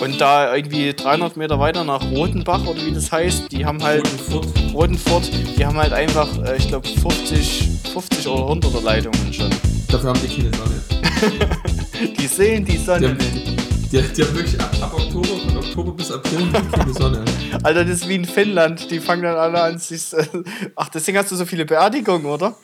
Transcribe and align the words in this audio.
Und 0.00 0.20
da 0.20 0.54
irgendwie 0.54 0.92
300 0.94 1.36
Meter 1.36 1.58
weiter 1.58 1.82
nach 1.84 2.02
Rotenbach 2.10 2.64
oder 2.66 2.84
wie 2.86 2.92
das 2.92 3.10
heißt, 3.10 3.50
die 3.50 3.66
haben 3.66 3.82
halt. 3.82 4.04
Rotenfurt. 4.06 4.72
Rotenfurt, 4.72 5.30
die 5.56 5.66
haben 5.66 5.76
halt 5.76 5.92
einfach, 5.92 6.28
äh, 6.44 6.56
ich 6.56 6.68
glaube, 6.68 6.86
50, 6.88 7.68
50 7.92 8.28
oder 8.28 8.42
100er 8.44 8.82
Leitungen 8.84 9.32
schon. 9.32 9.50
Dafür 9.88 10.10
haben 10.10 10.20
die 10.22 10.28
keine 10.42 10.50
Sonne. 10.56 10.82
Die 12.16 12.26
sehen 12.28 12.64
die 12.64 12.72
Die 12.72 12.78
Sonne 12.78 13.08
haben, 13.08 13.16
nicht. 13.16 13.92
die, 13.92 14.00
die 14.00 14.22
haben 14.22 14.34
wirklich 14.36 14.60
ab, 14.60 14.70
ab 14.80 14.94
Oktober, 14.94 15.26
von 15.26 15.56
Oktober 15.56 15.92
bis 15.92 16.12
April 16.12 16.38
haben 16.52 16.68
die 16.70 16.78
keine 16.78 16.92
Sonne. 16.92 17.24
Alter, 17.64 17.84
das 17.84 17.94
ist 17.96 18.08
wie 18.08 18.14
in 18.14 18.24
Finnland. 18.24 18.88
Die 18.90 19.00
fangen 19.00 19.22
dann 19.24 19.34
alle 19.36 19.60
an, 19.60 19.78
sich. 19.78 20.12
Äh, 20.12 20.24
ach, 20.76 20.88
deswegen 20.90 21.18
hast 21.18 21.32
du 21.32 21.36
so 21.36 21.44
viele 21.44 21.64
Beerdigungen, 21.64 22.26
oder? 22.26 22.54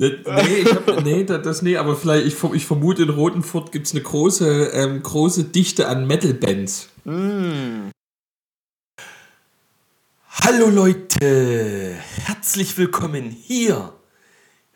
Ne- 0.00 0.20
Nee, 0.24 0.58
ich 0.62 0.72
hab, 0.72 1.02
nee, 1.04 1.24
da- 1.24 1.38
das 1.38 1.60
nee, 1.62 1.76
aber 1.76 1.96
vielleicht, 1.96 2.26
ich, 2.28 2.36
ich 2.54 2.64
vermute, 2.66 3.02
in 3.02 3.08
Rotenfurt 3.10 3.72
gibt 3.72 3.86
es 3.88 3.92
eine 3.94 4.02
große, 4.02 4.70
ähm, 4.72 5.02
große 5.02 5.42
Dichte 5.44 5.88
an 5.88 6.06
Metal-Bands. 6.06 6.88
Hallo 10.30 10.68
Leute, 10.70 11.96
herzlich 12.26 12.78
willkommen 12.78 13.28
hier, 13.30 13.92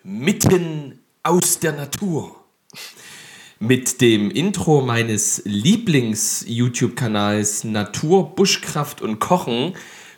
mitten 0.03 0.99
aus 1.23 1.59
der 1.59 1.71
Natur. 1.71 2.35
Mit 3.59 4.01
dem 4.01 4.29
Intro 4.29 4.81
meines 4.81 5.41
Lieblings-YouTube-Kanals 5.45 7.63
Natur, 7.63 8.35
Buschkraft 8.35 9.01
und 9.01 9.19
Kochen 9.19 9.73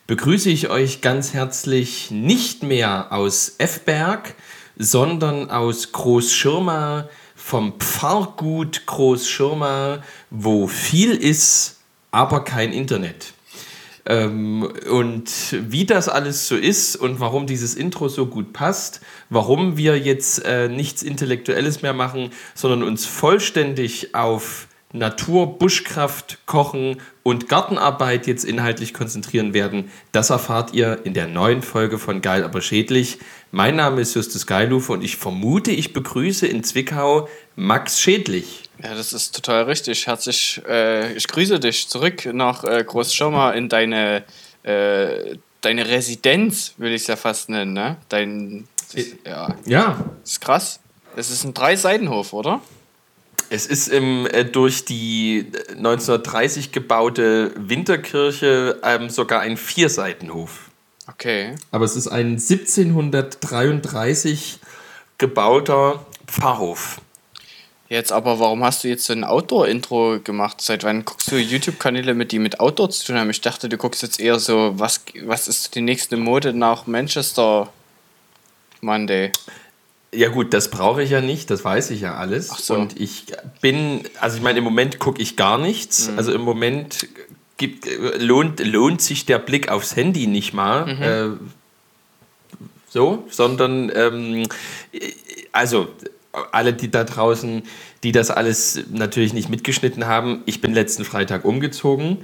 begrüße 0.07 0.49
ich 0.49 0.69
euch 0.71 1.01
ganz 1.01 1.33
herzlich 1.33 2.09
nicht 2.09 2.63
mehr 2.63 3.11
aus 3.11 3.53
Effberg, 3.59 4.33
sondern 4.77 5.49
aus 5.49 5.91
Großschirma 5.91 7.09
vom 7.35 7.79
Pfarrgut 7.79 8.85
Großschirma, 8.85 10.03
wo 10.29 10.67
viel 10.67 11.11
ist, 11.11 11.77
aber 12.11 12.43
kein 12.43 12.73
Internet. 12.73 13.33
Ähm, 14.07 14.71
und 14.89 15.29
wie 15.51 15.85
das 15.85 16.09
alles 16.09 16.47
so 16.47 16.55
ist 16.55 16.95
und 16.95 17.19
warum 17.19 17.47
dieses 17.47 17.75
Intro 17.75 18.07
so 18.07 18.27
gut 18.27 18.53
passt, 18.53 19.01
warum 19.29 19.77
wir 19.77 19.97
jetzt 19.97 20.45
äh, 20.45 20.69
nichts 20.69 21.01
Intellektuelles 21.01 21.81
mehr 21.81 21.93
machen, 21.93 22.31
sondern 22.53 22.83
uns 22.83 23.05
vollständig 23.05 24.13
auf 24.13 24.67
Natur, 24.97 25.57
Buschkraft, 25.59 26.39
Kochen 26.45 27.01
und 27.23 27.49
Gartenarbeit 27.49 28.27
jetzt 28.27 28.45
inhaltlich 28.45 28.93
konzentrieren 28.93 29.53
werden, 29.53 29.91
das 30.11 30.29
erfahrt 30.29 30.73
ihr 30.73 30.99
in 31.03 31.13
der 31.13 31.27
neuen 31.27 31.61
Folge 31.61 31.99
von 31.99 32.21
Geil 32.21 32.43
aber 32.43 32.61
schädlich. 32.61 33.19
Mein 33.51 33.75
Name 33.75 34.01
ist 34.01 34.15
Justus 34.15 34.47
Geilufe 34.47 34.93
und 34.93 35.03
ich 35.03 35.17
vermute, 35.17 35.71
ich 35.71 35.93
begrüße 35.93 36.47
in 36.47 36.63
Zwickau 36.63 37.27
Max 37.55 37.99
Schädlich. 37.99 38.63
Ja, 38.83 38.93
das 38.93 39.13
ist 39.13 39.35
total 39.35 39.63
richtig. 39.63 40.07
Herzlich, 40.07 40.61
äh, 40.67 41.13
ich 41.13 41.27
grüße 41.27 41.59
dich 41.59 41.87
zurück 41.87 42.25
nach 42.33 42.63
äh, 42.63 42.83
Großschirma 42.83 43.51
in 43.51 43.69
deine, 43.69 44.23
äh, 44.63 45.37
deine 45.61 45.87
Residenz, 45.87 46.73
will 46.77 46.91
ich 46.91 47.03
es 47.03 47.07
ja 47.07 47.15
fast 47.15 47.49
nennen, 47.49 47.73
ne? 47.73 47.97
Dein, 48.09 48.67
das, 48.93 49.05
ja, 49.25 49.55
Ja, 49.65 50.05
das 50.21 50.31
ist 50.31 50.41
krass. 50.41 50.79
Es 51.15 51.29
ist 51.31 51.45
ein 51.45 51.53
Drei-Seitenhof, 51.53 52.33
oder? 52.33 52.61
Es 53.49 53.65
ist 53.65 53.87
im, 53.87 54.27
äh, 54.27 54.45
durch 54.45 54.85
die 54.85 55.47
äh, 55.53 55.71
1930 55.73 56.71
gebaute 56.71 57.51
Winterkirche 57.55 58.79
ähm, 58.83 59.09
sogar 59.09 59.41
ein 59.41 59.57
Vierseitenhof. 59.57 60.69
Okay. 61.07 61.55
Aber 61.71 61.85
es 61.85 61.95
ist 61.95 62.07
ein 62.07 62.31
1733 62.31 64.59
gebauter 65.17 66.05
Pfarrhof. 66.27 66.99
Jetzt 67.87 68.11
aber, 68.11 68.39
warum 68.39 68.63
hast 68.63 68.83
du 68.83 68.87
jetzt 68.87 69.05
so 69.05 69.13
ein 69.13 69.23
Outdoor-Intro 69.23 70.19
gemacht? 70.23 70.59
Seit 70.59 70.83
wann 70.83 71.05
guckst 71.05 71.31
du 71.31 71.35
YouTube-Kanäle, 71.35 72.15
mit 72.15 72.31
die 72.31 72.39
mit 72.39 72.59
Outdoor 72.59 72.89
zu 72.89 73.05
tun 73.05 73.17
haben? 73.17 73.29
Ich 73.29 73.41
dachte, 73.41 73.69
du 73.69 73.77
guckst 73.77 74.01
jetzt 74.01 74.19
eher 74.19 74.39
so, 74.39 74.73
was, 74.75 75.01
was 75.23 75.47
ist 75.47 75.75
die 75.75 75.81
nächste 75.81 76.17
Mode 76.17 76.51
nach 76.51 76.87
Manchester 76.87 77.71
Monday? 78.81 79.31
Ja 80.15 80.29
gut, 80.29 80.53
das 80.53 80.69
brauche 80.69 81.03
ich 81.03 81.09
ja 81.09 81.21
nicht, 81.21 81.49
das 81.49 81.63
weiß 81.63 81.91
ich 81.91 82.01
ja 82.01 82.15
alles. 82.15 82.49
Ach 82.51 82.59
so. 82.59 82.75
Und 82.75 82.99
ich 82.99 83.25
bin, 83.61 84.01
also 84.19 84.37
ich 84.37 84.43
meine, 84.43 84.59
im 84.59 84.63
Moment 84.63 84.99
gucke 84.99 85.21
ich 85.21 85.35
gar 85.35 85.57
nichts. 85.57 86.09
Also 86.15 86.31
im 86.31 86.41
Moment 86.41 87.07
gibt, 87.57 87.87
lohnt, 88.19 88.65
lohnt 88.65 89.01
sich 89.01 89.25
der 89.25 89.39
Blick 89.39 89.69
aufs 89.69 89.95
Handy 89.95 90.27
nicht 90.27 90.53
mal. 90.53 91.37
Äh, 91.39 91.45
so, 92.89 93.25
sondern 93.29 93.91
ähm, 93.93 94.47
also 95.51 95.89
alle, 96.51 96.73
die 96.73 96.89
da 96.89 97.03
draußen, 97.03 97.63
die 98.03 98.11
das 98.11 98.31
alles 98.31 98.83
natürlich 98.89 99.33
nicht 99.33 99.49
mitgeschnitten 99.49 100.05
haben, 100.05 100.43
ich 100.45 100.61
bin 100.61 100.73
letzten 100.73 101.05
Freitag 101.05 101.45
umgezogen. 101.45 102.19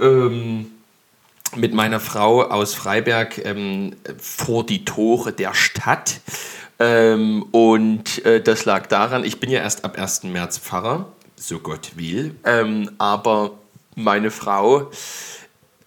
Ähm, 0.00 0.66
mit 1.56 1.74
meiner 1.74 2.00
Frau 2.00 2.42
aus 2.42 2.74
Freiberg 2.74 3.44
ähm, 3.44 3.96
vor 4.18 4.64
die 4.64 4.84
Tore 4.84 5.32
der 5.32 5.54
Stadt. 5.54 6.20
Ähm, 6.78 7.44
und 7.50 8.24
äh, 8.24 8.40
das 8.40 8.64
lag 8.64 8.86
daran, 8.86 9.24
ich 9.24 9.40
bin 9.40 9.50
ja 9.50 9.60
erst 9.60 9.84
ab 9.84 9.98
1. 9.98 10.24
März 10.24 10.58
Pfarrer, 10.58 11.12
so 11.36 11.58
Gott 11.58 11.92
will. 11.96 12.36
Ähm, 12.44 12.90
aber 12.98 13.58
meine 13.94 14.30
Frau 14.30 14.90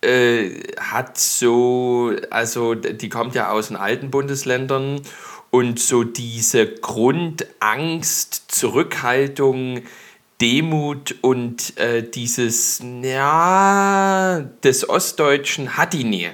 äh, 0.02 0.60
hat 0.80 1.18
so, 1.18 2.12
also 2.30 2.76
die 2.76 3.10
kommt 3.10 3.36
ja 3.36 3.52
aus 3.52 3.70
den 3.70 3.78
alten 3.78 4.12
Bundesländern 4.12 5.02
und 5.50 5.80
so 5.80 6.04
diese 6.04 6.66
Grundangst, 6.68 8.46
Zurückhaltung, 8.48 9.84
Demut 10.42 11.16
und 11.22 11.78
äh, 11.78 12.02
dieses, 12.04 12.82
ja, 13.04 14.44
des 14.64 14.90
Ostdeutschen 14.90 15.78
hat 15.78 15.94
die 15.94 16.04
nie. 16.04 16.30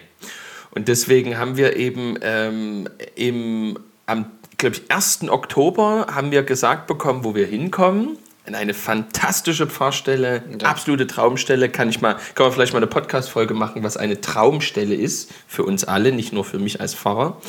Und 0.72 0.88
deswegen 0.88 1.38
haben 1.38 1.58
wir 1.58 1.76
eben 1.76 2.18
ähm, 2.22 2.88
im, 3.16 3.78
am, 4.06 4.32
glaube 4.58 4.76
ich, 4.78 4.90
1. 4.92 5.28
Oktober 5.30 6.08
haben 6.14 6.32
wir 6.32 6.44
gesagt 6.44 6.88
bekommen, 6.88 7.24
wo 7.24 7.36
wir 7.36 7.48
hinkommen. 7.48 8.18
In 8.46 8.56
eine 8.56 8.74
fantastische 8.74 9.68
Pfarrstelle, 9.68 10.42
Ja. 10.62 10.70
absolute 10.70 11.06
Traumstelle. 11.06 11.68
Kann 11.68 11.90
ich 11.90 12.00
mal, 12.00 12.14
kann 12.36 12.46
man 12.46 12.54
vielleicht 12.54 12.72
mal 12.72 12.80
eine 12.80 12.88
Podcast-Folge 12.88 13.54
machen, 13.54 13.84
was 13.84 13.98
eine 13.98 14.22
Traumstelle 14.22 14.96
ist 14.96 15.34
für 15.48 15.64
uns 15.64 15.84
alle, 15.84 16.14
nicht 16.14 16.32
nur 16.32 16.46
für 16.46 16.60
mich 16.60 16.80
als 16.80 16.96
Pfarrer. 16.96 17.42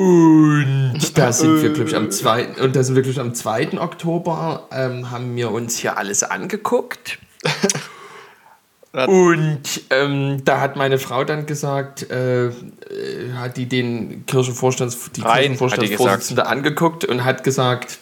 Und 0.00 1.18
da 1.18 1.30
sind 1.30 1.60
wir, 1.60 1.74
glaube 1.74 1.90
ich, 1.90 1.94
am 1.94 2.10
2. 2.10 2.62
Und 2.62 2.74
da 2.74 2.82
sind 2.82 2.94
wir, 2.94 3.02
glaube 3.02 3.12
ich, 3.12 3.20
am 3.20 3.34
2. 3.34 3.78
Oktober 3.78 4.66
ähm, 4.72 5.10
haben 5.10 5.36
wir 5.36 5.50
uns 5.50 5.76
hier 5.76 5.98
alles 5.98 6.22
angeguckt. 6.22 7.18
Und 8.92 9.60
ähm, 9.90 10.42
da 10.42 10.62
hat 10.62 10.76
meine 10.76 10.98
Frau 10.98 11.22
dann 11.24 11.44
gesagt, 11.44 12.10
äh, 12.10 12.46
äh, 12.46 12.52
hat 13.36 13.58
die 13.58 13.66
den 13.66 14.24
Kirchenvorstands, 14.24 15.10
die 15.12 15.20
Rein, 15.20 15.32
hat 15.32 15.36
die 15.36 15.44
Kirchenvorstandsvorsitzende 15.44 16.46
angeguckt 16.46 17.04
und 17.04 17.22
hat 17.22 17.44
gesagt, 17.44 17.98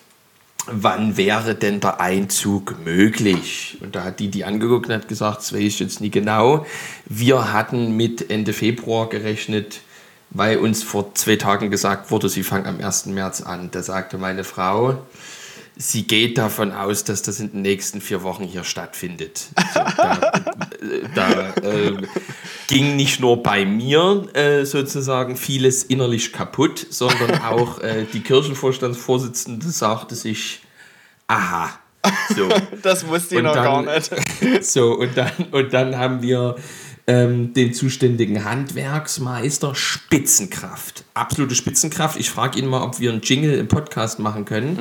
wann 0.67 1.17
wäre 1.17 1.57
denn 1.57 1.81
der 1.81 2.01
Einzug 2.01 2.77
möglich? 2.85 3.77
Und 3.81 3.97
da 3.97 4.05
hat 4.05 4.21
die 4.21 4.29
die 4.29 4.45
angeguckt 4.45 4.87
und 4.87 4.95
hat 4.95 5.09
gesagt, 5.09 5.39
das 5.39 5.53
weiß 5.53 5.63
ich 5.63 5.81
jetzt 5.81 6.01
nie 6.01 6.11
genau. 6.11 6.65
Wir 7.07 7.53
hatten 7.53 7.97
mit 7.97 8.31
Ende 8.31 8.53
Februar 8.53 9.09
gerechnet, 9.09 9.81
weil 10.31 10.59
uns 10.59 10.83
vor 10.83 11.15
zwei 11.15 11.37
Tagen 11.37 11.71
gesagt 11.71 12.11
wurde, 12.11 12.29
sie 12.29 12.43
fangen 12.43 12.67
am 12.67 12.81
1. 12.85 13.07
März 13.07 13.41
an. 13.43 13.71
Da 13.71 13.83
sagte 13.83 14.19
meine 14.19 14.45
Frau, 14.45 14.99
sie 15.77 16.07
geht 16.07 16.37
davon 16.39 16.73
aus, 16.73 17.05
dass 17.05 17.23
das 17.23 17.41
in 17.41 17.53
den 17.53 17.63
nächsten 17.63 18.01
vier 18.01 18.23
Wochen 18.23 18.45
hier 18.45 18.65
stattfindet. 18.65 19.47
So, 19.75 19.81
da 19.97 20.21
da 21.15 21.55
äh, 21.63 21.97
ging 22.67 22.97
nicht 22.97 23.21
nur 23.21 23.43
bei 23.43 23.65
mir 23.65 24.27
äh, 24.35 24.65
sozusagen 24.65 25.37
vieles 25.37 25.83
innerlich 25.85 26.33
kaputt, 26.33 26.87
sondern 26.91 27.41
auch 27.43 27.81
äh, 27.81 28.05
die 28.13 28.21
Kirchenvorstandsvorsitzende 28.21 29.69
sagte 29.71 30.15
sich, 30.15 30.61
aha. 31.27 31.71
So. 32.35 32.49
Das 32.83 33.07
wusste 33.09 33.35
ich 33.35 33.39
Und 33.39 33.45
noch 33.47 33.55
dann- 33.55 33.85
gar 33.87 33.95
nicht. 33.95 34.11
So, 34.65 34.93
und 34.93 35.17
dann, 35.17 35.31
und 35.51 35.73
dann 35.73 35.97
haben 35.97 36.23
wir 36.23 36.57
ähm, 37.09 37.55
den 37.55 37.73
zuständigen 37.73 38.45
Handwerksmeister 38.45 39.75
Spitzenkraft. 39.75 41.05
Absolute 41.15 41.55
Spitzenkraft. 41.55 42.21
Ich 42.21 42.29
frage 42.29 42.59
ihn 42.59 42.67
mal, 42.67 42.83
ob 42.83 43.01
wir 43.01 43.11
einen 43.11 43.23
Jingle 43.23 43.55
im 43.55 43.67
Podcast 43.67 44.19
machen 44.19 44.45
können. 44.45 44.79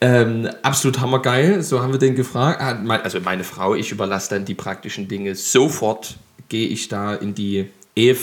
Ähm, 0.00 0.48
absolut 0.62 1.00
hammergeil. 1.00 1.64
So 1.64 1.82
haben 1.82 1.92
wir 1.92 1.98
den 1.98 2.14
gefragt. 2.14 2.60
Ah, 2.60 2.78
Also 3.02 3.18
meine 3.20 3.42
Frau, 3.42 3.74
ich 3.74 3.90
überlasse 3.90 4.30
dann 4.30 4.44
die 4.44 4.54
praktischen 4.54 5.08
Dinge. 5.08 5.34
Sofort 5.34 6.16
gehe 6.48 6.68
ich 6.68 6.86
da 6.86 7.12
in 7.12 7.34
die 7.34 7.68
Ehe, 7.96 8.16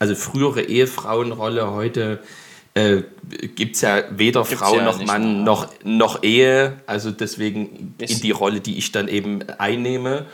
also 0.00 0.16
frühere 0.16 0.62
Ehefrauenrolle. 0.62 1.70
Heute 1.70 2.18
äh, 2.74 3.02
gibt 3.54 3.76
es 3.76 3.82
ja 3.82 4.02
weder 4.10 4.44
Frau 4.44 4.78
ja 4.78 4.84
noch 4.84 5.04
Mann 5.04 5.44
noch, 5.44 5.68
noch 5.84 6.24
Ehe. 6.24 6.72
Also 6.86 7.12
deswegen 7.12 7.94
in 7.98 8.20
die 8.20 8.32
Rolle, 8.32 8.58
die 8.58 8.78
ich 8.78 8.90
dann 8.90 9.06
eben 9.06 9.48
einnehme. 9.58 10.26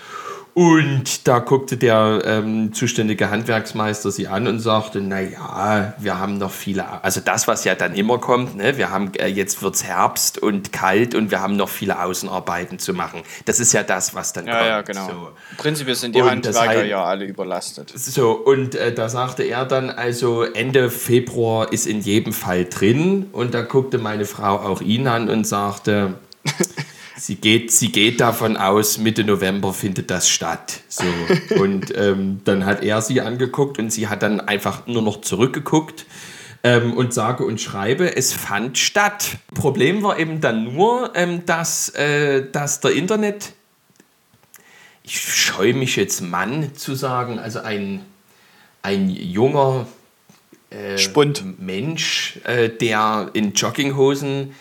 Und 0.54 1.26
da 1.26 1.38
guckte 1.38 1.78
der 1.78 2.20
ähm, 2.26 2.75
zuständige 2.75 3.31
Handwerksmeister 3.31 4.10
sie 4.10 4.28
an 4.28 4.46
und 4.46 4.60
sagte, 4.60 5.00
naja, 5.00 5.94
wir 5.99 6.19
haben 6.19 6.37
noch 6.37 6.50
viele, 6.50 7.02
also 7.02 7.22
das, 7.25 7.49
was 7.49 7.64
ja 7.64 7.75
dann 7.75 7.94
immer 7.94 8.19
kommt, 8.19 8.54
ne? 8.56 8.76
wir 8.76 8.90
haben, 8.90 9.12
äh, 9.14 9.28
jetzt 9.28 9.62
wird's 9.62 9.82
Herbst 9.82 10.37
und 10.37 10.70
kalt 10.70 11.14
und 11.14 11.31
wir 11.31 11.40
haben 11.40 11.56
noch 11.56 11.70
viele 11.70 12.02
Außenarbeiten 12.02 12.78
zu 12.78 12.93
machen. 12.93 13.22
Das 13.46 13.60
ist 13.60 13.72
ja 13.72 13.82
das, 13.82 14.14
was 14.14 14.34
dann 14.34 14.46
Ja, 14.46 14.52
kommt. 14.58 14.66
ja, 14.69 14.82
genau. 14.82 15.08
So. 15.08 15.28
Prinzipiell 15.56 15.96
sind 15.96 16.14
die 16.14 16.20
Und 16.20 16.28
Handwerker 16.28 16.60
heißt- 16.60 16.84
ja 16.84 17.02
alle 17.02 17.25
überlastet. 17.25 17.90
So, 17.96 18.32
und 18.32 18.75
äh, 18.75 18.93
da 18.93 19.08
sagte 19.08 19.44
er 19.44 19.64
dann, 19.64 19.88
also 19.88 20.43
Ende 20.43 20.90
Februar 20.90 21.72
ist 21.72 21.87
in 21.87 22.00
jedem 22.02 22.34
Fall 22.34 22.66
drin. 22.66 23.31
Und 23.32 23.55
da 23.55 23.62
guckte 23.62 23.96
meine 23.96 24.26
Frau 24.26 24.56
auch 24.58 24.82
ihn 24.82 25.06
an 25.06 25.31
und 25.31 25.46
sagte, 25.46 26.14
sie, 27.22 27.36
geht, 27.36 27.70
sie 27.70 27.92
geht 27.92 28.20
davon 28.20 28.56
aus, 28.56 28.98
Mitte 28.98 29.24
November 29.24 29.72
findet 29.72 30.10
das 30.10 30.28
statt. 30.28 30.80
So, 30.88 31.04
und 31.60 31.92
ähm, 31.96 32.40
dann 32.44 32.66
hat 32.66 32.82
er 32.82 33.00
sie 33.02 33.20
angeguckt 33.20 33.78
und 33.78 33.92
sie 33.92 34.08
hat 34.08 34.22
dann 34.22 34.40
einfach 34.40 34.86
nur 34.86 35.02
noch 35.02 35.20
zurückgeguckt. 35.20 36.06
Ähm, 36.64 36.92
und 36.92 37.12
sage 37.12 37.44
und 37.44 37.60
schreibe, 37.60 38.16
es 38.16 38.32
fand 38.32 38.78
statt. 38.78 39.30
Problem 39.52 40.04
war 40.04 40.20
eben 40.20 40.40
dann 40.40 40.74
nur, 40.74 41.10
ähm, 41.16 41.44
dass, 41.44 41.88
äh, 41.96 42.46
dass 42.52 42.78
der 42.78 42.92
Internet 42.92 43.52
ich 45.04 45.20
scheue 45.20 45.74
mich 45.74 45.96
jetzt 45.96 46.20
Mann 46.20 46.74
zu 46.74 46.94
sagen, 46.94 47.38
also 47.38 47.60
ein, 47.60 48.04
ein 48.82 49.10
junger 49.10 49.86
äh. 50.70 50.96
Mensch, 51.58 52.38
äh, 52.44 52.69
der 52.69 53.30
in 53.32 53.52
Jogginghosen, 53.52 54.54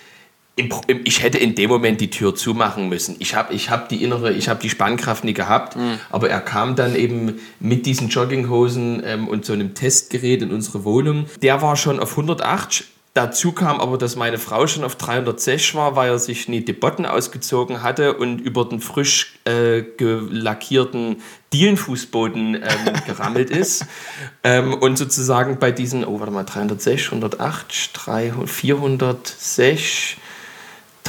ich 1.03 1.23
hätte 1.23 1.37
in 1.37 1.55
dem 1.55 1.69
Moment 1.69 2.01
die 2.01 2.09
Tür 2.09 2.35
zumachen 2.35 2.89
müssen. 2.89 3.15
Ich 3.19 3.35
habe 3.35 3.53
ich 3.53 3.69
hab 3.69 3.89
die 3.89 4.03
innere, 4.03 4.31
ich 4.33 4.49
habe 4.49 4.61
die 4.61 4.69
Spannkraft 4.69 5.23
nie 5.23 5.33
gehabt, 5.33 5.77
aber 6.09 6.29
er 6.29 6.41
kam 6.41 6.75
dann 6.75 6.95
eben 6.95 7.39
mit 7.59 7.85
diesen 7.85 8.09
Jogginghosen 8.09 9.01
ähm, 9.05 9.27
und 9.27 9.45
so 9.45 9.53
einem 9.53 9.73
Testgerät 9.73 10.41
in 10.41 10.51
unsere 10.51 10.83
Wohnung. 10.83 11.25
Der 11.41 11.61
war 11.61 11.75
schon 11.75 11.99
auf 11.99 12.11
108. 12.11 12.85
Dazu 13.13 13.51
kam 13.51 13.81
aber, 13.81 13.97
dass 13.97 14.15
meine 14.15 14.37
Frau 14.37 14.67
schon 14.67 14.85
auf 14.85 14.95
306 14.95 15.75
war, 15.75 15.97
weil 15.97 16.11
er 16.11 16.19
sich 16.19 16.47
nie 16.47 16.61
die 16.61 16.71
Botten 16.71 17.05
ausgezogen 17.05 17.83
hatte 17.83 18.13
und 18.13 18.39
über 18.39 18.63
den 18.63 18.79
frisch 18.79 19.37
äh, 19.43 19.83
gelackierten 19.97 21.21
Dielenfußboden 21.51 22.55
ähm, 22.55 22.61
gerammelt 23.05 23.49
ist. 23.49 23.85
ähm, 24.45 24.73
und 24.73 24.97
sozusagen 24.97 25.59
bei 25.59 25.73
diesen, 25.73 26.05
oh, 26.05 26.21
warte 26.21 26.31
mal, 26.31 26.45
306, 26.45 27.07
108, 27.07 27.89
300, 27.93 28.49
406, 28.49 30.15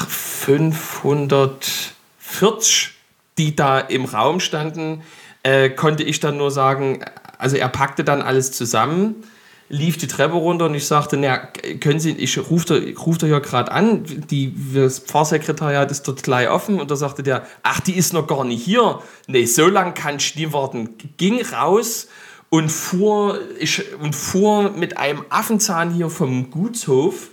540, 0.08 2.90
die 3.38 3.56
da 3.56 3.78
im 3.78 4.04
Raum 4.04 4.40
standen, 4.40 5.02
äh, 5.42 5.70
konnte 5.70 6.02
ich 6.02 6.20
dann 6.20 6.36
nur 6.36 6.50
sagen, 6.50 7.02
also 7.38 7.56
er 7.56 7.68
packte 7.68 8.04
dann 8.04 8.20
alles 8.22 8.52
zusammen, 8.52 9.24
lief 9.68 9.96
die 9.96 10.06
Treppe 10.06 10.34
runter 10.34 10.66
und 10.66 10.74
ich 10.74 10.86
sagte, 10.86 11.16
na, 11.16 11.38
können 11.80 11.98
Sie, 11.98 12.12
ich 12.12 12.38
rufe 12.38 12.66
da, 12.66 12.74
ruf 13.00 13.16
ja 13.22 13.38
gerade 13.38 13.72
an, 13.72 14.04
die, 14.04 14.54
das 14.74 14.98
Pfarrsekretariat 14.98 15.90
ist 15.90 16.06
dort 16.06 16.22
gleich 16.22 16.50
offen 16.50 16.78
und 16.78 16.90
da 16.90 16.96
sagte 16.96 17.22
der, 17.22 17.46
ach, 17.62 17.80
die 17.80 17.96
ist 17.96 18.12
noch 18.12 18.26
gar 18.26 18.44
nicht 18.44 18.62
hier. 18.62 19.00
Nee, 19.26 19.46
so 19.46 19.68
lang 19.68 19.94
kann 19.94 20.16
ich 20.16 20.36
nie 20.36 20.52
warten. 20.52 20.90
Ging 21.16 21.40
raus 21.40 22.08
und 22.50 22.70
fuhr, 22.70 23.40
ich, 23.58 23.82
und 23.98 24.14
fuhr 24.14 24.72
mit 24.72 24.98
einem 24.98 25.24
Affenzahn 25.30 25.94
hier 25.94 26.10
vom 26.10 26.50
Gutshof 26.50 27.30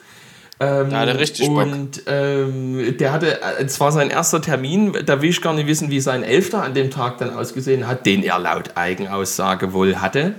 ähm, 0.60 0.90
Da 0.90 1.00
hat 1.00 1.08
er 1.08 1.20
richtig 1.20 1.48
Bock. 1.48 1.64
und 1.64 2.04
ähm, 2.08 2.98
der 2.98 3.12
hatte, 3.14 3.42
äh, 3.42 3.64
es 3.64 3.80
war 3.80 3.92
sein 3.92 4.10
erster 4.10 4.42
Termin, 4.42 4.94
da 5.06 5.22
will 5.22 5.30
ich 5.30 5.42
gar 5.42 5.54
nicht 5.54 5.68
wissen, 5.68 5.90
wie 5.90 6.02
sein 6.02 6.24
Elfter 6.24 6.64
an 6.64 6.74
dem 6.74 6.92
Tag 6.92 7.18
dann 7.20 7.34
ausgesehen 7.34 7.88
hat, 7.88 8.06
den 8.06 8.24
er 8.24 8.40
laut 8.40 8.76
Eigenaussage 8.76 9.72
wohl 9.74 9.98
hatte. 9.98 10.36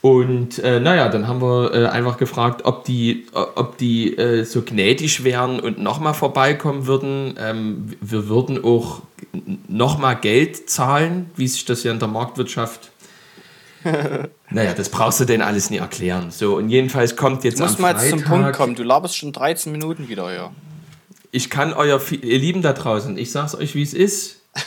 Und 0.00 0.58
äh, 0.58 0.80
naja, 0.80 1.08
dann 1.08 1.28
haben 1.28 1.40
wir 1.40 1.72
äh, 1.74 1.86
einfach 1.86 2.18
gefragt, 2.18 2.62
ob 2.64 2.84
die, 2.84 3.26
äh, 3.34 3.38
ob 3.54 3.78
die 3.78 4.18
äh, 4.18 4.44
so 4.44 4.62
gnädig 4.62 5.22
wären 5.22 5.60
und 5.60 5.78
nochmal 5.78 6.14
vorbeikommen 6.14 6.86
würden. 6.86 7.34
Ähm, 7.38 7.94
wir 8.00 8.28
würden 8.28 8.62
auch 8.64 9.02
nochmal 9.68 10.16
Geld 10.16 10.68
zahlen, 10.68 11.30
wie 11.36 11.46
sich 11.46 11.64
das 11.64 11.84
ja 11.84 11.92
in 11.92 12.00
der 12.00 12.08
Marktwirtschaft. 12.08 12.90
naja, 14.54 14.74
das 14.74 14.88
brauchst 14.88 15.20
du 15.20 15.24
denn 15.24 15.42
alles 15.42 15.70
nie 15.70 15.78
erklären. 15.78 16.30
So, 16.30 16.56
und 16.56 16.68
jedenfalls 16.68 17.16
kommt 17.16 17.44
jetzt 17.44 17.58
Du 17.58 17.64
musst 17.64 17.76
am 17.76 17.82
mal 17.82 17.94
jetzt 17.94 18.10
zum 18.10 18.20
Freitag- 18.20 18.42
Punkt 18.42 18.56
kommen. 18.56 18.74
Du 18.74 18.82
laberst 18.82 19.16
schon 19.16 19.32
13 19.32 19.72
Minuten 19.72 20.08
wieder 20.08 20.30
hier. 20.30 20.50
ich 21.30 21.48
kann 21.50 21.72
euer, 21.72 22.00
ihr 22.10 22.38
Lieben 22.38 22.62
da 22.62 22.72
draußen, 22.72 23.16
ich 23.18 23.30
sag's 23.32 23.54
euch, 23.54 23.74
wie 23.74 23.82
es 23.82 23.94
ist. 23.94 24.40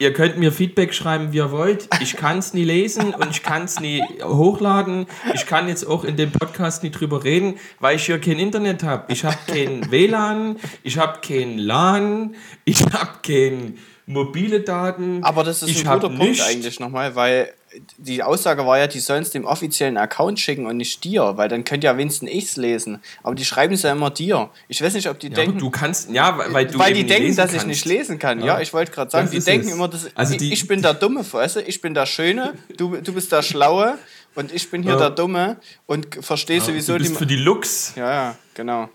Ihr 0.00 0.12
könnt 0.12 0.36
mir 0.38 0.50
Feedback 0.50 0.92
schreiben, 0.92 1.32
wie 1.32 1.36
ihr 1.36 1.52
wollt. 1.52 1.88
Ich 2.02 2.16
kann 2.16 2.38
es 2.38 2.52
nie 2.52 2.64
lesen 2.64 3.14
und 3.14 3.30
ich 3.30 3.44
kann 3.44 3.62
es 3.62 3.78
nie 3.78 4.02
hochladen. 4.24 5.06
Ich 5.34 5.46
kann 5.46 5.68
jetzt 5.68 5.86
auch 5.86 6.02
in 6.02 6.16
dem 6.16 6.32
Podcast 6.32 6.82
nicht 6.82 6.98
drüber 6.98 7.22
reden, 7.22 7.54
weil 7.78 7.94
ich 7.94 8.04
hier 8.04 8.20
kein 8.20 8.40
Internet 8.40 8.82
habe. 8.82 9.04
Ich 9.12 9.24
habe 9.24 9.36
kein 9.46 9.88
WLAN, 9.92 10.56
ich 10.82 10.98
habe 10.98 11.20
kein 11.20 11.58
LAN, 11.58 12.34
ich 12.64 12.82
habe 12.82 13.12
kein 13.22 13.78
mobile 14.06 14.60
Daten. 14.62 15.22
Aber 15.22 15.44
das 15.44 15.62
ist 15.62 15.70
ich 15.70 15.86
ein 15.86 15.94
guter 15.94 16.08
Punkt 16.08 16.22
nichts. 16.24 16.44
eigentlich 16.44 16.80
nochmal, 16.80 17.14
weil 17.14 17.52
die 17.98 18.22
Aussage 18.22 18.64
war 18.66 18.78
ja, 18.78 18.86
die 18.86 19.00
sollen 19.00 19.22
es 19.22 19.30
dem 19.30 19.44
offiziellen 19.44 19.96
Account 19.96 20.38
schicken 20.38 20.66
und 20.66 20.76
nicht 20.76 21.02
dir, 21.04 21.36
weil 21.36 21.48
dann 21.48 21.64
könnte 21.64 21.86
ja 21.86 21.96
wenigstens 21.98 22.30
ich's 22.30 22.56
lesen. 22.56 23.00
Aber 23.22 23.34
die 23.34 23.44
schreiben 23.44 23.74
es 23.74 23.82
ja 23.82 23.92
immer 23.92 24.10
dir. 24.10 24.50
Ich 24.68 24.80
weiß 24.82 24.94
nicht, 24.94 25.08
ob 25.08 25.18
die 25.18 25.28
Ja, 25.28 25.34
denken, 25.34 25.58
du 25.58 25.70
kannst, 25.70 26.10
ja, 26.10 26.38
weil 26.38 26.52
weil 26.52 26.66
du 26.66 26.78
weil 26.78 26.92
die 26.94 27.04
denken, 27.04 27.34
dass 27.36 27.50
ich 27.50 27.56
kannst. 27.58 27.66
nicht 27.66 27.84
lesen 27.84 28.18
kann. 28.18 28.38
Ja, 28.40 28.46
Ja. 28.46 28.60
ich 28.60 28.72
wollte 28.72 28.92
gerade 28.92 29.10
sagen, 29.10 29.26
Das 29.26 29.32
die 29.34 29.40
denken 29.50 29.68
es. 29.68 29.74
immer, 29.74 29.88
dass 29.88 30.06
Also 30.14 30.32
ich, 30.34 30.38
die- 30.38 30.52
ich 30.52 30.66
bin 30.68 30.82
der 30.82 30.94
Dumme, 30.94 31.24
weißt 31.30 31.56
du? 31.56 31.60
Ich 31.62 31.80
bin 31.80 31.94
der 31.94 32.06
Schöne, 32.06 32.54
du, 32.76 32.96
du 32.96 33.12
bist 33.12 33.32
der 33.32 33.42
Schlaue 33.42 33.98
und 34.34 34.52
ich 34.52 34.70
bin 34.70 34.82
hier 34.82 34.92
Ja. 34.92 34.98
der 34.98 35.10
Dumme 35.10 35.56
und 35.86 36.06
verstehe 36.20 36.60
sowieso 36.60 36.92
du 36.92 36.98
die. 37.00 37.08
bist 37.08 37.18
für 37.18 37.26
die 37.26 37.36
Lux. 37.36 37.92
Ja, 37.96 38.10
ja, 38.12 38.36
genau. 38.54 38.88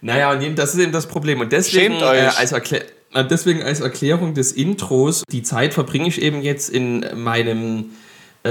Naja, 0.00 0.32
und 0.32 0.42
eben, 0.42 0.54
das 0.54 0.74
ist 0.74 0.80
eben 0.80 0.92
das 0.92 1.06
Problem. 1.06 1.40
Und 1.40 1.50
deswegen, 1.52 1.94
Schämt 1.94 2.02
euch. 2.02 2.18
äh, 2.18 2.26
als 2.36 2.52
Erklä 2.52 2.78
äh, 2.78 2.84
deswegen 3.22 3.62
als 3.62 3.80
Erklärung 3.80 4.34
des 4.34 4.50
Intros, 4.52 5.22
die 5.30 5.42
Zeit 5.42 5.72
verbringe 5.74 6.08
ich 6.08 6.20
eben 6.20 6.42
jetzt 6.42 6.68
in 6.70 7.04
meinem 7.14 7.90
äh, 8.44 8.48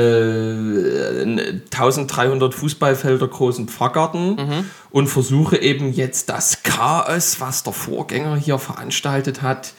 1300 1.71 2.53
Fußballfelder 2.53 3.27
großen 3.27 3.67
Pfarrgarten 3.67 4.35
Mhm. 4.35 4.69
und 4.91 5.07
versuche 5.07 5.57
eben 5.61 5.93
jetzt 5.93 6.29
das 6.29 6.63
Chaos, 6.63 7.39
was 7.39 7.63
der 7.63 7.73
Vorgänger 7.73 8.35
hier 8.35 8.57
veranstaltet 8.57 9.41
hat, 9.41 9.73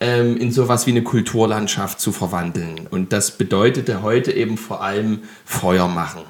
ähm, 0.00 0.36
in 0.36 0.52
sowas 0.52 0.86
wie 0.86 0.90
eine 0.90 1.02
Kulturlandschaft 1.02 2.00
zu 2.00 2.12
verwandeln. 2.12 2.86
Und 2.90 3.12
das 3.12 3.32
bedeutete 3.32 4.02
heute 4.02 4.32
eben 4.32 4.56
vor 4.58 4.82
allem 4.82 5.22
Feuer 5.44 5.88
machen. 5.88 6.20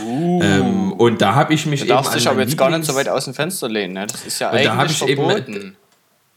Ähm, 0.00 0.92
und 0.92 1.20
da 1.20 1.34
habe 1.34 1.52
ich 1.52 1.66
mich 1.66 1.80
Du 1.80 1.86
eben 1.86 1.94
darfst 1.96 2.14
dich 2.14 2.26
aber 2.28 2.40
jetzt 2.40 2.56
gar 2.56 2.70
nicht 2.70 2.86
so 2.86 2.92
Lieblings- 2.92 2.96
weit 2.96 3.08
aus 3.08 3.24
dem 3.26 3.34
Fenster 3.34 3.68
lehnen. 3.68 3.92
Ne? 3.94 4.06
Das 4.06 4.24
ist 4.24 4.38
ja 4.38 4.50
Und 4.50 4.64
da 4.64 4.72
eigentlich 4.78 5.02
ich 5.02 5.08
eben- 5.08 5.26
verboten. 5.28 5.76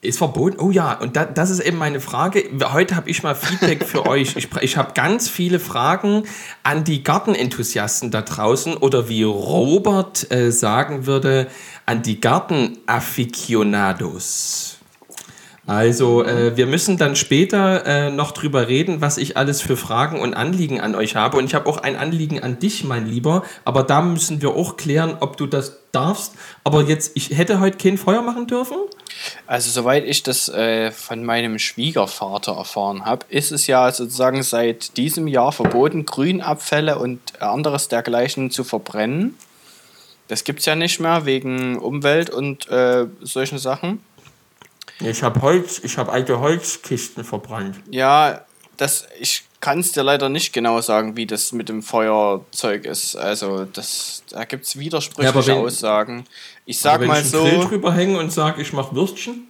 Ist 0.05 0.19
verboten? 0.19 0.59
Oh 0.59 0.71
ja, 0.71 0.93
und 0.93 1.15
da, 1.15 1.25
das 1.25 1.49
ist 1.49 1.59
eben 1.59 1.77
meine 1.77 1.99
Frage. 1.99 2.43
Heute 2.71 2.95
habe 2.95 3.09
ich 3.09 3.23
mal 3.23 3.35
Feedback 3.35 3.85
für 3.85 4.05
euch. 4.07 4.35
Ich, 4.35 4.49
ich 4.61 4.77
habe 4.77 4.93
ganz 4.93 5.29
viele 5.29 5.59
Fragen 5.59 6.23
an 6.63 6.83
die 6.83 7.03
Gartenenthusiasten 7.03 8.11
da 8.11 8.21
draußen 8.21 8.77
oder 8.77 9.09
wie 9.09 9.23
Robert 9.23 10.31
äh, 10.31 10.51
sagen 10.51 11.05
würde, 11.05 11.47
an 11.85 12.01
die 12.01 12.21
Gartenaficionados. 12.21 14.74
Also, 15.67 16.23
äh, 16.23 16.55
wir 16.55 16.67
müssen 16.67 16.97
dann 16.97 17.15
später 17.15 17.85
äh, 17.85 18.11
noch 18.11 18.31
drüber 18.31 18.67
reden, 18.67 19.01
was 19.01 19.17
ich 19.17 19.35
alles 19.35 19.61
für 19.61 19.75
Fragen 19.75 20.19
und 20.19 20.35
Anliegen 20.35 20.79
an 20.79 20.93
euch 20.93 21.15
habe. 21.15 21.37
Und 21.37 21.45
ich 21.45 21.55
habe 21.55 21.67
auch 21.67 21.77
ein 21.77 21.95
Anliegen 21.95 22.39
an 22.39 22.59
dich, 22.59 22.83
mein 22.83 23.07
Lieber. 23.07 23.43
Aber 23.63 23.81
da 23.81 24.01
müssen 24.01 24.43
wir 24.43 24.51
auch 24.51 24.77
klären, 24.77 25.17
ob 25.21 25.37
du 25.37 25.47
das 25.47 25.79
darfst. 25.91 26.33
Aber 26.63 26.83
jetzt, 26.83 27.13
ich 27.15 27.31
hätte 27.35 27.59
heute 27.59 27.77
kein 27.77 27.97
Feuer 27.97 28.21
machen 28.21 28.45
dürfen. 28.45 28.77
Also 29.47 29.71
soweit 29.71 30.05
ich 30.05 30.21
das 30.21 30.49
äh, 30.49 30.91
von 30.91 31.23
meinem 31.23 31.57
Schwiegervater 31.57 32.53
erfahren 32.53 33.05
habe, 33.05 33.25
ist 33.29 33.51
es 33.51 33.65
ja 33.65 33.91
sozusagen 33.91 34.43
seit 34.43 34.97
diesem 34.97 35.27
Jahr 35.27 35.51
verboten, 35.51 36.05
Grünabfälle 36.05 36.99
und 36.99 37.41
anderes 37.41 37.87
dergleichen 37.87 38.51
zu 38.51 38.63
verbrennen. 38.63 39.35
Das 40.27 40.43
gibt 40.43 40.59
es 40.59 40.65
ja 40.65 40.75
nicht 40.75 40.99
mehr 40.99 41.25
wegen 41.25 41.77
Umwelt 41.77 42.29
und 42.29 42.67
äh, 42.69 43.07
solchen 43.21 43.57
Sachen. 43.57 44.01
Ich 44.99 45.23
habe 45.23 45.41
Holz, 45.41 45.79
ich 45.83 45.97
habe 45.97 46.11
alte 46.11 46.39
Holzkisten 46.39 47.23
verbrannt. 47.23 47.75
Ja, 47.91 48.41
das, 48.77 49.07
ich 49.19 49.43
kann 49.61 49.79
es 49.79 49.91
dir 49.91 50.03
leider 50.03 50.29
nicht 50.29 50.53
genau 50.53 50.79
sagen, 50.81 51.17
wie 51.17 51.25
das 51.25 51.51
mit 51.51 51.69
dem 51.69 51.81
Feuerzeug 51.81 52.85
ist. 52.85 53.15
Also 53.15 53.65
das, 53.65 54.23
da 54.29 54.45
gibt 54.45 54.65
es 54.65 54.77
widersprüchliche 54.77 55.39
Ja, 55.51 55.57
wenn- 55.57 55.65
Aussagen. 55.65 56.25
Ich 56.65 56.79
sag 56.79 57.01
wenn 57.01 57.07
mal 57.07 57.21
ich 57.21 57.33
einen 57.33 57.43
Grill 57.45 57.61
so, 57.61 57.67
drüber 57.69 57.93
hänge 57.93 58.17
und 58.19 58.31
sage, 58.31 58.61
ich 58.61 58.73
mache 58.73 58.95
Würstchen. 58.95 59.47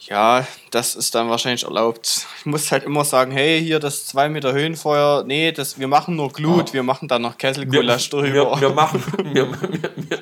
Ja, 0.00 0.46
das 0.70 0.94
ist 0.94 1.14
dann 1.14 1.28
wahrscheinlich 1.28 1.64
erlaubt. 1.64 2.26
Ich 2.38 2.46
muss 2.46 2.72
halt 2.72 2.84
immer 2.84 3.04
sagen, 3.04 3.32
hey, 3.32 3.62
hier 3.62 3.78
das 3.78 4.06
2 4.06 4.28
Meter 4.28 4.52
Höhenfeuer, 4.52 5.24
nee, 5.24 5.52
das, 5.52 5.78
wir 5.78 5.88
machen 5.88 6.16
nur 6.16 6.32
Glut, 6.32 6.70
Oh. 6.70 6.72
wir 6.72 6.82
machen 6.82 7.06
da 7.08 7.18
noch 7.18 7.36
Kesselgulasch 7.38 8.10
wir, 8.12 8.20
drüber. 8.20 8.52
wir, 8.56 8.60
wir, 8.60 8.70
machen, 8.70 9.02
wir, 9.34 9.52
wir, 9.52 10.18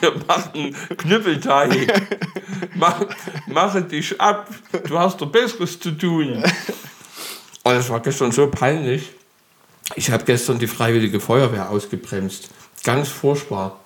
wir, 0.00 0.14
machen 0.26 0.76
Knüppelteig. 0.96 2.08
Mach, 2.74 3.00
mache 3.46 3.82
dich 3.82 4.20
ab. 4.20 4.48
Du 4.86 4.98
hast 4.98 5.20
doch 5.20 5.30
Besseres 5.30 5.78
zu 5.80 5.92
tun. 5.92 6.42
Oh, 7.64 7.70
das 7.70 7.88
war 7.88 8.00
gestern 8.00 8.30
so 8.32 8.48
peinlich. 8.50 9.10
Ich 9.96 10.10
habe 10.10 10.24
gestern 10.24 10.58
die 10.58 10.66
Freiwillige 10.66 11.20
Feuerwehr 11.20 11.70
ausgebremst. 11.70 12.48
Ganz 12.82 13.08
furchtbar. 13.08 13.80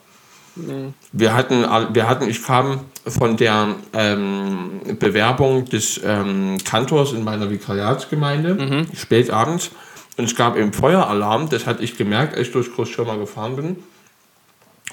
Wir 1.12 1.35
hatten, 1.35 1.64
wir 1.95 2.09
hatten, 2.09 2.28
ich 2.28 2.43
kam 2.43 2.81
von 3.07 3.37
der 3.37 3.76
ähm, 3.93 4.81
Bewerbung 4.99 5.64
des 5.67 6.00
ähm, 6.05 6.59
Kantors 6.64 7.12
in 7.12 7.23
meiner 7.23 7.50
Vikariatsgemeinde, 7.50 8.87
spät 8.95 9.31
abends, 9.31 9.71
und 10.19 10.25
es 10.25 10.35
gab 10.35 10.57
eben 10.57 10.73
Feueralarm, 10.73 11.49
das 11.49 11.64
hatte 11.64 11.85
ich 11.85 11.97
gemerkt, 11.97 12.37
als 12.37 12.49
ich 12.49 12.52
durch 12.52 12.75
Großschirmer 12.75 13.17
gefahren 13.19 13.55
bin. 13.55 13.76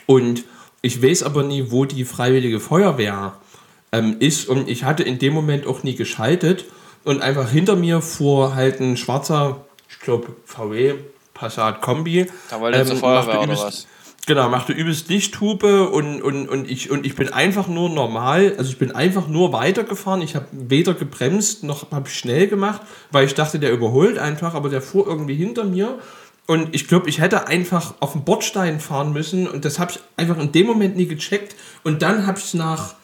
Und 0.06 0.44
ich 0.84 1.02
weiß 1.02 1.24
aber 1.24 1.42
nie, 1.42 1.72
wo 1.72 1.86
die 1.86 2.06
Freiwillige 2.06 2.60
Feuerwehr 2.60 3.34
ähm, 3.92 4.18
ist. 4.20 4.48
Und 4.48 4.70
ich 4.70 4.84
hatte 4.84 5.02
in 5.02 5.18
dem 5.18 5.34
Moment 5.34 5.66
auch 5.66 5.82
nie 5.82 5.96
geschaltet. 5.96 6.66
Und 7.04 7.24
einfach 7.24 7.50
hinter 7.50 7.76
mir 7.76 8.02
fuhr 8.02 8.54
halt 8.54 8.80
ein 8.80 8.98
schwarzer, 8.98 9.66
ich 9.90 10.00
glaube, 10.00 10.28
VW 10.46 10.94
Passat 11.34 11.82
Kombi. 11.82 12.28
Da 12.52 12.62
wollte 12.62 12.78
jetzt 12.78 12.92
ähm, 12.92 12.98
zur 12.98 13.00
Feuerwehr 13.00 13.36
machte 13.36 13.50
oder 13.52 13.62
was? 13.64 13.88
Genau, 14.27 14.50
machte 14.50 14.74
übelst 14.74 15.08
Lichthupe 15.10 15.89
und, 15.89 16.20
und, 16.20 16.50
und, 16.50 16.70
ich, 16.70 16.89
und 16.89 17.05
ich 17.05 17.15
bin 17.15 17.32
einfach 17.32 17.67
nur 17.67 17.91
normal, 17.91 18.55
also 18.58 18.72
ich 18.72 18.79
bin 18.79 18.91
einfach 18.91 19.27
nur 19.27 19.53
weitergefahren. 19.53 20.24
Ich 20.24 20.36
habe 20.36 20.48
weder 20.51 20.96
gebremst 20.96 21.63
noch 21.63 21.91
habe 21.91 22.10
schnell 22.10 22.48
gemacht, 22.48 22.82
weil 23.12 23.27
ich 23.27 23.36
dachte, 23.36 23.60
der 23.60 23.72
überholt 23.72 24.17
einfach, 24.17 24.55
aber 24.55 24.70
der 24.70 24.82
fuhr 24.82 25.05
irgendwie 25.05 25.36
hinter 25.36 25.63
mir. 25.63 26.00
Und 26.48 26.74
ich 26.74 26.88
glaube, 26.88 27.08
ich 27.08 27.22
hätte 27.22 27.48
einfach 27.48 27.96
auf 28.00 28.13
den 28.13 28.24
Bordstein 28.24 28.79
fahren 28.79 29.13
müssen 29.13 29.48
und 29.48 29.63
das 29.63 29.77
habe 29.77 29.91
ich 29.91 30.00
einfach 30.17 30.39
in 30.39 30.51
dem 30.51 30.65
Moment 30.65 30.96
nie 30.96 31.08
gecheckt. 31.08 31.55
Und 31.84 32.01
dann 32.01 32.25
habe 32.25 32.39
ich 32.39 32.46
es 32.46 32.53
nach 32.55 32.96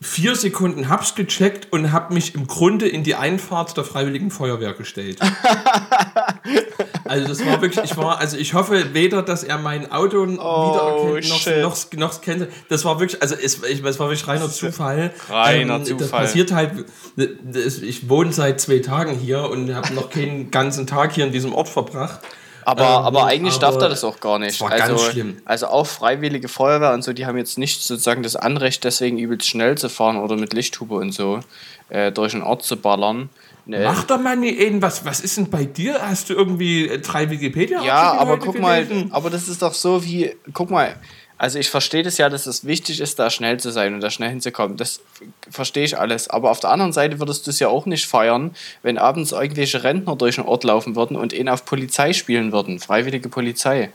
vier 0.00 0.36
Sekunden 0.36 0.88
hab's 0.88 1.16
gecheckt 1.16 1.72
und 1.72 1.90
habe 1.90 2.14
mich 2.14 2.34
im 2.36 2.46
Grunde 2.46 2.86
in 2.88 3.02
die 3.02 3.16
Einfahrt 3.16 3.76
der 3.76 3.82
Freiwilligen 3.84 4.30
Feuerwehr 4.30 4.72
gestellt. 4.72 5.18
also 7.04 7.26
das 7.26 7.44
war 7.44 7.60
wirklich, 7.60 7.84
ich 7.84 7.96
war, 7.96 8.18
also 8.18 8.36
ich 8.36 8.54
hoffe 8.54 8.94
weder, 8.94 9.22
dass 9.22 9.42
er 9.42 9.58
mein 9.58 9.90
Auto 9.90 10.22
wiedererkennt, 10.26 11.28
noch, 11.28 11.46
Oh, 11.46 11.60
noch, 11.60 11.92
noch 11.94 12.20
kennt. 12.20 12.46
Das 12.68 12.84
war 12.84 13.00
wirklich, 13.00 13.20
also 13.20 13.34
es, 13.34 13.62
ich, 13.64 13.82
es 13.84 13.98
war 13.98 14.08
wirklich 14.08 14.28
reiner 14.28 14.48
Zufall. 14.48 15.12
Reiner 15.28 15.80
Das 15.80 15.88
Zufall. 15.88 16.20
passiert 16.26 16.52
halt, 16.52 16.84
das, 17.16 17.78
ich 17.78 18.08
wohne 18.08 18.32
seit 18.32 18.60
zwei 18.60 18.78
Tagen 18.78 19.18
hier 19.18 19.50
und 19.50 19.74
habe 19.74 19.92
noch 19.94 20.10
keinen 20.10 20.50
ganzen 20.52 20.86
Tag 20.86 21.12
hier 21.12 21.26
in 21.26 21.32
diesem 21.32 21.52
Ort 21.52 21.68
verbracht. 21.68 22.20
Aber, 22.68 22.82
Ähm, 22.82 22.88
aber 23.06 23.24
eigentlich 23.24 23.56
darf 23.56 23.76
aber 23.76 23.86
er 23.86 23.88
das 23.88 24.04
auch 24.04 24.20
gar 24.20 24.38
nicht. 24.38 24.60
war 24.60 24.70
also, 24.70 24.96
ganz 24.96 25.02
schlimm. 25.04 25.38
also 25.46 25.68
auch 25.68 25.86
freiwillige 25.86 26.48
Feuerwehr 26.48 26.92
und 26.92 27.02
so, 27.02 27.14
die 27.14 27.24
haben 27.24 27.38
jetzt 27.38 27.56
nicht 27.56 27.82
sozusagen 27.82 28.22
das 28.22 28.36
Anrecht, 28.36 28.84
deswegen 28.84 29.16
übelst 29.16 29.48
schnell 29.48 29.78
zu 29.78 29.88
fahren 29.88 30.18
oder 30.18 30.36
mit 30.36 30.52
Lichthupe 30.52 30.94
und 30.94 31.12
so 31.12 31.40
äh, 31.88 32.12
durch 32.12 32.32
den 32.32 32.42
Ort 32.42 32.64
zu 32.64 32.76
ballern. 32.76 33.30
Ne, 33.64 33.84
Mach 33.84 34.04
doch 34.04 34.20
mal 34.20 34.42
eben, 34.44 34.82
was, 34.82 35.06
was 35.06 35.20
ist 35.20 35.38
denn 35.38 35.48
bei 35.48 35.64
dir? 35.64 35.96
Hast 36.00 36.28
du 36.28 36.34
irgendwie 36.34 36.88
äh, 36.88 36.98
drei 36.98 37.30
wikipedia 37.30 37.82
Ja, 37.82 38.12
aber 38.18 38.38
guck 38.38 38.58
mal, 38.58 38.86
aber 39.10 39.30
das 39.30 39.48
ist 39.48 39.62
doch 39.62 39.72
so 39.72 40.04
wie, 40.04 40.34
guck 40.52 40.70
mal, 40.70 40.94
also 41.38 41.60
ich 41.60 41.70
verstehe 41.70 42.02
das 42.02 42.18
ja, 42.18 42.28
dass 42.28 42.46
es 42.46 42.66
wichtig 42.66 43.00
ist, 43.00 43.20
da 43.20 43.30
schnell 43.30 43.60
zu 43.60 43.70
sein 43.70 43.94
und 43.94 44.00
da 44.00 44.10
schnell 44.10 44.30
hinzukommen. 44.30 44.76
Das 44.76 45.00
verstehe 45.48 45.84
ich 45.84 45.96
alles. 45.96 46.28
Aber 46.28 46.50
auf 46.50 46.58
der 46.58 46.70
anderen 46.70 46.92
Seite 46.92 47.20
würdest 47.20 47.46
du 47.46 47.50
es 47.50 47.60
ja 47.60 47.68
auch 47.68 47.86
nicht 47.86 48.06
feiern, 48.06 48.56
wenn 48.82 48.98
abends 48.98 49.30
irgendwelche 49.30 49.84
Rentner 49.84 50.16
durch 50.16 50.34
den 50.34 50.44
Ort 50.44 50.64
laufen 50.64 50.96
würden 50.96 51.16
und 51.16 51.32
ihn 51.32 51.48
auf 51.48 51.64
Polizei 51.64 52.12
spielen 52.12 52.50
würden. 52.50 52.80
Freiwillige 52.80 53.28
Polizei. 53.28 53.92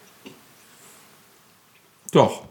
Doch. 2.14 2.44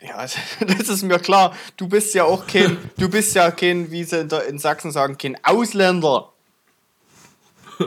Ja, 0.00 0.24
das 0.60 0.88
ist 0.88 1.02
mir 1.02 1.18
klar. 1.18 1.54
Du 1.76 1.86
bist 1.86 2.14
ja 2.14 2.24
auch 2.24 2.46
kein, 2.46 2.78
du 2.96 3.10
bist 3.10 3.34
ja 3.34 3.50
kein, 3.50 3.90
wie 3.90 4.04
sie 4.04 4.20
in, 4.20 4.30
der, 4.30 4.46
in 4.46 4.58
Sachsen 4.58 4.92
sagen, 4.92 5.18
kein 5.18 5.36
Ausländer. 5.44 6.32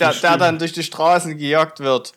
der, 0.00 0.14
der 0.14 0.36
dann 0.38 0.58
durch 0.58 0.72
die 0.72 0.82
Straßen 0.82 1.36
gejagt 1.36 1.80
wird. 1.80 2.14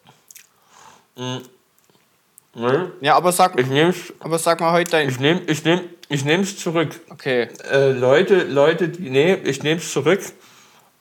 Ne? 2.55 2.91
Ja, 3.01 3.15
aber 3.15 3.31
sag, 3.33 3.59
Ich 3.59 3.67
nehm's, 3.67 4.13
aber 4.19 4.39
sag 4.39 4.62
mal 4.62 4.71
heute 4.71 4.91
dein. 4.91 5.09
ich 5.09 5.19
nehm, 5.19 5.41
ich 5.47 5.63
nehm, 5.65 5.81
ich 6.07 6.24
nehm's 6.24 6.57
zurück. 6.57 7.00
Okay. 7.09 7.50
Äh, 7.69 7.91
Leute, 7.91 8.43
Leute, 8.43 8.88
die, 8.88 9.09
nee, 9.09 9.33
ich 9.43 9.62
nehm's 9.62 9.91
zurück. 9.91 10.21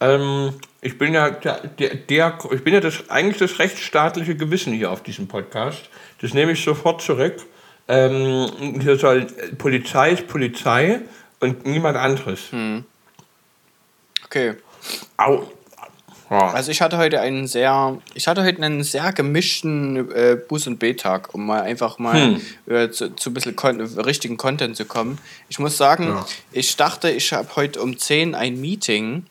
Ähm, 0.01 0.55
ich 0.81 0.99
bin 0.99 1.15
ja 1.15 1.31
der, 1.31 1.67
der, 1.67 1.95
der, 1.95 2.39
ich 2.53 2.65
bin 2.65 2.75
ja 2.75 2.81
das, 2.81 3.09
eigentlich 3.09 3.39
das 3.39 3.59
rechtsstaatliche 3.59 4.35
Gewissen 4.37 4.73
hier 4.73 4.91
auf 4.91 5.03
diesem 5.03 5.29
Podcast. 5.29 5.89
Das 6.21 6.35
nehme 6.35 6.53
ich 6.53 6.63
sofort 6.65 7.01
zurück. 7.01 7.37
Ähm, 7.87 8.81
hier 8.81 8.97
soll 8.99 9.27
Polizei 9.59 10.13
ist 10.13 10.27
Polizei 10.27 11.01
und 11.41 11.67
niemand 11.67 11.97
anderes. 11.97 12.49
Okay. 14.25 14.55
Au. 15.17 15.51
Ja. 16.31 16.51
Also 16.53 16.71
ich 16.71 16.81
hatte 16.81 16.97
heute 16.97 17.21
einen 17.21 17.47
sehr, 17.47 17.99
ich 18.15 18.27
hatte 18.27 18.43
heute 18.43 18.63
einen 18.63 18.83
sehr 18.83 19.13
gemischten 19.13 20.11
äh, 20.11 20.37
Buß- 20.49 20.69
und 20.69 20.79
B-Tag, 20.79 21.35
um 21.35 21.47
mal 21.47 21.63
einfach 21.63 21.99
mal 21.99 22.41
äh, 22.67 22.89
zu, 22.91 23.15
zu 23.15 23.31
ein 23.31 23.35
bisschen 23.35 23.57
kon 23.57 23.81
richtigen 23.81 24.37
Content 24.37 24.77
zu 24.77 24.85
kommen. 24.87 25.19
Ich 25.49 25.59
muss 25.59 25.77
sagen, 25.77 26.05
Ja. 26.09 26.27
ich 26.53 26.77
dachte, 26.77 27.11
ich 27.11 27.33
habe 27.33 27.49
heute 27.57 27.83
um 27.83 27.99
10 27.99 28.35
ein 28.35 28.61
Meeting, 28.61 29.27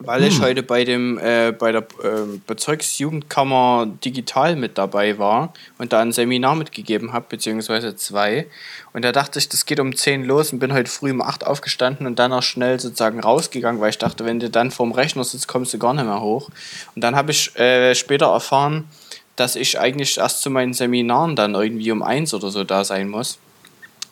weil 0.00 0.24
ich 0.24 0.40
heute 0.40 0.62
bei 0.62 0.84
dem 0.84 1.18
äh, 1.18 1.52
bei 1.52 1.72
der 1.72 1.82
äh, 2.02 2.38
Bezirksjugendkammer 2.46 3.88
digital 4.04 4.54
mit 4.56 4.78
dabei 4.78 5.18
war 5.18 5.52
und 5.78 5.92
da 5.92 6.00
ein 6.00 6.12
Seminar 6.12 6.54
mitgegeben 6.54 7.12
habe, 7.12 7.26
beziehungsweise 7.28 7.96
zwei. 7.96 8.46
Und 8.92 9.04
da 9.04 9.12
dachte 9.12 9.38
ich, 9.38 9.48
das 9.48 9.66
geht 9.66 9.80
um 9.80 9.94
10 9.94 10.24
los 10.24 10.52
und 10.52 10.60
bin 10.60 10.72
heute 10.72 10.90
früh 10.90 11.10
um 11.10 11.20
8 11.20 11.46
aufgestanden 11.46 12.06
und 12.06 12.18
dann 12.18 12.32
auch 12.32 12.42
schnell 12.42 12.78
sozusagen 12.78 13.20
rausgegangen, 13.20 13.80
weil 13.80 13.90
ich 13.90 13.98
dachte, 13.98 14.24
wenn 14.24 14.40
du 14.40 14.50
dann 14.50 14.70
vorm 14.70 14.92
Rechner 14.92 15.24
sitzt, 15.24 15.48
kommst 15.48 15.74
du 15.74 15.78
gar 15.78 15.94
nicht 15.94 16.04
mehr 16.04 16.20
hoch. 16.20 16.48
Und 16.94 17.02
dann 17.02 17.16
habe 17.16 17.32
ich 17.32 17.56
äh, 17.56 17.94
später 17.94 18.26
erfahren, 18.26 18.88
dass 19.36 19.56
ich 19.56 19.78
eigentlich 19.78 20.18
erst 20.18 20.42
zu 20.42 20.50
meinen 20.50 20.74
Seminaren 20.74 21.36
dann 21.36 21.54
irgendwie 21.54 21.90
um 21.92 22.02
1 22.02 22.34
oder 22.34 22.50
so 22.50 22.64
da 22.64 22.84
sein 22.84 23.08
muss. 23.08 23.38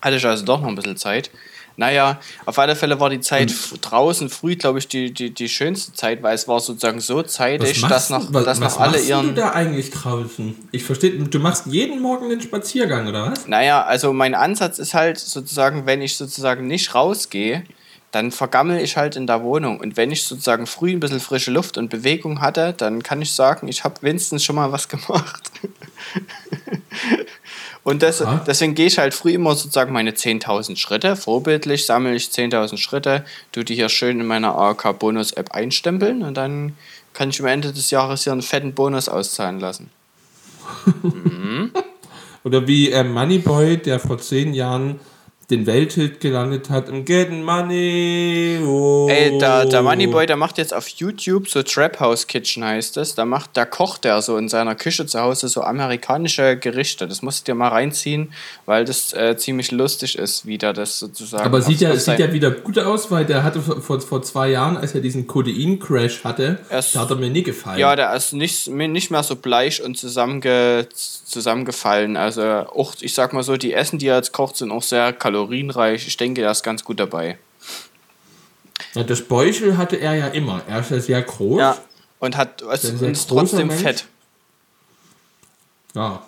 Hatte 0.03 0.17
ich 0.17 0.27
also 0.27 0.45
doch 0.45 0.61
noch 0.61 0.69
ein 0.69 0.75
bisschen 0.75 0.97
Zeit. 0.97 1.31
Naja, 1.79 2.19
auf 2.47 2.59
alle 2.59 2.75
Fälle 2.75 2.99
war 3.01 3.11
die 3.11 3.21
Zeit 3.21 3.51
f- 3.51 3.75
draußen 3.81 4.31
früh, 4.31 4.57
glaube 4.57 4.79
ich, 4.79 4.89
die, 4.89 5.13
die, 5.13 5.31
die 5.31 5.49
schönste 5.49 5.93
Zeit, 5.93 6.23
weil 6.23 6.35
es 6.35 6.49
war 6.49 6.59
sozusagen 6.61 7.01
so 7.01 7.23
zeitig, 7.23 7.83
dass 7.83 8.09
noch, 8.09 8.33
was, 8.33 8.45
dass 8.45 8.61
was 8.61 8.75
noch 8.75 8.81
alle 8.81 8.93
machst 8.93 9.05
du 9.05 9.11
ihren. 9.11 9.35
da 9.35 9.51
eigentlich 9.53 9.91
draußen? 9.91 10.57
Ich 10.73 10.85
verstehe, 10.85 11.13
du 11.19 11.39
machst 11.39 11.67
jeden 11.67 12.01
Morgen 12.01 12.31
den 12.31 12.41
Spaziergang, 12.41 13.07
oder 13.09 13.31
was? 13.31 13.47
Naja, 13.47 13.83
also 13.85 14.13
mein 14.15 14.35
Ansatz 14.35 14.79
ist 14.79 14.95
halt 14.95 15.19
sozusagen, 15.19 15.85
wenn 15.85 16.01
ich 16.01 16.17
sozusagen 16.17 16.67
nicht 16.67 16.95
rausgehe, 16.95 17.65
dann 18.13 18.31
vergammel 18.33 18.81
ich 18.81 18.97
halt 18.97 19.15
in 19.17 19.27
der 19.27 19.43
Wohnung. 19.43 19.79
Und 19.79 19.99
wenn 19.99 20.11
ich 20.11 20.23
sozusagen 20.25 20.67
früh 20.67 20.93
ein 20.93 21.01
bisschen 21.01 21.21
frische 21.21 21.51
Luft 21.51 21.77
und 21.77 21.91
Bewegung 21.91 22.41
hatte, 22.41 22.73
dann 22.75 23.03
kann 23.03 23.21
ich 23.21 23.33
sagen, 23.35 23.69
ich 23.69 23.85
habe 23.85 23.97
wenigstens 24.01 24.43
schon 24.45 24.57
mal 24.57 24.73
was 24.73 24.89
gemacht. 24.89 25.51
Und 27.87 28.03
das, 28.03 28.21
deswegen 28.49 28.75
gehe 28.75 28.87
ich 28.87 28.99
halt 28.99 29.15
früh 29.15 29.31
immer 29.31 29.55
sozusagen 29.55 29.93
meine 29.93 30.11
10.000 30.11 30.77
Schritte. 30.77 31.15
Vorbildlich 31.15 31.87
sammle 31.87 32.17
ich 32.17 32.25
10.000 32.25 32.79
Schritte, 32.79 33.25
tu 33.53 33.63
die 33.63 33.77
hier 33.77 33.89
schön 33.89 34.19
in 34.19 34.27
meiner 34.27 34.57
AOK-Bonus-App 34.57 35.53
einstempeln 35.53 36.25
und 36.25 36.37
dann 36.37 36.77
kann 37.13 37.31
ich 37.31 37.39
am 37.39 37.47
Ende 37.47 37.73
des 37.73 37.93
Jahres 37.93 38.25
hier 38.25 38.33
einen 38.33 38.43
fetten 38.43 38.75
Bonus 38.75 39.09
auszahlen 39.09 39.61
lassen. 39.61 39.91
Oder 42.43 42.67
wie 42.67 42.91
äh, 42.91 43.05
Moneyboy, 43.05 43.77
der 43.77 44.01
vor 44.01 44.19
zehn 44.19 44.53
Jahren 44.53 44.99
den 45.51 45.65
Welthit 45.67 46.19
gelandet 46.19 46.71
hat 46.71 46.89
im 46.89 47.05
Getting 47.05 47.45
Money. 47.45 48.59
Oh. 48.67 49.07
Ey, 49.09 49.39
der, 49.39 49.65
der 49.67 49.81
Moneyboy, 49.83 50.27
der 50.27 50.37
macht 50.37 50.59
jetzt 50.59 50.75
auf 50.75 50.89
YouTube 50.89 51.49
so 51.49 51.63
Trap 51.63 52.01
House 52.01 52.27
Kitchen 52.27 52.65
heißt 52.65 52.97
es. 52.97 53.15
Da 53.15 53.25
macht, 53.25 53.51
da 53.55 53.65
kocht 53.65 54.05
er 54.05 54.21
so 54.23 54.37
in 54.39 54.49
seiner 54.49 54.75
Küche 54.75 55.07
zu 55.07 55.21
Hause 55.21 55.47
so 55.47 55.63
amerikanische 55.63 56.57
Gerichte. 56.57 57.07
Das 57.07 57.23
musst 57.23 57.47
du 57.47 57.53
dir 57.53 57.55
mal 57.55 57.69
reinziehen, 57.69 58.33
weil 58.65 58.85
das 58.85 59.13
äh, 59.13 59.37
ziemlich 59.37 59.71
lustig 59.71 60.19
ist, 60.19 60.47
wie 60.47 60.59
der 60.59 60.73
das 60.73 60.99
sozusagen. 60.99 61.45
Aber 61.45 61.63
sieht 61.63 61.81
ja, 61.81 61.95
sieht 61.95 62.19
ja 62.19 62.33
wieder 62.33 62.51
gut 62.51 62.79
aus, 62.81 63.13
weil 63.13 63.25
der 63.25 63.45
hatte 63.45 63.61
vor, 63.61 64.01
vor, 64.01 64.23
zwei 64.23 64.51
Jahren, 64.51 64.77
als 64.77 64.95
er 64.97 65.01
diesen 65.01 65.29
Codein-Crash 65.29 66.25
hatte, 66.25 66.59
Erst- 66.71 66.97
da 66.97 67.01
hat 67.01 67.11
er 67.11 67.17
mir 67.17 67.31
nie 67.31 67.45
gefallen. 67.45 67.79
Ja, 67.79 67.95
der 67.95 68.13
ist 68.15 68.33
nicht, 68.33 68.67
nicht 68.69 69.11
mehr 69.13 69.23
so 69.23 69.37
bleich 69.37 69.81
und 69.81 69.97
zusammenge, 69.97 70.89
zusammengefallen. 70.93 72.17
Also 72.17 72.43
auch, 72.43 72.95
ich 73.01 73.15
sag 73.15 73.33
mal 73.33 73.45
so, 73.45 73.57
die 73.57 73.73
Essen, 73.73 73.99
die 74.01 74.09
er 74.09 74.17
jetzt 74.17 74.33
kocht, 74.33 74.57
sind 74.57 74.73
auch 74.73 74.83
sehr 74.83 75.13
kalorienreich. 75.37 76.07
Ich 76.07 76.17
denke, 76.17 76.43
er 76.43 76.51
ist 76.51 76.63
ganz 76.63 76.85
gut 76.85 76.99
dabei. 76.99 77.39
Ja, 78.95 79.03
das 79.05 79.23
Bäuchel 79.23 79.77
hatte 79.77 79.97
er 79.97 80.15
ja 80.15 80.27
immer. 80.29 80.63
Er 80.69 80.81
ist 80.81 80.91
ja 80.91 81.01
sehr 81.01 81.23
groß. 81.23 81.61
Ja. 81.61 81.77
Und 82.19 82.37
hat 82.37 82.61
sehr 82.61 83.11
ist 83.11 83.29
trotzdem 83.29 83.69
Mensch. 83.69 83.83
fett. 83.83 84.07
Ja. 85.95 86.23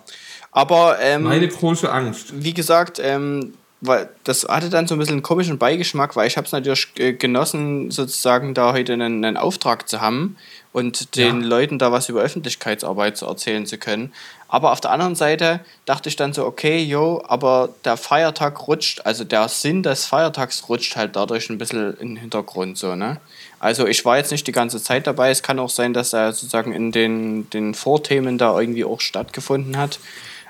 Aber 0.52 0.98
ähm, 1.00 1.24
Meine 1.24 1.48
große 1.48 1.90
Angst. 1.90 2.42
wie 2.42 2.54
gesagt, 2.54 3.00
ähm, 3.02 3.54
weil 3.80 4.08
das 4.24 4.44
hatte 4.44 4.70
dann 4.70 4.86
so 4.86 4.94
ein 4.94 4.98
bisschen 4.98 5.14
einen 5.14 5.22
komischen 5.22 5.58
Beigeschmack, 5.58 6.16
weil 6.16 6.26
ich 6.26 6.36
habe 6.36 6.46
es 6.46 6.52
natürlich 6.52 6.88
äh, 6.98 7.12
genossen, 7.12 7.90
sozusagen 7.90 8.54
da 8.54 8.72
heute 8.72 8.92
einen, 8.94 9.24
einen 9.24 9.36
Auftrag 9.36 9.88
zu 9.88 10.00
haben 10.00 10.36
und 10.72 11.16
den 11.16 11.42
ja. 11.42 11.46
Leuten 11.46 11.78
da 11.78 11.92
was 11.92 12.08
über 12.08 12.20
Öffentlichkeitsarbeit 12.20 13.16
zu 13.16 13.26
erzählen 13.26 13.66
zu 13.66 13.78
können. 13.78 14.12
Aber 14.48 14.72
auf 14.72 14.80
der 14.80 14.90
anderen 14.90 15.14
Seite 15.14 15.60
dachte 15.84 16.08
ich 16.08 16.16
dann 16.16 16.32
so, 16.32 16.46
okay, 16.46 16.82
jo, 16.82 17.22
aber 17.26 17.70
der 17.84 17.96
Feiertag 17.96 18.66
rutscht, 18.66 19.02
also 19.04 19.24
der 19.24 19.48
Sinn 19.48 19.82
des 19.82 20.06
Feiertags 20.06 20.68
rutscht 20.68 20.96
halt 20.96 21.16
dadurch 21.16 21.50
ein 21.50 21.58
bisschen 21.58 21.96
in 21.98 22.08
den 22.08 22.16
Hintergrund 22.16 22.78
so, 22.78 22.94
ne? 22.94 23.20
Also 23.60 23.86
ich 23.86 24.04
war 24.04 24.16
jetzt 24.16 24.30
nicht 24.30 24.46
die 24.46 24.52
ganze 24.52 24.80
Zeit 24.80 25.06
dabei. 25.06 25.30
Es 25.30 25.42
kann 25.42 25.58
auch 25.58 25.70
sein, 25.70 25.92
dass 25.92 26.12
er 26.12 26.32
sozusagen 26.32 26.72
in 26.72 26.92
den, 26.92 27.50
den 27.50 27.74
Vorthemen 27.74 28.38
da 28.38 28.58
irgendwie 28.58 28.84
auch 28.84 29.00
stattgefunden 29.00 29.76
hat. 29.76 29.98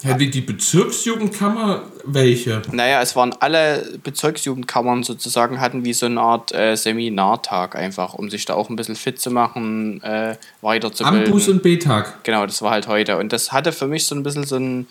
Ja, 0.03 0.15
die, 0.15 0.31
die 0.31 0.41
Bezirksjugendkammer, 0.41 1.83
welche? 2.05 2.63
Naja, 2.71 3.03
es 3.03 3.17
waren 3.17 3.35
alle 3.41 3.99
Bezirksjugendkammern 4.03 5.03
sozusagen, 5.03 5.61
hatten 5.61 5.85
wie 5.85 5.93
so 5.93 6.07
eine 6.07 6.21
Art 6.21 6.55
äh, 6.55 6.77
Seminartag 6.77 7.75
einfach, 7.75 8.15
um 8.15 8.31
sich 8.31 8.45
da 8.45 8.55
auch 8.55 8.71
ein 8.71 8.77
bisschen 8.77 8.97
fit 8.97 9.21
zu 9.21 9.31
machen, 9.31 10.03
äh, 10.03 10.37
weiterzubilden. 10.61 11.27
Ambus 11.27 11.49
und 11.49 11.63
B-Tag. 11.63 12.23
Genau, 12.25 12.47
das 12.47 12.63
war 12.63 12.71
halt 12.71 12.87
heute. 12.87 13.17
Und 13.17 13.33
das 13.33 13.53
hatte 13.53 13.73
für 13.73 13.89
mich 13.89 14.07
so 14.07 14.15
ein 14.15 14.23
bisschen 14.23 14.45
so 14.45 14.57
ein, 14.57 14.87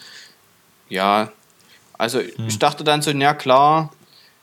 ja, 0.89 1.31
also 1.97 2.19
hm. 2.19 2.47
ich 2.47 2.59
dachte 2.59 2.83
dann 2.83 3.01
so, 3.01 3.11
ja 3.11 3.33
klar, 3.33 3.91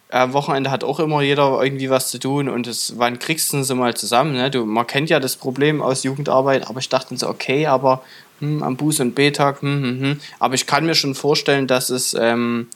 äh, 0.09 0.33
Wochenende 0.33 0.71
hat 0.71 0.85
auch 0.85 1.01
immer 1.01 1.23
jeder 1.23 1.63
irgendwie 1.63 1.91
was 1.91 2.11
zu 2.11 2.19
tun 2.19 2.49
und 2.49 2.67
das, 2.67 2.95
wann 2.97 3.19
kriegst 3.19 3.53
du 3.53 3.63
sie 3.63 3.75
mal 3.75 3.95
zusammen? 3.95 4.33
Ne? 4.33 4.51
Du, 4.51 4.65
man 4.65 4.87
kennt 4.87 5.11
ja 5.11 5.21
das 5.21 5.37
Problem 5.37 5.83
aus 5.83 6.05
Jugendarbeit, 6.05 6.69
aber 6.69 6.79
ich 6.79 6.89
dachte 6.89 7.17
so, 7.17 7.29
okay, 7.29 7.67
aber 7.67 8.03
hm, 8.41 8.63
am 8.63 8.77
Buß- 8.77 9.01
und 9.01 9.15
B-Tag, 9.15 9.63
hm, 9.63 9.83
hm, 9.83 10.01
hm. 10.01 10.21
aber 10.39 10.55
ich 10.55 10.67
kann 10.67 10.87
mir 10.87 10.95
schon 10.95 11.15
vorstellen, 11.15 11.67
dass 11.67 11.91
es, 11.91 12.15
ähm, 12.19 12.69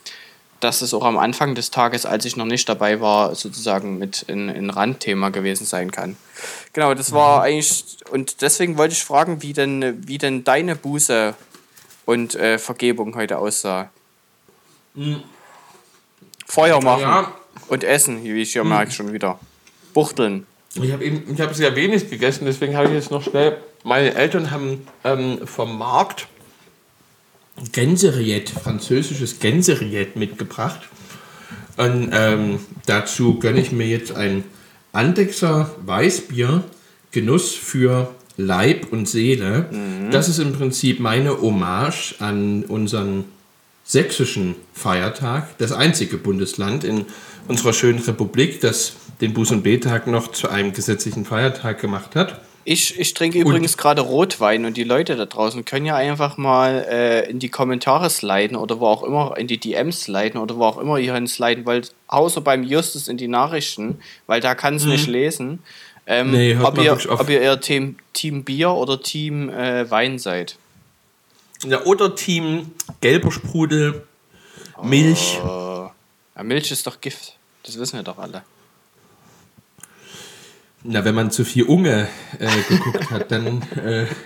dass 0.61 0.83
es 0.83 0.93
auch 0.93 1.05
am 1.05 1.19
Anfang 1.19 1.55
des 1.55 1.71
Tages, 1.71 2.07
als 2.07 2.25
ich 2.25 2.37
noch 2.37 2.47
nicht 2.47 2.69
dabei 2.69 3.01
war, 3.01 3.35
sozusagen 3.35 3.99
mit 3.99 4.27
ein, 4.29 4.49
ein 4.49 4.71
Randthema 4.71 5.29
gewesen 5.29 5.65
sein 5.65 5.91
kann. 5.93 6.17
Genau, 6.73 6.95
das 6.95 7.13
war 7.13 7.39
mhm. 7.39 7.45
eigentlich, 7.45 7.85
und 8.11 8.43
deswegen 8.43 8.77
wollte 8.79 8.95
ich 8.95 9.05
fragen, 9.05 9.43
wie 9.43 9.53
denn, 9.53 10.09
wie 10.09 10.19
denn 10.19 10.45
deine 10.45 10.75
Buße 10.75 11.35
und 12.05 12.35
äh, 12.35 12.59
Vergebung 12.59 13.15
heute 13.15 13.39
aussah. 13.39 13.91
Mhm. 14.95 15.23
Feuer 16.49 16.83
machen 16.83 17.03
ja. 17.03 17.35
und 17.69 17.85
essen, 17.85 18.25
wie 18.25 18.41
ich 18.41 18.55
ja 18.55 18.65
mhm. 18.65 18.71
merke 18.71 18.91
schon 18.91 19.13
wieder. 19.13 19.39
Buchteln. 19.93 20.47
Ich 20.75 20.93
habe 20.93 21.05
habe 21.39 21.55
sehr 21.55 21.75
wenig 21.77 22.09
gegessen, 22.11 22.45
deswegen 22.47 22.77
habe 22.77 22.89
ich 22.89 22.95
jetzt 22.95 23.11
noch 23.11 23.23
schnell. 23.23 23.59
Meine 23.85 24.15
Eltern 24.15 24.51
haben 24.51 24.87
ähm, 25.05 25.47
vom 25.47 25.79
Markt 25.79 26.29
Gänseriet, 27.73 28.51
französisches 28.51 29.41
Gänseriet 29.41 30.17
mitgebracht. 30.17 30.81
Und 31.77 32.11
ähm, 32.13 32.61
dazu 32.87 33.39
gönne 33.39 33.61
ich 33.61 33.73
mir 33.73 33.87
jetzt 33.87 34.15
ein 34.15 34.45
Andexer 34.93 35.71
Weißbier, 35.85 36.65
Genuss 37.11 37.55
für 37.55 38.15
Leib 38.37 38.93
und 38.93 39.09
Seele. 39.09 39.67
Mhm. 39.71 40.11
Das 40.11 40.29
ist 40.29 40.39
im 40.39 40.53
Prinzip 40.53 41.01
meine 41.01 41.41
Hommage 41.41 42.15
an 42.21 42.65
unseren 42.65 43.25
sächsischen 43.89 44.55
Feiertag, 44.75 45.57
das 45.57 45.73
einzige 45.73 46.19
Bundesland 46.19 46.85
in 46.85 47.07
unserer 47.49 47.73
schönen 47.73 48.01
Republik, 48.01 48.61
das 48.61 48.93
den 49.23 49.35
Buß- 49.35 49.51
und 49.51 49.63
B-Tag 49.63 50.07
noch 50.07 50.31
zu 50.31 50.51
einem 50.51 50.75
gesetzlichen 50.75 51.25
Feiertag 51.25 51.81
gemacht 51.81 52.15
hat. 52.15 52.43
Ich, 52.65 53.01
ich 53.01 53.15
trinke 53.15 53.39
übrigens 53.39 53.79
gerade 53.79 54.03
Rotwein 54.03 54.67
und 54.67 54.77
die 54.77 54.85
Leute 54.85 55.17
da 55.17 55.25
draußen 55.25 55.65
können 55.65 55.87
ja 55.87 55.97
einfach 55.97 56.37
mal 56.37 56.87
äh, 56.91 57.31
in 57.31 57.39
die 57.39 57.49
Kommentare 57.49 58.11
sliden 58.11 58.59
oder 58.59 58.79
wo 58.79 58.87
auch 58.87 59.03
immer, 59.03 59.39
in 59.39 59.47
die 59.47 59.57
DMs 59.57 60.03
sliden 60.03 60.39
oder 60.39 60.59
wo 60.59 60.65
auch 60.65 60.77
immer 60.77 60.99
ihr 60.99 61.15
hin 61.15 61.27
sliden 61.27 61.65
wollt, 61.65 61.95
außer 62.09 62.43
beim 62.43 62.65
Justus 62.65 63.09
in 63.09 63.17
die 63.17 63.27
Nachrichten, 63.27 64.01
weil 64.27 64.43
da 64.43 64.55
kann 64.55 64.75
es 64.75 64.85
mhm. 64.85 64.91
nicht 64.91 65.07
lesen. 65.07 65.61
Ähm, 66.07 66.31
nee, 66.33 66.59
ob, 66.63 66.77
ihr, 66.77 66.99
ob 67.09 67.31
ihr 67.31 67.41
eher 67.41 67.59
Team, 67.59 67.97
Team 68.13 68.45
Bier 68.45 68.73
oder 68.73 69.01
Team 69.01 69.49
äh, 69.49 69.91
Wein 69.91 70.19
seid. 70.19 70.59
Ja, 71.65 71.85
oder 71.85 72.15
Team 72.15 72.73
gelber 73.01 73.33
Sprudel, 73.33 74.07
Milch. 74.83 75.39
Oh. 75.43 75.91
Ja, 76.37 76.43
Milch 76.43 76.71
ist 76.71 76.87
doch 76.87 77.01
Gift. 77.01 77.37
Das 77.65 77.79
wissen 77.79 77.97
wir 77.97 78.03
doch 78.05 78.19
alle. 78.19 78.45
Na, 80.85 81.05
wenn 81.05 81.15
man 81.15 81.31
zu 81.31 81.45
viel 81.45 81.65
Unge 81.65 82.09
äh, 82.39 82.63
geguckt 82.69 83.11
hat, 83.11 83.33
dann. 83.33 83.63
Äh, 83.73 84.07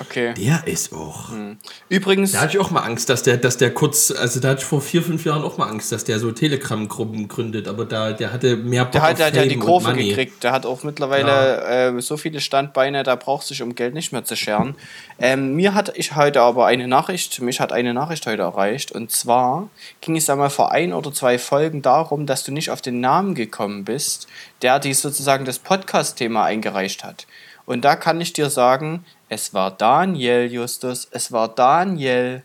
okay. 0.00 0.34
Der 0.34 0.66
ist 0.66 0.92
auch. 0.92 1.30
Hm. 1.30 1.58
Übrigens. 1.88 2.32
Da 2.32 2.40
hatte 2.40 2.56
ich 2.56 2.58
auch 2.58 2.70
mal 2.70 2.80
Angst, 2.80 3.08
dass 3.08 3.22
der, 3.22 3.36
dass 3.36 3.56
der 3.56 3.72
kurz. 3.72 4.10
Also, 4.10 4.40
da 4.40 4.50
hatte 4.50 4.60
ich 4.60 4.66
vor 4.66 4.80
vier, 4.80 5.02
fünf 5.02 5.24
Jahren 5.24 5.42
auch 5.42 5.58
mal 5.58 5.68
Angst, 5.68 5.92
dass 5.92 6.04
der 6.04 6.18
so 6.18 6.32
Telegram-Gruppen 6.32 7.28
gründet. 7.28 7.68
Aber 7.68 7.84
da, 7.84 8.12
der 8.12 8.32
hatte 8.32 8.56
mehr 8.56 8.84
Bock 8.84 8.92
Der 8.92 9.02
hat, 9.02 9.18
der, 9.18 9.30
der 9.30 9.46
die 9.46 9.58
Kurve 9.58 9.92
gekriegt. 9.94 10.42
Der 10.42 10.52
hat 10.52 10.66
auch 10.66 10.82
mittlerweile 10.82 11.28
ja. 11.28 11.88
äh, 11.96 12.00
so 12.00 12.16
viele 12.16 12.40
Standbeine, 12.40 13.02
da 13.02 13.16
braucht 13.16 13.46
sich 13.46 13.62
um 13.62 13.74
Geld 13.74 13.94
nicht 13.94 14.12
mehr 14.12 14.24
zu 14.24 14.36
scheren. 14.36 14.74
Ähm, 15.18 15.54
mir 15.54 15.74
hatte 15.74 15.92
ich 15.96 16.16
heute 16.16 16.40
aber 16.40 16.66
eine 16.66 16.88
Nachricht. 16.88 17.40
Mich 17.40 17.60
hat 17.60 17.72
eine 17.72 17.94
Nachricht 17.94 18.26
heute 18.26 18.42
erreicht. 18.42 18.92
Und 18.92 19.10
zwar 19.10 19.68
ging 20.00 20.16
es 20.16 20.30
einmal 20.30 20.50
vor 20.50 20.72
ein 20.72 20.92
oder 20.92 21.12
zwei 21.12 21.38
Folgen 21.38 21.82
darum, 21.82 22.26
dass 22.26 22.44
du 22.44 22.52
nicht 22.52 22.70
auf 22.70 22.80
den 22.80 23.00
Namen 23.00 23.34
gekommen 23.34 23.84
bist, 23.84 24.26
der 24.62 24.78
die 24.78 24.94
sozusagen 24.94 25.44
das 25.44 25.58
Podcast-Thema 25.58 26.44
eingereicht 26.44 27.04
hat. 27.04 27.26
Und 27.70 27.82
da 27.82 27.94
kann 27.94 28.20
ich 28.20 28.32
dir 28.32 28.50
sagen, 28.50 29.04
es 29.28 29.54
war 29.54 29.70
Daniel, 29.70 30.50
Justus, 30.50 31.06
es 31.12 31.30
war 31.30 31.46
Daniel. 31.46 32.42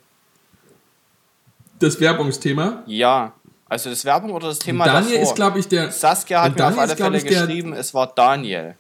Das 1.80 2.00
Werbungsthema? 2.00 2.84
Ja. 2.86 3.34
Also 3.68 3.90
das 3.90 4.06
Werbung 4.06 4.34
oder 4.34 4.50
das 4.50 4.60
Thema 4.60 4.86
Daniel 4.86 5.14
davor. 5.14 5.24
ist, 5.24 5.36
glaube 5.36 5.60
ich, 5.60 5.68
der... 5.68 5.92
Saskia 5.92 6.44
hat 6.44 6.56
mir 6.56 6.68
auf 6.68 6.78
alle 6.78 6.96
Fälle 6.96 7.24
geschrieben, 7.24 7.74
es 7.74 7.92
war 7.96 8.14
Daniel. 8.16 8.76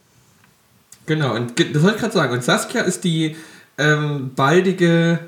Genau, 1.07 1.33
und 1.33 1.59
das 1.59 1.81
wollte 1.81 1.95
ich 1.95 2.01
gerade 2.01 2.13
sagen. 2.13 2.33
Und 2.33 2.43
Saskia 2.43 2.83
ist 2.83 3.03
die 3.03 3.35
ähm, 3.79 4.31
baldige, 4.35 5.27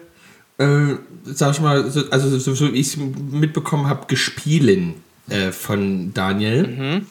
äh, 0.60 0.98
sag 1.24 1.54
ich 1.54 1.62
mal, 1.62 1.90
so, 1.90 2.04
also 2.12 2.38
so, 2.38 2.54
so 2.54 2.72
wie 2.72 2.80
ich 2.80 2.90
es 2.90 2.98
mitbekommen 2.98 3.90
habe, 3.90 4.06
Gespielin 4.06 5.02
äh, 5.30 5.52
von 5.52 6.14
Daniel. 6.14 6.68
Mhm. 6.68 7.08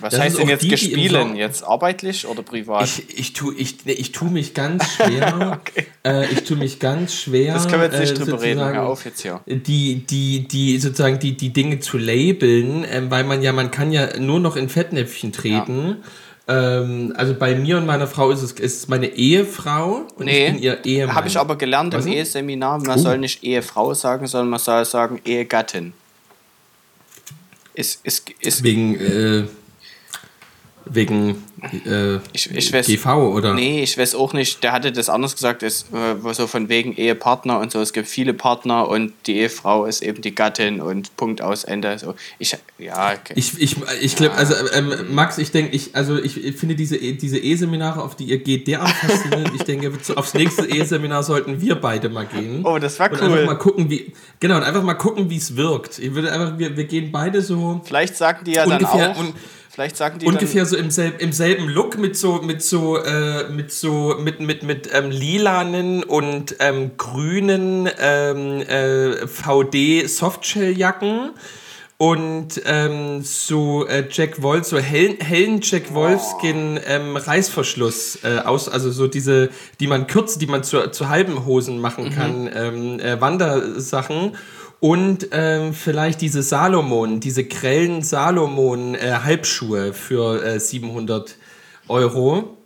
Was 0.00 0.12
das 0.12 0.20
heißt 0.20 0.38
denn 0.38 0.48
jetzt 0.48 0.64
die, 0.64 0.68
gespielen? 0.68 1.36
Jetzt 1.36 1.62
arbeitlich 1.62 2.26
oder 2.26 2.42
privat? 2.42 2.84
Ich, 2.84 3.18
ich, 3.18 3.32
tu, 3.32 3.52
ich, 3.56 3.86
ich 3.86 4.12
tue 4.12 4.30
mich 4.30 4.54
ganz 4.54 4.84
schwer. 4.94 5.60
okay. 5.60 5.86
äh, 6.04 6.30
ich 6.30 6.44
tue 6.44 6.56
mich 6.56 6.78
ganz 6.78 7.14
schwer. 7.14 7.54
Das 7.54 7.68
können 7.68 7.82
wir 7.82 7.90
jetzt 7.90 8.00
nicht 8.00 8.12
äh, 8.12 8.24
drüber 8.24 8.42
reden. 8.42 8.60
Hör 8.60 8.86
auf 8.86 9.04
jetzt 9.04 9.22
hier. 9.22 9.40
Die, 9.46 10.06
die, 10.06 10.46
die, 10.46 10.78
sozusagen 10.78 11.18
die, 11.18 11.36
die 11.36 11.52
Dinge 11.52 11.80
zu 11.80 11.98
labeln, 11.98 12.84
äh, 12.84 13.02
weil 13.08 13.24
man 13.24 13.42
ja, 13.42 13.52
man 13.52 13.70
kann 13.70 13.92
ja 13.92 14.18
nur 14.18 14.40
noch 14.40 14.56
in 14.56 14.68
Fettnäpfchen 14.68 15.32
treten. 15.32 15.88
Ja. 15.88 15.96
Ähm, 16.50 17.14
also 17.16 17.34
bei 17.34 17.54
mir 17.54 17.76
und 17.76 17.86
meiner 17.86 18.08
Frau 18.08 18.30
ist 18.30 18.42
es 18.42 18.52
ist 18.52 18.88
meine 18.88 19.06
Ehefrau 19.06 20.06
und 20.16 20.24
nee, 20.24 20.46
ich 20.46 20.52
bin 20.52 20.62
ihr 20.62 20.84
Ehemann. 20.84 21.14
Habe 21.14 21.28
ich 21.28 21.38
aber 21.38 21.56
gelernt 21.56 21.94
Was 21.94 22.06
im 22.06 22.12
Eheseminar, 22.12 22.78
man 22.84 22.98
uh. 22.98 23.02
soll 23.02 23.18
nicht 23.18 23.44
Ehefrau 23.44 23.94
sagen, 23.94 24.26
sondern 24.26 24.50
man 24.50 24.58
soll 24.58 24.84
sagen 24.84 25.20
Ehegattin. 25.24 25.92
Ist, 27.74 28.04
ist, 28.04 28.28
ist 28.40 28.64
Wegen 28.64 28.96
äh, 28.96 29.44
Wegen 30.92 31.36
äh, 31.62 32.16
ich, 32.32 32.50
ich 32.50 32.72
weiß, 32.72 32.86
GV 32.86 33.06
oder? 33.34 33.54
Nee, 33.54 33.82
ich 33.82 33.96
weiß 33.98 34.14
auch 34.14 34.32
nicht. 34.32 34.62
Der 34.62 34.72
hatte 34.72 34.92
das 34.92 35.08
anders 35.08 35.34
gesagt, 35.34 35.62
ist, 35.62 35.86
äh, 35.92 36.32
so 36.32 36.46
von 36.46 36.68
wegen 36.68 36.94
Ehepartner 36.94 37.58
und 37.58 37.70
so. 37.70 37.80
Es 37.80 37.92
gibt 37.92 38.08
viele 38.08 38.34
Partner 38.34 38.88
und 38.88 39.12
die 39.26 39.36
Ehefrau 39.36 39.84
ist 39.84 40.02
eben 40.02 40.22
die 40.22 40.34
Gattin 40.34 40.80
und 40.80 41.16
Punkt 41.16 41.42
aus 41.42 41.64
Ende. 41.64 41.98
So. 41.98 42.14
Ich, 42.38 42.56
ja, 42.78 43.12
okay. 43.12 43.34
Ich, 43.36 43.60
ich, 43.60 43.76
ich 44.00 44.16
glaube, 44.16 44.34
also 44.34 44.54
ähm, 44.72 44.92
Max, 45.10 45.38
ich 45.38 45.50
denke, 45.50 45.74
ich, 45.74 45.94
also 45.94 46.16
ich 46.18 46.34
finde 46.56 46.74
diese, 46.74 46.98
diese 46.98 47.38
E-Seminare, 47.38 48.02
auf 48.02 48.16
die 48.16 48.24
ihr 48.24 48.38
geht, 48.38 48.66
derart 48.66 48.90
faszinierend. 48.90 49.52
ich 49.54 49.62
denke, 49.62 49.92
aufs 50.16 50.34
nächste 50.34 50.66
E-Seminar 50.66 51.22
sollten 51.22 51.60
wir 51.60 51.74
beide 51.74 52.08
mal 52.08 52.26
gehen. 52.26 52.64
Oh, 52.64 52.78
das 52.78 52.98
war 52.98 53.10
cool. 53.10 53.18
Und 53.18 53.32
einfach 53.32 53.46
mal 53.46 53.58
gucken, 53.58 53.90
wie, 53.90 54.12
genau, 54.38 54.56
und 54.56 54.62
einfach 54.62 54.82
mal 54.82 54.94
gucken, 54.94 55.28
wie 55.30 55.36
es 55.36 55.56
wirkt. 55.56 55.98
Ich 55.98 56.14
würde 56.14 56.32
einfach, 56.32 56.58
wir, 56.58 56.76
wir 56.76 56.84
gehen 56.84 57.12
beide 57.12 57.42
so. 57.42 57.80
Vielleicht 57.84 58.16
sagen 58.16 58.44
die 58.44 58.52
ja 58.52 58.66
dann 58.66 58.84
auch. 58.84 59.18
Und, 59.18 59.34
Vielleicht 59.80 59.96
sagen 59.96 60.18
die 60.18 60.26
ungefähr 60.26 60.66
so 60.66 60.76
im, 60.76 60.90
selb, 60.90 61.22
im 61.22 61.32
selben 61.32 61.66
Look 61.66 61.96
mit 61.96 62.14
so 62.14 62.42
mit 62.42 62.60
so 62.60 62.98
äh, 62.98 63.48
mit 63.48 63.72
so 63.72 64.14
mit 64.20 64.38
mit 64.38 64.62
mit 64.62 64.90
ähm, 64.92 65.10
lilanen 65.10 66.02
und 66.02 66.56
ähm, 66.58 66.98
grünen 66.98 67.88
ähm, 67.98 68.60
äh, 68.60 69.26
VD 69.26 70.06
Softshell-Jacken 70.06 71.30
und 71.96 72.60
ähm, 72.66 73.22
so 73.22 73.86
äh, 73.86 74.06
Jack 74.10 74.42
Wolf, 74.42 74.66
so 74.66 74.78
hellen, 74.78 75.16
hellen 75.18 75.60
Jack 75.62 75.94
Wolfskin 75.94 76.78
ähm, 76.86 77.16
Reißverschluss 77.16 78.18
äh, 78.22 78.40
aus, 78.44 78.68
also 78.68 78.90
so 78.90 79.06
diese, 79.06 79.48
die 79.80 79.86
man 79.86 80.06
kürzt, 80.06 80.42
die 80.42 80.46
man 80.46 80.62
zu, 80.62 80.90
zu 80.90 81.08
halben 81.08 81.46
Hosen 81.46 81.78
machen 81.78 82.04
mhm. 82.04 82.10
kann, 82.10 82.50
ähm, 82.54 83.00
äh, 83.00 83.18
Wandersachen 83.18 84.36
und 84.80 85.28
ähm, 85.32 85.74
vielleicht 85.74 86.20
diese 86.22 86.42
Salomon, 86.42 87.20
diese 87.20 87.44
grellen 87.44 88.02
Salomon 88.02 88.94
äh, 88.94 89.12
Halbschuhe 89.22 89.92
für 89.92 90.42
äh, 90.42 90.58
700 90.60 91.36
Euro. 91.88 92.56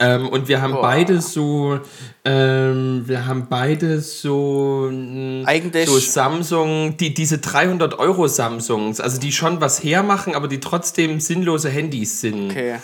Ähm, 0.00 0.28
und 0.30 0.48
wir 0.48 0.62
haben 0.62 0.72
Boah. 0.72 0.80
beide 0.82 1.20
so, 1.20 1.78
ähm, 2.24 3.02
wir 3.06 3.26
haben 3.26 3.48
beide 3.50 4.00
so, 4.00 4.88
mh, 4.90 5.46
Eigentlich- 5.46 5.86
so 5.88 5.98
Samsung, 5.98 6.96
die, 6.96 7.12
diese 7.12 7.36
300 7.38 7.98
Euro 7.98 8.26
Samsungs, 8.26 8.98
also 9.00 9.20
die 9.20 9.30
schon 9.30 9.60
was 9.60 9.84
hermachen, 9.84 10.34
aber 10.34 10.48
die 10.48 10.58
trotzdem 10.58 11.20
sinnlose 11.20 11.68
Handys 11.68 12.22
sind. 12.22 12.50
Okay. 12.50 12.76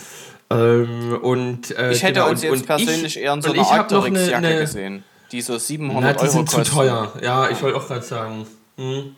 Ähm, 0.50 1.18
und, 1.22 1.70
äh, 1.76 1.92
Ich 1.92 2.02
hätte 2.02 2.14
genau, 2.14 2.28
uns 2.30 2.42
jetzt 2.42 2.52
und 2.52 2.66
persönlich 2.66 3.16
ich, 3.16 3.22
eher 3.22 3.32
in 3.32 3.40
so 3.42 3.52
einer 3.52 3.62
Arcteryx-Jacke 3.66 4.58
gesehen, 4.60 5.02
die 5.32 5.40
so 5.40 5.56
700 5.58 6.02
Na, 6.02 6.12
die 6.12 6.18
Euro 6.20 6.30
sind 6.30 6.46
kosten. 6.48 6.64
zu 6.64 6.72
teuer. 6.72 7.12
Ja, 7.22 7.48
ich 7.50 7.60
wollte 7.62 7.76
auch 7.78 7.86
gerade 7.86 8.04
sagen. 8.04 8.46
Hm. 8.76 9.16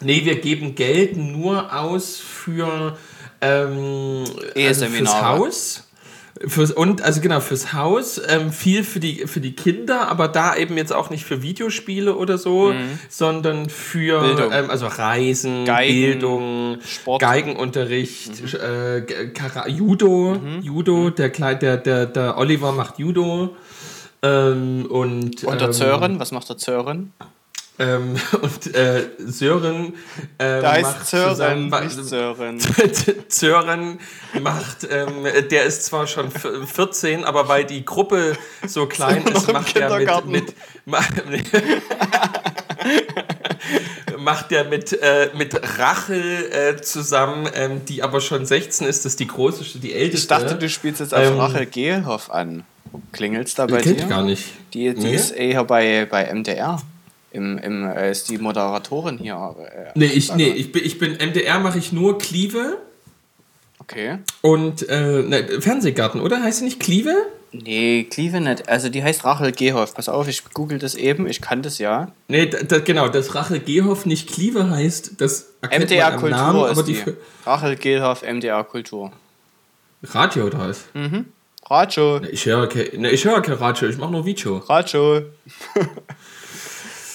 Nee, 0.00 0.24
wir 0.24 0.40
geben 0.40 0.74
Geld 0.74 1.16
nur 1.16 1.72
aus 1.74 2.16
für 2.18 2.96
ähm, 3.40 4.24
also 4.56 4.86
fürs. 4.86 5.22
Haus. 5.22 5.80
Fürs, 6.48 6.72
und 6.72 7.00
also 7.00 7.20
genau 7.20 7.38
fürs 7.38 7.72
Haus, 7.74 8.20
ähm, 8.28 8.50
viel 8.52 8.82
für 8.82 8.98
die, 8.98 9.28
für 9.28 9.40
die 9.40 9.52
Kinder, 9.54 10.08
aber 10.08 10.26
da 10.26 10.56
eben 10.56 10.76
jetzt 10.76 10.92
auch 10.92 11.08
nicht 11.08 11.24
für 11.24 11.42
Videospiele 11.42 12.16
oder 12.16 12.38
so, 12.38 12.74
sondern 13.08 13.68
für 13.70 14.20
Mhm. 14.20 14.52
Ähm, 14.52 14.68
also 14.70 14.88
Reisen, 14.88 15.64
Geigen, 15.64 15.94
Bildung, 15.94 16.78
Sport. 16.84 17.22
Mhm. 17.22 17.26
Geigenunterricht, 17.26 18.52
äh, 18.54 19.02
G- 19.02 19.28
Kara 19.28 19.68
Judo, 19.68 20.36
Judo, 20.60 21.10
der, 21.10 21.30
Kleid, 21.30 21.62
der, 21.62 21.76
der, 21.76 22.06
der 22.06 22.36
Oliver 22.36 22.72
macht 22.72 22.98
Judo. 22.98 23.54
Ähm, 24.24 24.86
und, 24.88 25.44
Und 25.44 25.60
der 25.60 25.68
ähm, 25.68 25.72
Sören, 25.72 26.20
was 26.20 26.32
macht 26.32 26.48
der 26.48 26.58
Sören? 26.58 27.12
ähm, 27.78 28.14
und 28.42 28.74
äh, 28.74 29.02
Sören 29.18 29.94
äh, 30.38 30.60
Da 30.62 30.72
heißt 30.72 30.82
macht 30.82 31.06
Sören, 31.08 31.30
zusammen- 31.70 31.84
nicht 31.84 32.04
Sören. 32.04 32.60
Sören 33.28 33.98
macht, 34.40 34.86
ähm, 34.88 35.24
der 35.50 35.64
ist 35.64 35.84
zwar 35.86 36.06
schon 36.06 36.30
v- 36.30 36.64
14, 36.66 37.24
aber 37.24 37.48
weil 37.48 37.64
die 37.64 37.84
Gruppe 37.84 38.36
so 38.66 38.86
klein 38.86 39.24
ist, 39.26 39.48
im 39.48 39.54
macht 39.54 39.76
er 39.76 39.98
mit, 39.98 40.26
mit 40.26 40.54
ma- 40.86 41.00
macht 44.18 44.52
er 44.52 44.64
mit, 44.64 44.92
äh, 45.02 45.30
mit 45.36 45.58
Rachel 45.78 46.50
äh, 46.52 46.76
zusammen, 46.80 47.48
ähm, 47.54 47.84
die 47.86 48.02
aber 48.02 48.20
schon 48.20 48.46
16 48.46 48.86
ist, 48.86 49.04
das 49.04 49.12
ist 49.14 49.20
die 49.20 49.26
große, 49.26 49.78
die 49.80 49.92
älteste. 49.94 50.24
Ich 50.24 50.28
dachte, 50.28 50.54
du 50.56 50.68
spielst 50.68 51.00
jetzt 51.00 51.14
auf 51.14 51.22
Ähm, 51.22 51.38
Rachel 51.40 51.66
Gehlhoff 51.66 52.30
an. 52.30 52.64
Klingelt's 53.12 53.54
da 53.54 53.66
bei 53.66 53.80
kennt 53.80 54.00
dir? 54.00 54.06
gar 54.06 54.22
nicht. 54.22 54.44
Die, 54.72 54.92
die 54.94 55.00
Nee? 55.00 55.14
ist 55.14 55.30
eher 55.32 55.64
bei, 55.64 56.06
bei 56.10 56.32
MDR. 56.32 56.80
Im, 57.32 57.58
im, 57.58 57.84
äh, 57.84 58.10
ist 58.12 58.28
die 58.28 58.38
Moderatorin 58.38 59.18
hier. 59.18 59.54
Äh, 59.58 59.90
Nee, 59.98 60.06
ich, 60.06 60.32
nee 60.34 60.48
ich, 60.50 60.70
bin, 60.72 60.84
ich 60.84 60.98
bin 60.98 61.12
MDR 61.14 61.58
mache 61.58 61.78
ich 61.78 61.92
nur 61.92 62.18
Klieve 62.18 62.78
Okay. 63.80 64.18
und 64.40 64.88
äh, 64.88 65.22
ne, 65.22 65.60
Fernsehgarten, 65.60 66.20
oder? 66.20 66.42
Heißt 66.42 66.58
sie 66.58 66.64
nicht 66.64 66.80
Klieve? 66.80 67.12
Nee, 67.52 68.04
Cleve 68.10 68.40
nicht. 68.40 68.68
Also 68.68 68.88
die 68.88 69.02
heißt 69.04 69.24
Rachel 69.24 69.52
Gehoff. 69.52 69.94
Pass 69.94 70.08
auf, 70.08 70.26
ich 70.26 70.42
google 70.54 70.78
das 70.78 70.94
eben. 70.96 71.28
Ich 71.28 71.40
kann 71.40 71.62
das 71.62 71.78
ja. 71.78 72.10
Nee, 72.28 72.46
da, 72.46 72.62
da, 72.62 72.78
genau, 72.80 73.08
dass 73.08 73.34
Rachel 73.34 73.60
Gehoff 73.60 74.06
nicht 74.06 74.28
Klieve 74.32 74.70
heißt, 74.70 75.20
das 75.20 75.50
MDR 75.62 76.12
Kultur 76.12 76.30
Namen, 76.30 76.64
ist 76.64 76.70
aber 76.70 76.82
die. 76.82 76.94
die 76.94 77.12
Rachel 77.46 77.76
Gehoff, 77.76 78.22
MDR 78.22 78.64
Kultur. 78.64 79.12
Radio 80.02 80.48
da 80.50 80.68
ist. 80.70 80.86
Radio. 81.68 82.20
Ich 82.30 82.46
höre 82.46 82.66
ke- 82.68 82.90
ne, 82.98 83.10
ich 83.10 83.24
höre 83.24 83.40
kein 83.42 83.54
Radio, 83.54 83.88
ich 83.88 83.98
mache 83.98 84.12
nur 84.12 84.24
Video. 84.26 84.62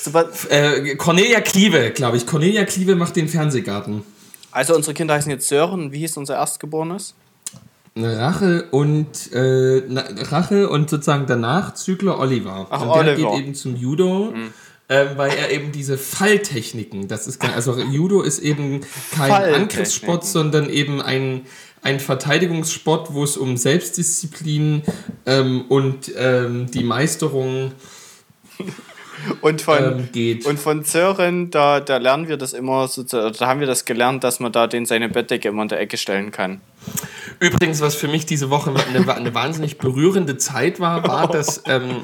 Super. 0.04 0.30
Äh, 0.50 0.96
Cornelia 0.96 1.42
Klieve, 1.42 1.92
glaube 1.92 2.18
ich. 2.18 2.26
Cornelia 2.26 2.64
Klieve 2.66 2.96
macht 2.96 3.16
den 3.16 3.28
Fernsehgarten. 3.28 4.02
Also 4.52 4.74
unsere 4.76 4.94
Kinder 4.94 5.14
heißen 5.14 5.30
jetzt 5.30 5.48
Sören. 5.48 5.92
Wie 5.92 6.00
hieß 6.00 6.18
unser 6.18 6.36
Erstgeborenes? 6.36 7.14
Rachel 7.96 8.66
und 8.72 9.32
äh, 9.34 9.84
na, 9.88 10.04
Rachel 10.32 10.66
und 10.66 10.90
sozusagen 10.90 11.26
danach 11.28 11.74
Zügler 11.74 12.18
Oliver. 12.18 12.68
Ach, 12.70 12.82
und 12.82 12.88
der 13.06 13.14
Oliver. 13.14 13.32
geht 13.32 13.40
eben 13.42 13.56
zum 13.56 13.76
Judo. 13.76 14.34
ähm, 14.92 15.08
weil 15.18 15.32
er 15.38 15.52
eben 15.52 15.72
diese 15.72 15.98
Falltechniken, 16.00 17.08
das 17.08 17.28
ist 17.28 17.40
kein, 17.40 17.54
also 17.54 17.78
Judo 17.78 18.22
ist 18.22 18.40
eben 18.40 18.82
kein. 19.16 19.54
Angriffssport, 19.54 20.26
sondern 20.26 20.70
eben 20.70 21.00
ein, 21.02 21.42
ein 21.82 22.00
Verteidigungssport, 22.00 23.14
wo 23.14 23.24
es 23.24 23.38
um 23.38 23.58
Selbstdisziplin 23.58 24.84
ähm, 25.26 25.66
und 25.70 26.12
ähm, 26.18 26.70
die 26.72 26.84
Meisterung 26.84 27.74
Und 29.42 29.62
von, 29.62 29.84
ähm, 29.84 30.10
geht. 30.12 30.46
und 30.46 30.60
von 30.60 30.84
Sören, 30.84 31.52
da, 31.52 31.80
da 31.80 31.98
lernen 31.98 32.28
wir 32.28 32.38
das 32.38 32.54
immer, 32.54 32.88
so, 32.88 33.04
da 33.04 33.34
haben 33.42 33.60
wir 33.60 33.68
das 33.68 33.86
gelernt, 33.86 34.24
dass 34.24 34.40
man 34.40 34.52
da 34.52 34.68
den 34.68 34.86
seine 34.86 35.10
Bettdecke 35.10 35.50
immer 35.50 35.64
in 35.64 35.68
der 35.68 35.80
Ecke 35.80 35.98
stellen 35.98 36.32
kann. 36.32 36.62
Übrigens, 37.40 37.82
was 37.82 37.96
für 37.96 38.08
mich 38.08 38.26
diese 38.26 38.50
Woche 38.50 38.74
eine, 38.74 39.14
eine 39.14 39.34
wahnsinnig 39.34 39.78
berührende 39.78 40.38
Zeit 40.38 40.80
war, 40.80 41.06
war, 41.08 41.28
dass 41.32 41.64
ähm, 41.68 41.98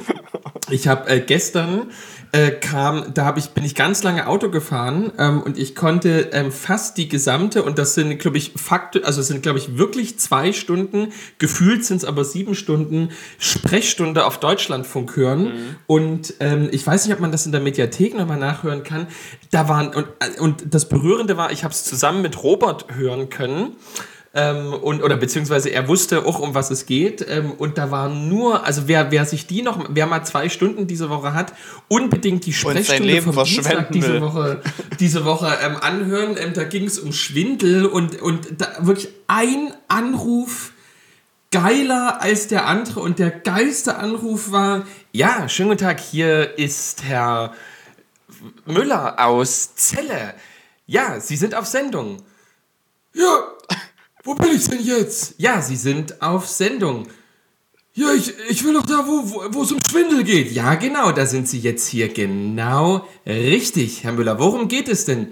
ich 0.69 0.87
habe 0.87 1.09
äh, 1.09 1.19
gestern 1.21 1.91
äh, 2.31 2.51
kam, 2.51 3.13
da 3.13 3.25
hab 3.25 3.37
ich, 3.37 3.49
bin 3.49 3.63
ich 3.63 3.75
ganz 3.75 4.03
lange 4.03 4.27
Auto 4.27 4.49
gefahren 4.49 5.11
ähm, 5.17 5.41
und 5.41 5.57
ich 5.57 5.75
konnte 5.75 6.29
ähm, 6.33 6.51
fast 6.51 6.97
die 6.97 7.07
gesamte, 7.07 7.63
und 7.63 7.77
das 7.77 7.93
sind, 7.93 8.17
glaube 8.19 8.37
ich, 8.37 8.53
Fakt, 8.55 9.03
also 9.03 9.21
es 9.21 9.27
sind, 9.27 9.43
glaube 9.43 9.59
ich, 9.59 9.77
wirklich 9.77 10.19
zwei 10.19 10.53
Stunden, 10.53 11.13
gefühlt 11.37 11.85
sind 11.85 11.97
es 11.97 12.05
aber 12.05 12.25
sieben 12.25 12.55
Stunden 12.55 13.09
Sprechstunde 13.39 14.25
auf 14.25 14.39
Deutschlandfunk 14.39 15.15
hören. 15.15 15.77
Und 15.87 16.33
ähm, 16.39 16.69
ich 16.71 16.85
weiß 16.85 17.05
nicht, 17.05 17.13
ob 17.13 17.19
man 17.19 17.31
das 17.31 17.45
in 17.45 17.51
der 17.51 17.61
Mediathek 17.61 18.17
nochmal 18.17 18.37
nachhören 18.37 18.83
kann. 18.83 19.07
Da 19.51 19.67
waren, 19.69 19.89
und, 19.89 20.07
äh, 20.19 20.39
und 20.39 20.73
das 20.73 20.89
Berührende 20.89 21.37
war, 21.37 21.51
ich 21.51 21.63
habe 21.63 21.73
es 21.73 21.83
zusammen 21.83 22.21
mit 22.21 22.43
Robert 22.43 22.85
hören 22.95 23.29
können. 23.29 23.75
Ähm, 24.37 24.73
und, 24.73 25.01
oder 25.01 25.15
beziehungsweise 25.15 25.69
er 25.69 25.87
wusste 25.87 26.25
auch, 26.25 26.39
um 26.39 26.53
was 26.53 26.69
es 26.69 26.85
geht. 26.85 27.25
Ähm, 27.27 27.53
und 27.53 27.77
da 27.77 27.89
war 27.89 28.09
nur, 28.09 28.65
also 28.65 28.83
wer, 28.87 29.09
wer 29.09 29.25
sich 29.25 29.47
die 29.47 29.61
noch, 29.61 29.85
wer 29.87 30.07
mal 30.07 30.25
zwei 30.25 30.49
Stunden 30.49 30.87
diese 30.87 31.09
Woche 31.09 31.33
hat, 31.33 31.53
unbedingt 31.87 32.45
die 32.45 32.51
Sprechstunde 32.51 33.21
vom 33.21 33.43
Dienstag 33.45 33.93
diese. 33.93 34.19
Woche, 34.19 34.61
diese 34.99 35.23
Woche 35.23 35.57
ähm, 35.63 35.77
anhören. 35.77 36.35
Ähm, 36.37 36.53
da 36.53 36.65
ging 36.65 36.83
es 36.83 36.99
um 36.99 37.13
Schwindel 37.13 37.85
und, 37.85 38.21
und 38.21 38.59
da 38.59 38.67
wirklich 38.79 39.07
ein 39.27 39.73
Anruf 39.87 40.73
geiler 41.51 42.21
als 42.21 42.47
der 42.47 42.67
andere. 42.67 42.99
Und 42.99 43.19
der 43.19 43.31
geilste 43.31 43.95
Anruf 43.95 44.51
war, 44.51 44.85
ja, 45.13 45.47
schönen 45.47 45.69
guten 45.69 45.85
Tag, 45.85 46.01
hier 46.01 46.57
ist 46.59 47.05
Herr 47.05 47.53
Müller 48.65 49.15
aus 49.17 49.75
Celle. 49.75 50.33
Ja, 50.87 51.21
Sie 51.21 51.37
sind 51.37 51.55
auf 51.55 51.65
Sendung. 51.65 52.21
Ja, 53.13 53.43
wo 54.25 54.33
bin 54.33 54.53
ich 54.55 54.67
denn 54.67 54.83
jetzt? 54.83 55.35
Ja, 55.37 55.61
Sie 55.61 55.75
sind 55.75 56.21
auf 56.21 56.47
Sendung. 56.47 57.07
Ja, 57.93 58.11
ich, 58.11 58.33
ich 58.49 58.63
will 58.65 58.73
doch 58.73 58.85
da, 58.85 59.05
wo, 59.07 59.23
wo, 59.53 59.61
es 59.61 59.71
um 59.71 59.79
Schwindel 59.89 60.23
geht. 60.23 60.51
Ja, 60.51 60.75
genau, 60.75 61.11
da 61.11 61.25
sind 61.25 61.47
Sie 61.47 61.59
jetzt 61.59 61.87
hier 61.87 62.09
genau 62.09 63.07
richtig, 63.25 64.03
Herr 64.03 64.11
Müller. 64.11 64.37
Worum 64.39 64.67
geht 64.67 64.89
es 64.89 65.05
denn? 65.05 65.31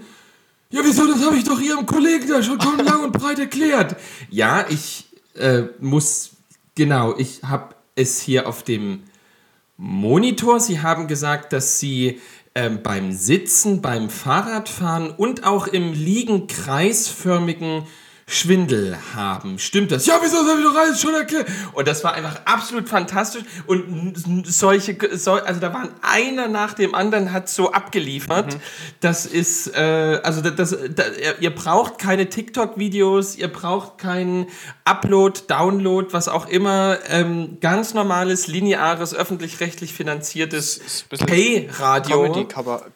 Ja, 0.70 0.80
wieso, 0.82 1.06
das 1.06 1.22
habe 1.26 1.36
ich 1.36 1.44
doch 1.44 1.60
Ihrem 1.60 1.84
Kollegen 1.84 2.26
da 2.28 2.42
schon, 2.42 2.60
schon 2.60 2.78
lang 2.78 3.04
und 3.04 3.12
breit 3.12 3.38
erklärt. 3.38 3.96
Ja, 4.30 4.64
ich 4.68 5.06
äh, 5.34 5.64
muss, 5.80 6.30
genau, 6.74 7.16
ich 7.18 7.42
habe 7.42 7.74
es 7.96 8.20
hier 8.20 8.48
auf 8.48 8.62
dem 8.62 9.02
Monitor. 9.76 10.60
Sie 10.60 10.80
haben 10.80 11.08
gesagt, 11.08 11.52
dass 11.52 11.80
Sie 11.80 12.20
ähm, 12.54 12.82
beim 12.82 13.12
Sitzen, 13.12 13.82
beim 13.82 14.08
Fahrradfahren 14.08 15.10
und 15.10 15.44
auch 15.44 15.66
im 15.66 15.92
Liegen 15.92 16.46
kreisförmigen 16.46 17.82
Schwindel 18.26 18.96
haben. 19.14 19.58
Stimmt 19.58 19.92
das? 19.92 20.06
Ja, 20.06 20.18
wieso 20.22 20.36
das 20.38 20.48
habe 20.48 20.60
ich 20.60 20.66
doch 20.66 20.74
alles 20.74 21.00
schon 21.00 21.14
erklärt? 21.14 21.46
Und 21.72 21.86
das 21.86 22.02
war 22.04 22.14
einfach 22.14 22.40
absolut 22.46 22.88
fantastisch. 22.88 23.42
Und 23.66 24.14
solche, 24.46 24.96
so, 25.12 25.32
also 25.32 25.60
da 25.60 25.74
waren 25.74 25.90
einer 26.00 26.48
nach 26.48 26.72
dem 26.72 26.94
anderen 26.94 27.32
hat 27.32 27.48
so 27.48 27.72
abgeliefert. 27.72 28.56
Das 29.00 29.26
ist, 29.26 29.74
äh, 29.76 30.20
also 30.22 30.40
das, 30.40 30.54
das, 30.56 30.78
da, 30.94 31.04
ihr- 31.40 31.54
braucht 31.54 31.98
keine 31.98 32.28
TikTok-Videos, 32.28 33.36
ihr 33.36 33.48
braucht 33.48 33.98
keinen 33.98 34.46
Upload, 34.84 35.42
Download, 35.46 36.08
was 36.12 36.28
auch 36.28 36.48
immer. 36.48 36.98
Ähm, 37.08 37.58
ganz 37.60 37.94
normales, 37.94 38.46
lineares, 38.46 39.14
öffentlich-rechtlich 39.14 39.92
finanziertes 39.92 41.04
Pay-Radio. 41.26 42.24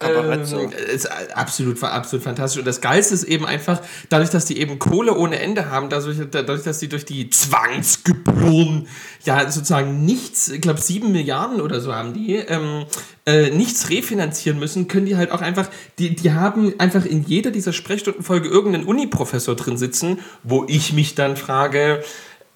Ähm, 0.01 0.73
ist 0.93 1.07
absolut, 1.37 1.81
war 1.83 1.93
absolut 1.93 2.25
fantastisch. 2.25 2.59
Und 2.59 2.67
das 2.67 2.81
Geilste 2.81 3.15
ist 3.15 3.25
eben 3.25 3.47
einfach, 3.47 3.81
dadurch, 4.09 4.31
dass 4.31 4.47
die 4.47 4.59
eben 4.59 4.79
Kohle 4.79 5.18
ohne 5.19 5.39
Ende 5.41 5.71
haben, 5.71 5.89
dadurch, 5.89 6.19
dadurch 6.31 6.63
dass 6.63 6.81
sie 6.81 6.89
durch 6.89 7.05
die 7.05 7.31
Zwangsgebühren 7.31 8.87
ja 9.25 9.51
sozusagen 9.51 10.05
nichts, 10.05 10.49
ich 10.49 10.61
glaube 10.61 10.81
sieben 10.81 11.13
Milliarden 11.13 11.61
oder 11.61 11.81
so 11.81 11.95
haben 11.95 12.15
die, 12.15 12.37
ähm, 12.37 12.85
äh, 13.27 13.51
nichts 13.51 13.91
refinanzieren 13.91 14.59
müssen, 14.59 14.89
können 14.89 15.07
die 15.07 15.17
halt 15.17 15.33
auch 15.33 15.41
einfach, 15.41 15.69
die, 15.99 16.15
die 16.15 16.33
haben 16.33 16.75
einfach 16.79 17.05
in 17.05 17.25
jeder 17.25 17.51
dieser 17.51 17.73
Sprechstundenfolge 17.73 18.49
irgendeinen 18.49 18.85
Uni-Professor 18.87 19.55
drin 19.55 19.77
sitzen, 19.77 20.21
wo 20.43 20.65
ich 20.69 20.93
mich 20.93 21.15
dann 21.15 21.37
frage, 21.37 22.03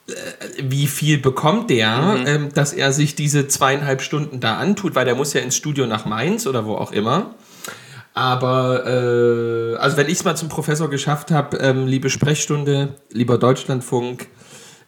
äh, 0.09 0.13
wie 0.63 0.87
viel 0.87 1.19
bekommt 1.19 1.71
der, 1.71 2.17
ähm, 2.27 2.49
dass 2.55 2.73
er 2.73 2.93
sich 2.93 3.15
diese 3.15 3.49
zweieinhalb 3.49 4.03
Stunden 4.03 4.41
da 4.41 4.57
antut, 4.57 4.95
weil 4.95 5.05
der 5.05 5.15
muss 5.15 5.33
ja 5.33 5.41
ins 5.41 5.57
Studio 5.57 5.87
nach 5.87 6.07
Mainz 6.07 6.47
oder 6.47 6.67
wo 6.67 6.75
auch 6.75 6.93
immer. 6.93 7.35
Aber, 8.15 8.87
äh, 8.87 9.77
also 9.77 9.97
wenn 9.97 10.07
ich 10.07 10.15
es 10.19 10.25
mal 10.25 10.37
zum 10.37 10.49
Professor 10.49 10.91
geschafft 10.91 11.31
habe, 11.31 11.57
ähm, 11.59 11.87
liebe 11.87 12.11
Sprechstunde, 12.11 12.95
lieber 13.11 13.39
Deutschlandfunk, 13.39 14.27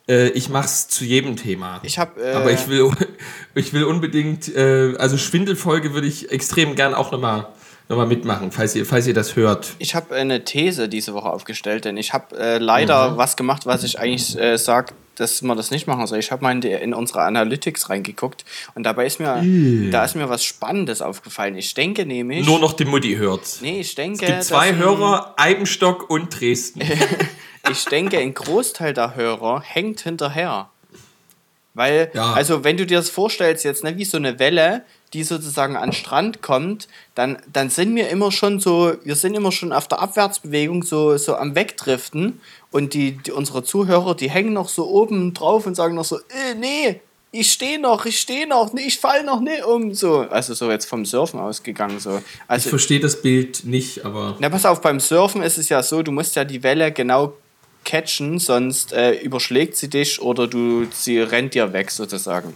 Äh, 0.06 0.28
ich 0.32 0.50
mach's 0.50 0.87
zu 0.88 1.04
jedem 1.06 1.34
Thema. 1.37 1.80
Ich 1.82 1.98
hab, 1.98 2.18
äh, 2.18 2.32
Aber 2.32 2.52
ich 2.52 2.68
will, 2.68 2.90
ich 3.54 3.72
will 3.72 3.84
unbedingt, 3.84 4.54
äh, 4.54 4.94
also 4.98 5.16
Schwindelfolge 5.16 5.94
würde 5.94 6.06
ich 6.06 6.30
extrem 6.30 6.74
gern 6.74 6.92
auch 6.92 7.10
nochmal 7.10 7.46
noch 7.88 7.96
mal 7.98 8.06
mitmachen, 8.06 8.50
falls 8.50 8.74
ihr, 8.74 8.86
falls 8.86 9.06
ihr 9.06 9.14
das 9.14 9.36
hört. 9.36 9.74
Ich 9.78 9.94
habe 9.94 10.14
eine 10.14 10.44
These 10.44 10.88
diese 10.88 11.12
Woche 11.14 11.28
aufgestellt, 11.30 11.84
denn 11.84 11.96
ich 11.96 12.12
habe 12.12 12.36
äh, 12.38 12.58
leider 12.58 13.10
Mhm. 13.12 13.16
was 13.18 13.36
gemacht, 13.36 13.66
was 13.66 13.84
ich 13.84 13.98
eigentlich 13.98 14.38
äh, 14.38 14.56
sage, 14.56 14.94
dass 15.16 15.42
man 15.42 15.56
das 15.56 15.70
nicht 15.70 15.86
machen 15.86 16.06
soll. 16.08 16.18
Ich 16.18 16.32
habe 16.32 16.42
mal 16.42 16.50
in, 16.50 16.60
die, 16.60 16.70
in 16.72 16.92
unsere 16.92 17.22
Analytics 17.22 17.88
reingeguckt 17.90 18.44
und 18.74 18.82
dabei 18.84 19.06
ist 19.06 19.20
mir, 19.20 19.42
da 19.92 20.04
ist 20.04 20.16
mir 20.16 20.28
was 20.28 20.42
Spannendes 20.44 21.02
aufgefallen. 21.02 21.56
Ich 21.56 21.72
denke 21.74 22.04
nämlich. 22.04 22.44
Nur 22.46 22.58
noch 22.58 22.72
die 22.72 22.84
Mutti 22.84 23.14
hört. 23.16 23.58
nee, 23.60 23.80
ich 23.80 23.94
denke. 23.94 24.24
Es 24.24 24.30
gibt 24.30 24.42
zwei 24.44 24.70
dass 24.72 24.78
Hörer, 24.80 25.34
Eibenstock 25.36 26.10
und 26.10 26.40
Dresden. 26.40 26.82
Ich 27.70 27.86
denke, 27.86 28.18
ein 28.18 28.34
Großteil 28.34 28.92
der 28.92 29.14
Hörer 29.14 29.62
hängt 29.62 30.00
hinterher. 30.02 30.68
Weil, 31.72 32.10
Ja. 32.12 32.34
also 32.34 32.62
wenn 32.62 32.76
du 32.76 32.84
dir 32.84 32.98
das 32.98 33.08
vorstellst 33.08 33.64
jetzt, 33.64 33.82
ne, 33.84 33.96
wie 33.96 34.04
so 34.04 34.18
eine 34.18 34.38
Welle, 34.38 34.84
die 35.14 35.22
sozusagen 35.22 35.77
an 35.77 35.90
den 35.90 35.92
Strand 35.92 36.42
kommt, 36.42 36.88
dann, 37.14 37.38
dann 37.53 37.70
sind 37.70 37.94
wir 37.94 38.09
immer 38.09 38.33
schon 38.33 38.59
so, 38.59 38.94
wir 39.05 39.14
sind 39.14 39.35
immer 39.35 39.53
schon 39.53 39.72
auf 39.72 39.87
der 39.87 40.00
Abwärtsbewegung 40.00 40.83
so, 40.83 41.16
so 41.16 41.37
am 41.37 41.55
Wegdriften 41.55 42.40
und 42.72 42.92
die, 42.94 43.12
die 43.12 43.31
unsere 43.31 43.62
Zuhörer, 43.62 44.16
die 44.16 44.29
hängen 44.29 44.53
noch 44.53 44.68
so 44.68 44.88
oben 44.88 45.33
drauf 45.33 45.66
und 45.66 45.77
sagen 45.77 45.94
noch 45.94 46.05
so, 46.05 46.18
äh, 46.18 46.55
nee, 46.59 47.00
ich 47.31 47.53
stehe 47.53 47.81
noch, 47.81 48.05
ich 48.07 48.18
stehe 48.20 48.48
noch, 48.48 48.72
nee, 48.72 48.83
ich 48.87 48.98
fall 48.98 49.24
noch 49.24 49.40
nicht 49.40 49.64
um, 49.64 49.94
so. 49.94 50.20
Also 50.20 50.55
so 50.55 50.70
jetzt 50.70 50.87
vom 50.87 51.05
Surfen 51.05 51.38
ausgegangen, 51.40 51.98
so. 52.00 52.18
Ich 52.18 52.24
Also, 52.48 52.68
verstehe 52.70 53.00
das 53.00 53.22
Bild 53.22 53.64
nicht, 53.64 54.05
aber 54.05 54.37
na, 54.40 54.48
pass 54.48 54.66
auf, 54.66 54.81
beim 54.81 55.00
Surfen 55.00 55.42
ist 55.42 55.59
es 55.59 55.68
ja 55.68 55.83
so, 55.83 56.03
du 56.03 56.12
musst 56.12 56.37
ja 56.37 56.44
die 56.44 56.62
Welle 56.62 56.92
genau 56.92 57.35
catchen, 57.85 58.38
sonst 58.40 58.92
äh, 58.92 59.12
überschlägt 59.20 59.77
sie 59.77 59.88
dich 59.88 60.20
oder 60.20 60.48
du, 60.48 60.87
sie 60.92 61.20
rennt 61.20 61.55
dir 61.55 61.72
weg 61.72 61.90
sozusagen. 61.90 62.55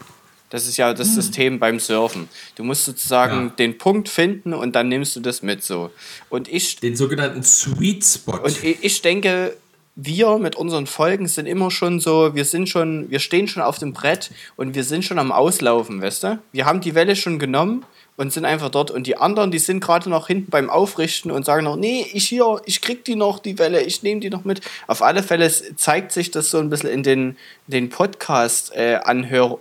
Das 0.51 0.67
ist 0.67 0.77
ja 0.79 0.95
das 0.95 1.15
System 1.15 1.59
beim 1.59 1.79
Surfen. 1.79 2.29
Du 2.57 2.65
musst 2.65 2.85
sozusagen 2.87 3.49
Ja. 3.49 3.53
den 3.59 3.77
Punkt 3.79 4.09
finden 4.09 4.55
und 4.55 4.75
dann 4.75 4.89
nimmst 4.89 5.15
du 5.15 5.21
das 5.21 5.43
mit 5.43 5.63
so. 5.63 5.91
Und 6.31 6.49
ich, 6.49 6.77
den 6.77 6.97
sogenannten 6.97 7.43
Sweet 7.43 8.05
Spot. 8.05 8.39
und 8.43 8.65
ich, 8.65 9.03
denke, 9.03 9.55
wir 9.95 10.39
mit 10.39 10.57
unseren 10.57 10.87
Folgen 10.87 11.27
sind 11.29 11.47
immer 11.47 11.71
schon 11.71 12.01
so, 12.01 12.35
wir 12.35 12.45
sind 12.45 12.69
schon, 12.69 13.11
wir 13.11 13.19
stehen 13.19 13.49
schon 13.49 13.63
auf 13.63 13.79
dem 13.79 13.93
Brett 13.93 14.31
und 14.57 14.75
wir 14.75 14.85
sind 14.85 15.05
schon 15.05 15.19
am 15.19 15.33
Auslaufen, 15.33 16.01
weißt 16.01 16.23
du? 16.23 16.39
Wir 16.53 16.65
haben 16.67 16.81
die 16.81 16.95
Welle 16.95 17.15
schon 17.17 17.39
genommen 17.39 17.85
und 18.17 18.33
sind 18.33 18.45
einfach 18.45 18.71
dort 18.71 18.91
und 18.91 19.07
die 19.07 19.17
anderen, 19.17 19.51
die 19.51 19.59
sind 19.59 19.81
gerade 19.81 20.09
noch 20.09 20.29
hinten 20.29 20.51
beim 20.51 20.71
Aufrichten 20.71 21.31
und 21.31 21.45
sagen 21.45 21.65
noch, 21.65 21.77
nee, 21.77 22.07
ich 22.13 22.27
hier, 22.29 22.61
ich 22.65 22.81
krieg 22.81 23.05
die 23.05 23.17
noch, 23.17 23.39
die 23.39 23.59
Welle, 23.59 23.83
ich 23.83 24.03
nehme 24.03 24.21
die 24.21 24.31
noch 24.31 24.45
mit. 24.45 24.61
Auf 24.87 25.03
alle 25.03 25.23
Fälle 25.23 25.53
zeigt 25.77 26.13
sich 26.13 26.31
das 26.31 26.51
so 26.51 26.59
ein 26.59 26.71
bisschen 26.71 26.91
in 26.91 27.03
den, 27.03 27.37
den 27.67 27.91
Podcast-Anhör, 27.91 29.59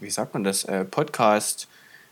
wie 0.00 0.10
sagt 0.10 0.34
man 0.34 0.44
das, 0.44 0.64
äh, 0.64 0.84
Podcast, 0.84 1.68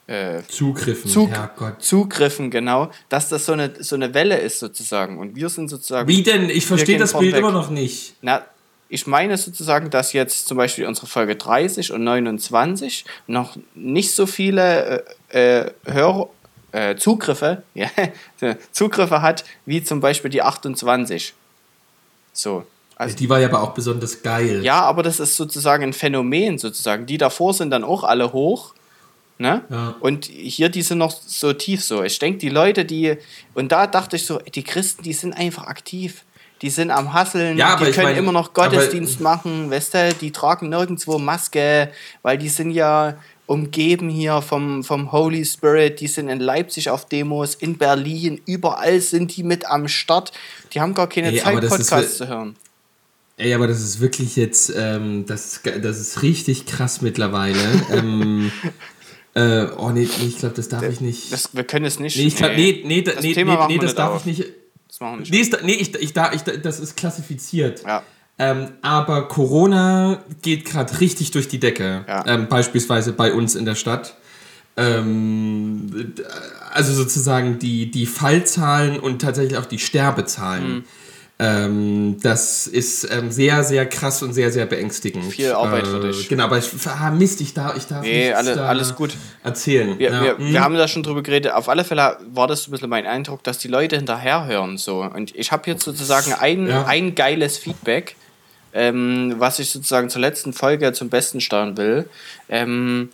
äh, 0.06 0.42
Zugriffen, 0.48 1.10
Zug 1.10 1.30
Herrgott. 1.30 1.82
Zugriffen, 1.82 2.50
genau, 2.50 2.90
dass 3.08 3.28
das 3.28 3.46
so 3.46 3.52
eine, 3.52 3.72
so 3.80 3.94
eine 3.94 4.14
Welle 4.14 4.38
ist 4.38 4.58
sozusagen 4.58 5.18
und 5.18 5.36
wir 5.36 5.48
sind 5.48 5.68
sozusagen... 5.68 6.08
Wie 6.08 6.22
denn? 6.22 6.48
Ich 6.48 6.66
verstehe 6.66 6.98
das 6.98 7.12
Bild 7.12 7.34
weg. 7.34 7.40
immer 7.40 7.52
noch 7.52 7.70
nicht. 7.70 8.14
Na, 8.22 8.44
ich 8.88 9.06
meine 9.06 9.36
sozusagen, 9.36 9.90
dass 9.90 10.12
jetzt 10.14 10.48
zum 10.48 10.56
Beispiel 10.56 10.86
unsere 10.86 11.06
Folge 11.06 11.36
30 11.36 11.92
und 11.92 12.04
29 12.04 13.04
noch 13.26 13.56
nicht 13.74 14.14
so 14.14 14.26
viele 14.26 15.04
äh, 15.30 15.60
äh, 15.60 15.70
Hör 15.84 16.30
äh, 16.72 16.96
Zugriffe, 16.96 17.62
Zugriffe 18.72 19.22
hat, 19.22 19.44
wie 19.66 19.82
zum 19.82 20.00
Beispiel 20.00 20.30
die 20.30 20.42
28. 20.42 21.34
So. 22.32 22.64
Also, 22.98 23.16
Die 23.16 23.28
war 23.30 23.38
ja 23.38 23.48
aber 23.48 23.62
auch 23.62 23.74
besonders 23.74 24.22
geil. 24.22 24.62
ja, 24.64 24.80
aber 24.82 25.02
das 25.04 25.20
ist 25.20 25.36
sozusagen 25.36 25.84
ein 25.84 25.92
Phänomen 25.92 26.58
sozusagen. 26.58 27.06
Die 27.06 27.16
davor 27.16 27.54
sind 27.54 27.70
dann 27.70 27.84
auch 27.84 28.02
alle 28.04 28.32
hoch. 28.32 28.74
Ne? 29.40 29.62
Ja. 29.70 29.94
Und 30.00 30.24
hier, 30.24 30.68
die 30.68 30.82
sind 30.82 30.98
noch 30.98 31.12
so 31.12 31.52
tief 31.52 31.84
so. 31.84 32.02
Ich 32.02 32.18
denke, 32.18 32.38
die 32.40 32.48
Leute, 32.48 32.84
die. 32.84 33.16
Und 33.54 33.70
da 33.70 33.86
dachte 33.86 34.16
ich 34.16 34.26
so, 34.26 34.38
die 34.38 34.64
Christen, 34.64 35.04
die 35.04 35.12
sind 35.12 35.32
einfach 35.32 35.68
aktiv. 35.68 36.24
Die 36.60 36.70
sind 36.70 36.90
am 36.90 37.12
Hasseln, 37.12 37.56
Ja, 37.56 37.74
aber 37.74 37.84
die 37.86 37.92
können 37.92 38.06
meine- 38.08 38.18
immer 38.18 38.32
noch 38.32 38.50
aber- 38.52 38.68
Gottesdienst 38.68 39.20
machen, 39.30 39.70
weißt 39.70 39.94
du, 39.94 40.14
die 40.20 40.32
tragen 40.32 40.70
nirgendwo 40.70 41.16
Maske, 41.20 41.92
weil 42.22 42.36
die 42.36 42.48
sind 42.48 42.72
ja 42.72 43.14
umgeben 43.46 44.08
hier 44.08 44.42
vom, 44.42 44.82
vom 44.82 45.12
Holy 45.12 45.44
Spirit, 45.44 46.00
die 46.00 46.08
sind 46.08 46.28
in 46.28 46.40
Leipzig 46.40 46.90
auf 46.90 47.04
Demos, 47.06 47.54
in 47.54 47.78
Berlin, 47.78 48.40
überall 48.44 49.00
sind 49.00 49.36
die 49.36 49.44
mit 49.44 49.66
am 49.66 49.86
Start. 49.86 50.32
Die 50.74 50.80
haben 50.80 50.94
gar 50.94 51.08
keine 51.08 51.28
Ey, 51.28 51.38
Zeit, 51.38 51.56
aber 51.58 51.62
ist 51.62 51.70
Podcasts 51.70 52.16
zu 52.16 52.26
hören. 52.26 52.56
Ey, 53.38 53.54
aber 53.54 53.68
das 53.68 53.80
ist 53.80 54.00
wirklich 54.00 54.34
jetzt, 54.34 54.72
ähm, 54.76 55.24
das, 55.26 55.60
das 55.80 56.00
ist 56.00 56.22
richtig 56.22 56.66
krass 56.66 57.02
mittlerweile. 57.02 57.58
ähm, 57.92 58.50
äh, 59.34 59.66
oh 59.76 59.90
nee, 59.90 60.08
nee 60.20 60.26
ich 60.26 60.38
glaube, 60.38 60.56
das 60.56 60.68
darf 60.68 60.82
ich 60.82 61.00
nicht. 61.00 61.32
Das, 61.32 61.54
wir 61.54 61.62
können 61.64 61.84
es 61.84 62.00
nicht. 62.00 62.16
nee, 62.16 62.24
ich 62.26 62.36
glaub, 62.36 62.50
nee, 62.56 62.82
nee, 62.84 63.02
da- 63.02 63.12
das 63.12 63.22
nee, 63.22 63.34
Thema 63.34 63.66
nee, 63.68 63.74
nee 63.74 63.78
das 63.80 63.94
darf 63.94 64.10
auf. 64.10 64.26
ich 64.26 64.38
nicht. 64.38 64.50
Das 64.88 64.98
machen 65.00 65.12
wir 65.14 65.20
nicht. 65.20 65.32
Nee, 65.32 65.40
ist, 65.40 65.56
nee 65.62 65.74
ich, 65.74 65.94
ich, 65.94 66.12
da, 66.12 66.32
ich, 66.32 66.42
da- 66.42 66.56
das 66.56 66.80
ist 66.80 66.96
klassifiziert. 66.96 67.84
Ja. 67.84 68.02
Ähm, 68.40 68.72
aber 68.82 69.28
Corona 69.28 70.24
geht 70.42 70.64
gerade 70.64 71.00
richtig 71.00 71.30
durch 71.30 71.46
die 71.46 71.60
Decke. 71.60 72.04
Ja. 72.08 72.24
Ähm, 72.26 72.48
beispielsweise 72.48 73.12
bei 73.12 73.32
uns 73.32 73.54
in 73.54 73.64
der 73.64 73.74
Stadt. 73.76 74.16
Ähm, 74.76 76.14
also 76.72 76.92
sozusagen 76.92 77.58
die, 77.58 77.90
die 77.90 78.06
Fallzahlen 78.06 78.98
und 78.98 79.20
tatsächlich 79.20 79.58
auch 79.58 79.66
die 79.66 79.78
Sterbezahlen. 79.78 80.68
Mhm. 80.68 80.84
Ähm, 81.40 82.16
das 82.20 82.66
ist 82.66 83.08
ähm, 83.12 83.30
sehr, 83.30 83.62
sehr 83.62 83.86
krass 83.86 84.22
und 84.24 84.32
sehr, 84.32 84.50
sehr 84.50 84.66
beängstigend. 84.66 85.24
Viel 85.32 85.52
Arbeit 85.52 85.84
äh, 85.84 85.90
für 85.90 86.00
dich. 86.00 86.28
Genau, 86.28 86.44
aber 86.44 86.58
ich, 86.58 86.68
ah, 86.86 87.10
Mist, 87.12 87.40
ich 87.40 87.54
darf, 87.54 87.76
ich 87.76 87.86
darf 87.86 88.02
Nee, 88.02 88.32
alle- 88.32 88.56
da 88.56 88.66
alles 88.66 88.96
gut. 88.96 89.14
erzählen. 89.44 89.96
Wir, 90.00 90.10
ja. 90.10 90.22
wir, 90.24 90.38
hm. 90.38 90.52
wir 90.52 90.60
haben 90.60 90.74
da 90.74 90.88
schon 90.88 91.04
drüber 91.04 91.22
geredet. 91.22 91.52
Auf 91.52 91.68
alle 91.68 91.84
Fälle 91.84 92.16
war 92.32 92.48
das 92.48 92.64
so 92.64 92.70
ein 92.70 92.72
bisschen 92.72 92.90
mein 92.90 93.06
Eindruck, 93.06 93.44
dass 93.44 93.58
die 93.58 93.68
Leute 93.68 93.94
hinterherhören. 93.96 94.78
So. 94.78 95.02
Und 95.02 95.32
ich 95.36 95.52
habe 95.52 95.70
jetzt 95.70 95.84
sozusagen 95.84 96.32
ein, 96.32 96.66
Ja. 96.66 96.86
ein 96.86 97.14
geiles 97.14 97.56
Feedback, 97.56 98.16
ähm, 98.72 99.36
was 99.38 99.60
ich 99.60 99.70
sozusagen 99.70 100.10
zur 100.10 100.20
letzten 100.20 100.52
Folge 100.52 100.92
zum 100.92 101.08
Besten 101.08 101.40
steuern 101.40 101.76
will. 101.76 102.08
Ähm, 102.48 103.10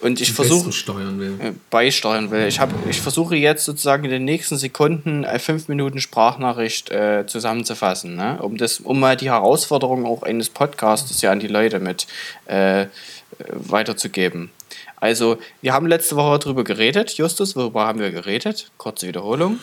und 0.00 0.20
ich 0.20 0.32
versuche 0.32 0.70
äh, 0.70 1.52
beisteuern 1.68 2.30
will. 2.30 2.46
Ich, 2.46 2.58
hab, 2.58 2.70
ich 2.88 3.00
versuche 3.00 3.36
jetzt 3.36 3.64
sozusagen 3.64 4.04
in 4.04 4.10
den 4.10 4.24
nächsten 4.24 4.56
Sekunden 4.56 5.24
äh, 5.24 5.38
fünf 5.38 5.68
Minuten 5.68 6.00
Sprachnachricht 6.00 6.90
äh, 6.90 7.26
zusammenzufassen, 7.26 8.16
ne? 8.16 8.38
um, 8.40 8.56
das, 8.56 8.80
um 8.80 8.98
mal 8.98 9.16
die 9.16 9.30
Herausforderung 9.30 10.06
auch 10.06 10.22
eines 10.22 10.48
Podcasts 10.48 11.20
ja 11.20 11.30
an 11.30 11.40
die 11.40 11.48
Leute 11.48 11.80
mit 11.80 12.06
äh, 12.46 12.86
weiterzugeben. 13.50 14.50
Also, 14.96 15.38
wir 15.62 15.72
haben 15.72 15.86
letzte 15.86 16.16
Woche 16.16 16.38
darüber 16.38 16.64
geredet. 16.64 17.12
Justus, 17.12 17.56
worüber 17.56 17.86
haben 17.86 18.00
wir 18.00 18.10
geredet? 18.10 18.70
Kurze 18.76 19.06
Wiederholung. 19.06 19.58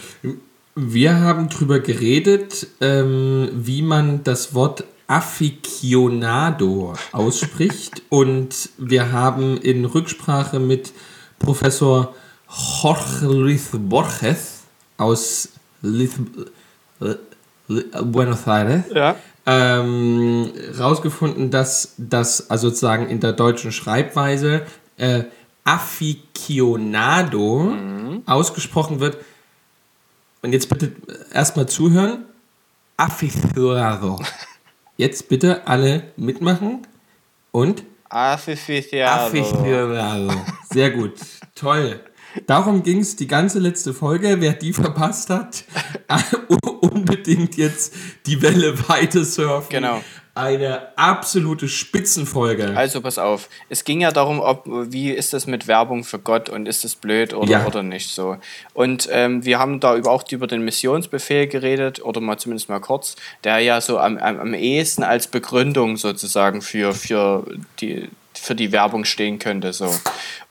Wir 0.75 1.15
haben 1.15 1.49
drüber 1.49 1.79
geredet, 1.79 2.67
ähm, 2.81 3.49
wie 3.53 3.81
man 3.81 4.23
das 4.23 4.53
Wort 4.53 4.83
Aficionado 5.07 6.93
ausspricht 7.11 8.03
und 8.09 8.69
wir 8.77 9.11
haben 9.11 9.57
in 9.57 9.85
Rücksprache 9.85 10.59
mit 10.59 10.93
Professor 11.39 12.13
Jorge 12.81 13.25
Luis 13.25 13.69
Borges 13.73 14.63
aus 14.97 15.49
äh, 15.81 17.15
Buenos 18.03 18.47
Aires 18.47 18.83
Ja. 18.93 19.15
ähm, 19.45 20.51
rausgefunden, 20.79 21.51
dass 21.51 21.93
das 21.97 22.49
also 22.49 22.69
sozusagen 22.69 23.09
in 23.09 23.19
der 23.19 23.33
deutschen 23.33 23.71
Schreibweise 23.71 24.61
äh, 24.97 25.23
Aficionado 25.65 27.73
ausgesprochen 28.25 29.01
wird. 29.01 29.17
Und 30.41 30.53
jetzt 30.53 30.69
bitte 30.69 30.93
erstmal 31.33 31.67
zuhören. 31.67 32.23
Aficionado. 32.95 34.19
Jetzt 34.97 35.29
bitte 35.29 35.67
alle 35.67 36.11
mitmachen 36.17 36.85
und 37.51 37.83
Aficionado. 38.09 39.27
Aficionado. 39.27 40.33
Sehr 40.71 40.89
gut. 40.89 41.13
Toll. 41.53 41.99
Darum 42.47 42.81
ging 42.81 42.99
es 42.99 43.15
die 43.15 43.27
ganze 43.27 43.59
letzte 43.59 43.93
Folge. 43.93 44.37
Wer 44.39 44.53
die 44.53 44.73
verpasst 44.73 45.29
hat, 45.29 45.65
unbedingt 46.81 47.57
jetzt 47.57 47.93
die 48.25 48.41
Welle 48.41 48.89
weiter 48.89 49.23
surfen. 49.23 49.69
Genau. 49.69 50.01
Eine 50.37 50.87
absolute 50.97 51.67
Spitzenfolge. 51.67 52.73
Also 52.75 53.01
pass 53.01 53.17
auf, 53.17 53.49
es 53.69 53.83
ging 53.83 54.01
ja 54.01 54.11
darum, 54.11 54.39
ob 54.39 54.63
wie 54.65 55.09
ist 55.11 55.33
das 55.33 55.47
mit 55.47 55.67
Werbung 55.67 56.03
für 56.03 56.19
Gott 56.19 56.49
und 56.49 56.67
ist 56.67 56.83
das 56.83 56.95
blöd 56.95 57.33
oder, 57.33 57.49
Ja. 57.51 57.65
oder 57.65 57.83
nicht 57.83 58.09
so. 58.09 58.37
Und 58.73 59.09
ähm, 59.11 59.43
wir 59.45 59.59
haben 59.59 59.79
da 59.79 59.95
über, 59.95 60.11
auch 60.11 60.23
über 60.31 60.47
den 60.47 60.61
Missionsbefehl 60.63 61.47
geredet 61.47 62.03
oder 62.03 62.21
mal 62.21 62.37
zumindest 62.37 62.69
mal 62.69 62.79
kurz, 62.79 63.15
der 63.43 63.59
ja 63.59 63.81
so 63.81 63.97
am, 63.99 64.17
am, 64.17 64.39
am 64.39 64.53
ehesten 64.53 65.03
als 65.03 65.27
Begründung 65.27 65.97
sozusagen 65.97 66.61
für, 66.61 66.93
für 66.93 67.45
die, 67.79 68.09
für 68.37 68.55
die 68.55 68.71
Werbung 68.71 69.05
stehen 69.05 69.39
könnte. 69.39 69.73
So. 69.73 69.93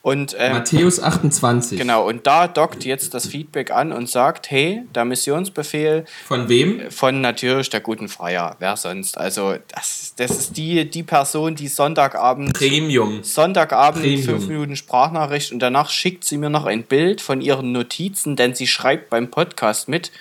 Und, 0.01 0.35
ähm, 0.39 0.53
Matthäus 0.53 1.01
28. 1.01 1.77
Genau, 1.77 2.07
und 2.07 2.27
da 2.27 2.47
dockt 2.47 2.85
jetzt 2.85 3.13
das 3.13 3.27
Feedback 3.27 3.71
an 3.71 3.91
und 3.91 4.09
sagt, 4.09 4.49
hey, 4.49 4.83
der 4.95 5.03
Missionsbefehl 5.03 6.05
Von 6.25 6.47
wem? 6.47 6.89
von 6.91 7.19
natürlich 7.19 7.69
der 7.69 7.81
guten 7.81 8.07
Freier, 8.07 8.55
wer 8.59 8.77
sonst. 8.77 9.17
Also 9.17 9.55
das, 9.67 10.13
das 10.15 10.31
ist 10.31 10.57
die, 10.57 10.89
die 10.89 11.03
Person, 11.03 11.55
die 11.55 11.67
Sonntagabend 11.67 12.53
Premium. 12.53 13.23
Sonntagabend 13.23 14.03
Premium. 14.03 14.23
fünf 14.23 14.47
Minuten 14.47 14.75
Sprachnachricht 14.75 15.51
und 15.51 15.59
danach 15.59 15.89
schickt 15.89 16.23
sie 16.23 16.37
mir 16.37 16.49
noch 16.49 16.65
ein 16.65 16.83
Bild 16.83 17.19
von 17.19 17.41
ihren 17.41 17.71
Notizen, 17.71 18.35
denn 18.35 18.55
sie 18.55 18.67
schreibt 18.67 19.09
beim 19.09 19.29
Podcast 19.29 19.89
mit. 19.89 20.11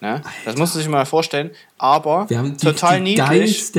Ne? 0.00 0.22
Das 0.44 0.56
musst 0.56 0.74
du 0.74 0.78
sich 0.78 0.88
mal 0.88 1.04
vorstellen. 1.04 1.50
Aber 1.82 2.26
die, 2.28 2.34
total 2.58 2.96
die 2.98 3.16
niedlich. 3.16 3.72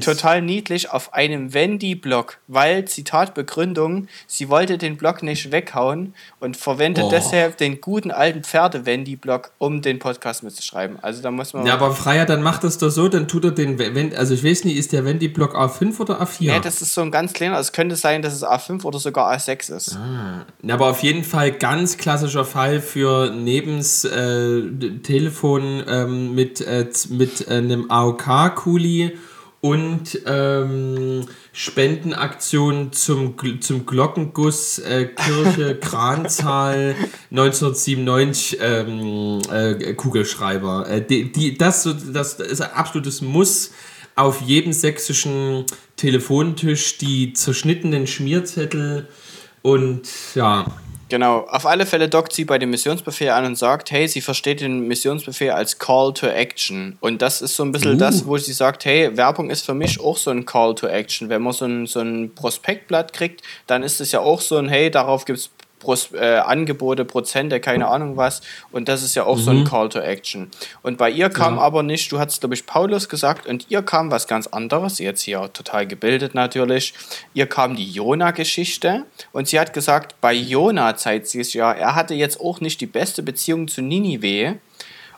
Total 0.00 0.40
niedlich 0.40 0.90
auf 0.90 1.12
einem 1.12 1.52
Wendy-Blog, 1.52 2.38
weil, 2.48 2.86
Zitat 2.86 3.34
Begründung, 3.34 4.06
sie 4.26 4.48
wollte 4.48 4.78
den 4.78 4.96
Blog 4.96 5.22
nicht 5.22 5.52
weghauen 5.52 6.14
und 6.40 6.56
verwendet 6.56 7.04
Oh. 7.04 7.10
deshalb 7.10 7.58
den 7.58 7.80
guten 7.82 8.10
alten 8.10 8.42
Pferde-Wendy-Blog, 8.44 9.50
um 9.58 9.82
den 9.82 9.98
Podcast 9.98 10.42
mitzuschreiben. 10.42 10.98
Also 11.02 11.20
da 11.22 11.30
muss 11.30 11.52
man. 11.52 11.66
Ja, 11.66 11.74
aber 11.74 11.92
Freier, 11.92 12.24
dann 12.24 12.42
macht 12.42 12.64
das 12.64 12.78
doch 12.78 12.88
so, 12.90 13.08
dann 13.08 13.28
tut 13.28 13.44
er 13.44 13.50
den, 13.50 13.78
wenn, 13.78 14.16
also 14.16 14.32
ich 14.32 14.42
weiß 14.42 14.64
nicht, 14.64 14.76
ist 14.76 14.92
der 14.92 15.04
Wendy-Block 15.04 15.54
A5 15.54 16.00
oder 16.00 16.22
A4? 16.22 16.44
Ja, 16.44 16.58
das 16.60 16.80
ist 16.80 16.94
so 16.94 17.02
ein 17.02 17.10
ganz 17.10 17.34
kleiner. 17.34 17.58
Es 17.58 17.72
könnte 17.72 17.96
sein, 17.96 18.22
dass 18.22 18.32
es 18.32 18.42
A5 18.42 18.84
oder 18.84 18.98
sogar 18.98 19.30
A6 19.36 19.74
ist. 19.76 19.98
Ja, 20.62 20.74
aber 20.74 20.88
auf 20.88 21.02
jeden 21.02 21.24
Fall 21.24 21.52
ganz 21.52 21.98
klassischer 21.98 22.46
Fall 22.46 22.80
für 22.80 23.30
nebens 23.30 24.04
äh, 24.04 24.62
Telefon 25.02 25.82
ähm, 25.86 26.34
mit, 26.34 26.60
äh, 26.60 26.88
z- 26.90 27.10
mit 27.34 27.48
äh, 27.48 27.54
einem 27.54 27.90
AOK-Kuli 27.90 29.18
und 29.60 30.20
ähm, 30.26 31.26
Spendenaktion 31.52 32.92
zum, 32.92 33.34
zum 33.60 33.86
Glockenguss 33.86 34.78
äh, 34.78 35.06
Kirche 35.06 35.76
Kranzahl 35.80 36.94
1997 37.30 38.58
ähm, 38.60 39.40
äh, 39.50 39.94
Kugelschreiber. 39.94 40.88
Äh, 40.88 41.00
die, 41.02 41.32
die, 41.32 41.56
das, 41.56 41.88
das 42.12 42.34
ist 42.34 42.60
ein 42.60 42.72
absolutes 42.72 43.22
Muss 43.22 43.72
auf 44.16 44.42
jedem 44.42 44.72
sächsischen 44.72 45.64
Telefontisch 45.96 46.98
die 46.98 47.32
zerschnittenen 47.32 48.06
Schmierzettel 48.06 49.08
und 49.62 50.08
ja. 50.34 50.66
Genau, 51.08 51.40
auf 51.48 51.66
alle 51.66 51.86
Fälle 51.86 52.08
dockt 52.08 52.32
sie 52.32 52.44
bei 52.44 52.58
dem 52.58 52.70
Missionsbefehl 52.70 53.30
an 53.30 53.44
und 53.44 53.56
sagt, 53.56 53.90
hey, 53.90 54.08
sie 54.08 54.20
versteht 54.20 54.60
den 54.60 54.88
Missionsbefehl 54.88 55.50
als 55.50 55.78
Call 55.78 56.14
to 56.14 56.26
Action. 56.26 56.96
Und 57.00 57.20
das 57.22 57.42
ist 57.42 57.56
so 57.56 57.62
ein 57.62 57.72
bisschen 57.72 57.94
Uh. 57.94 57.98
das, 57.98 58.26
wo 58.26 58.36
sie 58.38 58.52
sagt, 58.52 58.84
hey, 58.84 59.16
Werbung 59.16 59.50
ist 59.50 59.66
für 59.66 59.74
mich 59.74 60.00
auch 60.00 60.16
so 60.16 60.30
ein 60.30 60.46
Call 60.46 60.74
to 60.74 60.86
Action. 60.86 61.28
Wenn 61.28 61.42
man 61.42 61.52
so 61.52 61.66
ein, 61.66 61.86
so 61.86 62.00
ein 62.00 62.34
Prospektblatt 62.34 63.12
kriegt, 63.12 63.42
dann 63.66 63.82
ist 63.82 64.00
es 64.00 64.12
ja 64.12 64.20
auch 64.20 64.40
so 64.40 64.56
ein, 64.56 64.68
hey, 64.68 64.90
darauf 64.90 65.24
gibt 65.24 65.38
es 65.38 65.50
Pros 65.84 66.12
äh, 66.14 66.38
Angebote, 66.38 67.04
Prozente, 67.04 67.60
keine 67.60 67.88
Ahnung 67.88 68.16
was. 68.16 68.40
Und 68.72 68.88
das 68.88 69.02
ist 69.02 69.14
ja 69.14 69.24
auch 69.24 69.36
so 69.38 69.50
ein 69.50 69.64
Call 69.64 69.90
to 69.90 70.00
Action. 70.00 70.50
Und 70.82 70.96
bei 70.96 71.10
ihr 71.10 71.28
kam 71.28 71.56
Ja. 71.56 71.60
aber 71.60 71.82
nicht, 71.82 72.10
du 72.10 72.18
hast 72.18 72.40
glaube 72.40 72.54
ich 72.54 72.64
Paulus 72.64 73.08
gesagt, 73.08 73.46
und 73.46 73.66
ihr 73.68 73.82
kam 73.82 74.10
was 74.10 74.26
ganz 74.26 74.46
anderes, 74.46 74.98
jetzt 74.98 75.20
hier 75.20 75.52
total 75.52 75.86
gebildet 75.86 76.34
natürlich. 76.34 76.94
Ihr 77.34 77.46
kam 77.46 77.76
die 77.76 77.90
Jona-Geschichte 77.90 79.04
und 79.32 79.46
sie 79.48 79.60
hat 79.60 79.72
gesagt, 79.74 80.20
bei 80.20 80.32
Jona 80.32 80.96
zeigt 80.96 81.26
sie 81.28 81.40
es 81.40 81.52
ja, 81.52 81.70
er 81.72 81.94
hatte 81.94 82.14
jetzt 82.14 82.40
auch 82.40 82.60
nicht 82.60 82.80
die 82.80 82.86
beste 82.86 83.22
Beziehung 83.22 83.68
zu 83.68 83.82
Ninive, 83.82 84.56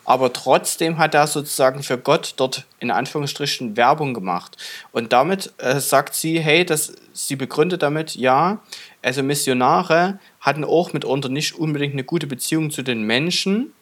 aber 0.06 0.32
trotzdem 0.32 0.98
hat 0.98 1.14
er 1.14 1.26
sozusagen 1.26 1.82
für 1.82 1.98
Gott 1.98 2.34
dort 2.36 2.64
in 2.78 2.92
Anführungsstrichen 2.92 3.76
Werbung 3.76 4.14
gemacht. 4.14 4.56
Und 4.92 5.12
damit 5.12 5.52
äh, 5.58 5.80
sagt 5.80 6.14
sie, 6.14 6.38
hey, 6.38 6.64
das, 6.64 6.94
sie 7.12 7.34
begründet 7.34 7.82
damit, 7.82 8.14
ja, 8.14 8.60
also 9.02 9.24
Missionare 9.24 10.20
hatten 10.40 10.64
auch 10.64 10.92
mitunter 10.92 11.28
nicht 11.28 11.56
unbedingt 11.56 11.92
eine 11.92 12.04
gute 12.04 12.28
Beziehung 12.28 12.70
zu 12.70 12.82
den 12.82 13.02
Menschen. 13.02 13.72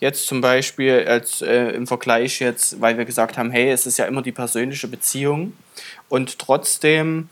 Jetzt 0.00 0.26
zum 0.26 0.40
Beispiel 0.40 1.06
als, 1.08 1.42
äh, 1.42 1.70
im 1.70 1.86
Vergleich 1.86 2.40
jetzt, 2.40 2.80
weil 2.80 2.98
wir 2.98 3.04
gesagt 3.04 3.38
haben, 3.38 3.52
hey, 3.52 3.70
es 3.70 3.86
ist 3.86 3.98
ja 3.98 4.06
immer 4.06 4.22
die 4.22 4.32
persönliche 4.32 4.88
Beziehung. 4.88 5.52
Und 6.08 6.40
trotzdem 6.40 7.28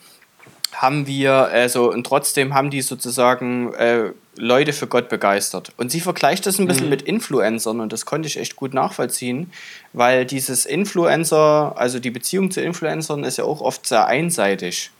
haben 0.76 1.06
wir, 1.06 1.32
also, 1.32 1.90
und 1.90 2.04
trotzdem 2.04 2.54
haben 2.54 2.70
die 2.70 2.82
sozusagen 2.82 3.72
äh, 3.74 4.10
Leute 4.36 4.72
für 4.72 4.86
Gott 4.86 5.08
begeistert. 5.08 5.72
Und 5.76 5.90
sie 5.90 6.00
vergleicht 6.00 6.46
das 6.46 6.58
ein 6.58 6.66
bisschen 6.66 6.90
mit 6.90 7.02
Influencern 7.02 7.80
und 7.80 7.92
das 7.92 8.04
konnte 8.04 8.28
ich 8.28 8.38
echt 8.38 8.56
gut 8.56 8.74
nachvollziehen, 8.74 9.50
weil 9.92 10.26
dieses 10.26 10.66
Influencer, 10.66 11.74
also 11.76 11.98
die 11.98 12.10
Beziehung 12.10 12.50
zu 12.50 12.60
Influencern 12.60 13.24
ist 13.24 13.38
ja 13.38 13.44
auch 13.44 13.60
oft 13.60 13.86
sehr 13.86 14.06
einseitig. 14.06 14.90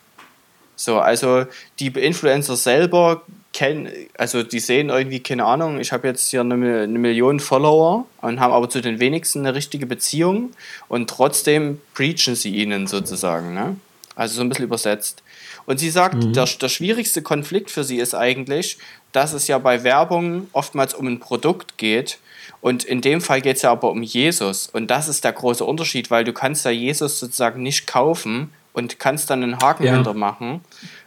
So, 0.77 0.99
also 0.99 1.47
die 1.79 1.89
Influencer 1.89 2.57
selber 2.57 3.23
kennen, 3.53 3.91
also 4.19 4.43
die 4.43 4.61
sehen 4.61 4.91
irgendwie, 4.91 5.21
keine 5.21 5.45
Ahnung, 5.45 5.81
ich 5.81 5.93
habe 5.93 6.07
jetzt 6.09 6.29
hier 6.29 6.43
eine, 6.43 6.55
eine 6.55 6.99
Million 6.99 7.41
Follower 7.41 8.07
und 8.21 8.41
haben 8.41 8.53
aber 8.53 8.69
zu 8.69 8.83
den 8.83 9.01
wenigsten 9.01 9.41
eine 9.41 9.55
richtige 9.55 9.87
Beziehung 9.87 10.53
und 10.89 11.09
trotzdem 11.09 11.81
preachen 11.95 12.35
sie 12.35 12.55
ihnen 12.55 12.87
sozusagen, 12.87 13.55
ne? 13.55 13.77
Also 14.15 14.37
so 14.37 14.41
ein 14.43 14.49
bisschen 14.49 14.65
übersetzt. 14.65 15.23
Und 15.67 15.79
sie 15.79 15.91
sagt, 15.91 16.35
der, 16.37 16.45
der 16.47 16.69
schwierigste 16.69 17.23
Konflikt 17.23 17.71
für 17.71 17.85
sie 17.85 17.97
ist 17.99 18.15
eigentlich, 18.15 18.79
dass 19.13 19.33
es 19.33 19.49
ja 19.49 19.59
bei 19.59 19.83
Werbung 19.85 20.47
oftmals 20.53 20.95
um 20.95 21.07
ein 21.07 21.19
Produkt 21.21 21.77
geht. 21.77 22.19
Und 22.61 22.85
in 22.85 23.01
dem 23.01 23.21
Fall 23.21 23.41
geht 23.41 23.57
es 23.57 23.63
ja 23.63 23.73
aber 23.73 23.91
um 23.91 24.03
Jesus. 24.03 24.69
Und 24.69 24.89
das 24.91 25.09
ist 25.09 25.25
der 25.25 25.33
große 25.33 25.65
Unterschied, 25.65 26.11
weil 26.11 26.25
du 26.25 26.33
kannst 26.33 26.65
ja 26.65 26.71
Jesus 26.71 27.19
sozusagen 27.19 27.63
nicht 27.63 27.87
kaufen 27.87 28.53
und 28.73 28.99
kannst 28.99 29.31
dann 29.31 29.43
einen 29.43 29.59
Haken 29.59 29.85
Ja. 29.85 29.95
hintermachen, 29.95 30.61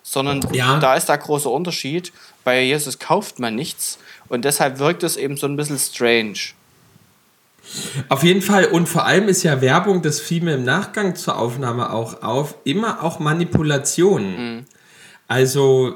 sondern 0.04 0.42
Ja. 0.52 0.80
da 0.80 0.96
ist 0.96 1.08
der 1.08 1.18
große 1.18 1.48
Unterschied. 1.50 2.12
Bei 2.44 2.62
Jesus 2.64 3.00
kauft 3.00 3.40
man 3.40 3.56
nichts 3.56 4.00
und 4.28 4.44
deshalb 4.44 4.80
wirkt 4.80 5.04
es 5.04 5.16
eben 5.18 5.38
so 5.38 5.48
ein 5.48 5.56
bisschen 5.56 5.78
strange. 5.80 6.40
Auf 8.08 8.24
jeden 8.24 8.42
Fall 8.42 8.66
und 8.66 8.88
vor 8.88 9.06
allem 9.06 9.28
ist 9.28 9.44
ja 9.44 9.62
Werbung, 9.62 10.02
das 10.02 10.20
fiel 10.20 10.44
mir 10.44 10.56
im 10.56 10.64
Nachgang 10.64 11.16
zur 11.16 11.38
Aufnahme 11.38 11.94
auch 11.94 12.24
auf, 12.24 12.56
immer 12.64 13.04
auch 13.04 13.20
Manipulation. 13.20 14.66
Also, 15.28 15.94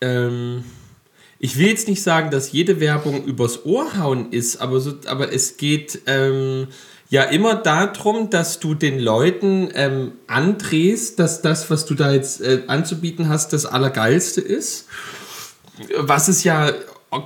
ähm, 0.00 0.64
ich 1.38 1.58
will 1.58 1.66
jetzt 1.66 1.88
nicht 1.88 2.02
sagen, 2.02 2.30
dass 2.30 2.52
jede 2.52 2.78
Werbung 2.78 3.24
übers 3.24 3.64
Ohr 3.64 3.98
hauen 3.98 4.30
ist, 4.30 4.60
aber, 4.60 4.80
so, 4.80 4.92
aber 5.06 5.32
es 5.32 5.56
geht 5.56 6.02
ähm, 6.06 6.68
ja 7.08 7.24
immer 7.24 7.56
darum, 7.56 8.30
dass 8.30 8.60
du 8.60 8.74
den 8.74 9.00
Leuten 9.00 9.68
ähm, 9.74 10.12
andrehst, 10.26 11.18
dass 11.18 11.42
das, 11.42 11.68
was 11.68 11.84
du 11.84 11.94
da 11.94 12.12
jetzt 12.12 12.42
äh, 12.42 12.62
anzubieten 12.68 13.28
hast, 13.28 13.52
das 13.52 13.66
Allergeilste 13.66 14.40
ist. 14.40 14.86
Was 15.96 16.28
es 16.28 16.44
ja 16.44 16.72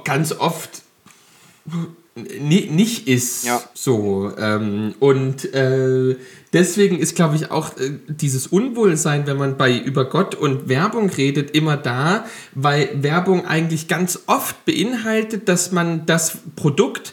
ganz 0.05 0.33
oft 0.33 0.83
nicht 2.16 3.07
ist 3.07 3.44
Ja. 3.44 3.62
so. 3.74 4.33
Ähm, 4.38 4.94
und 5.00 5.52
äh, 5.55 6.16
deswegen 6.52 6.98
ist, 6.98 7.14
glaube 7.14 7.37
ich, 7.37 7.50
auch 7.50 7.76
äh, 7.76 7.90
dieses 8.09 8.46
Unwohlsein, 8.46 9.26
wenn 9.26 9.37
man 9.37 9.57
bei 9.59 9.76
über 9.76 10.07
Gott 10.09 10.35
und 10.35 10.68
Werbung 10.68 11.11
redet, 11.11 11.50
immer 11.50 11.76
da, 11.76 12.24
weil 12.55 13.02
Werbung 13.02 13.46
eigentlich 13.46 13.87
ganz 13.87 14.20
oft 14.26 14.64
beinhaltet, 14.64 15.48
dass 15.48 15.72
man 15.72 16.07
das 16.07 16.38
Produkt 16.57 17.12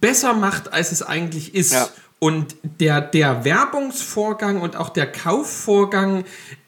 besser 0.00 0.32
macht, 0.32 0.72
als 0.72 0.90
es 0.90 1.02
eigentlich 1.02 1.54
ist. 1.54 1.74
Ja. 1.74 1.88
Und 2.18 2.56
der, 2.80 3.02
der 3.02 3.44
Werbungsvorgang 3.44 4.62
und 4.62 4.76
auch 4.76 4.88
der 4.88 5.10
Kaufvorgang 5.12 6.24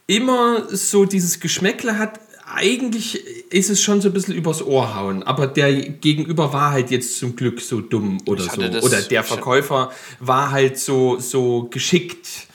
immer 0.06 0.64
so 0.68 1.06
dieses 1.06 1.40
Geschmäckle 1.40 1.98
hat, 1.98 2.20
eigentlich 2.46 3.24
ist 3.52 3.70
es 3.70 3.82
schon 3.82 4.00
so 4.00 4.08
ein 4.08 4.12
bisschen 4.14 4.34
übers 4.34 4.62
Ohr 4.64 4.94
hauen, 4.94 5.22
aber 5.24 5.46
der 5.46 5.72
Gegenüber 5.74 6.52
war 6.52 6.70
halt 6.70 6.90
jetzt 6.90 7.18
zum 7.18 7.34
Glück 7.36 7.60
so 7.60 7.80
dumm 7.80 8.18
oder 8.26 8.44
so. 8.44 8.60
das- 8.60 8.84
oder 8.84 9.02
der 9.02 9.24
Verkäufer 9.24 9.90
war 10.20 10.50
halt 10.52 10.78
so, 10.78 11.18
so 11.18 11.64
geschickt. 11.70 12.46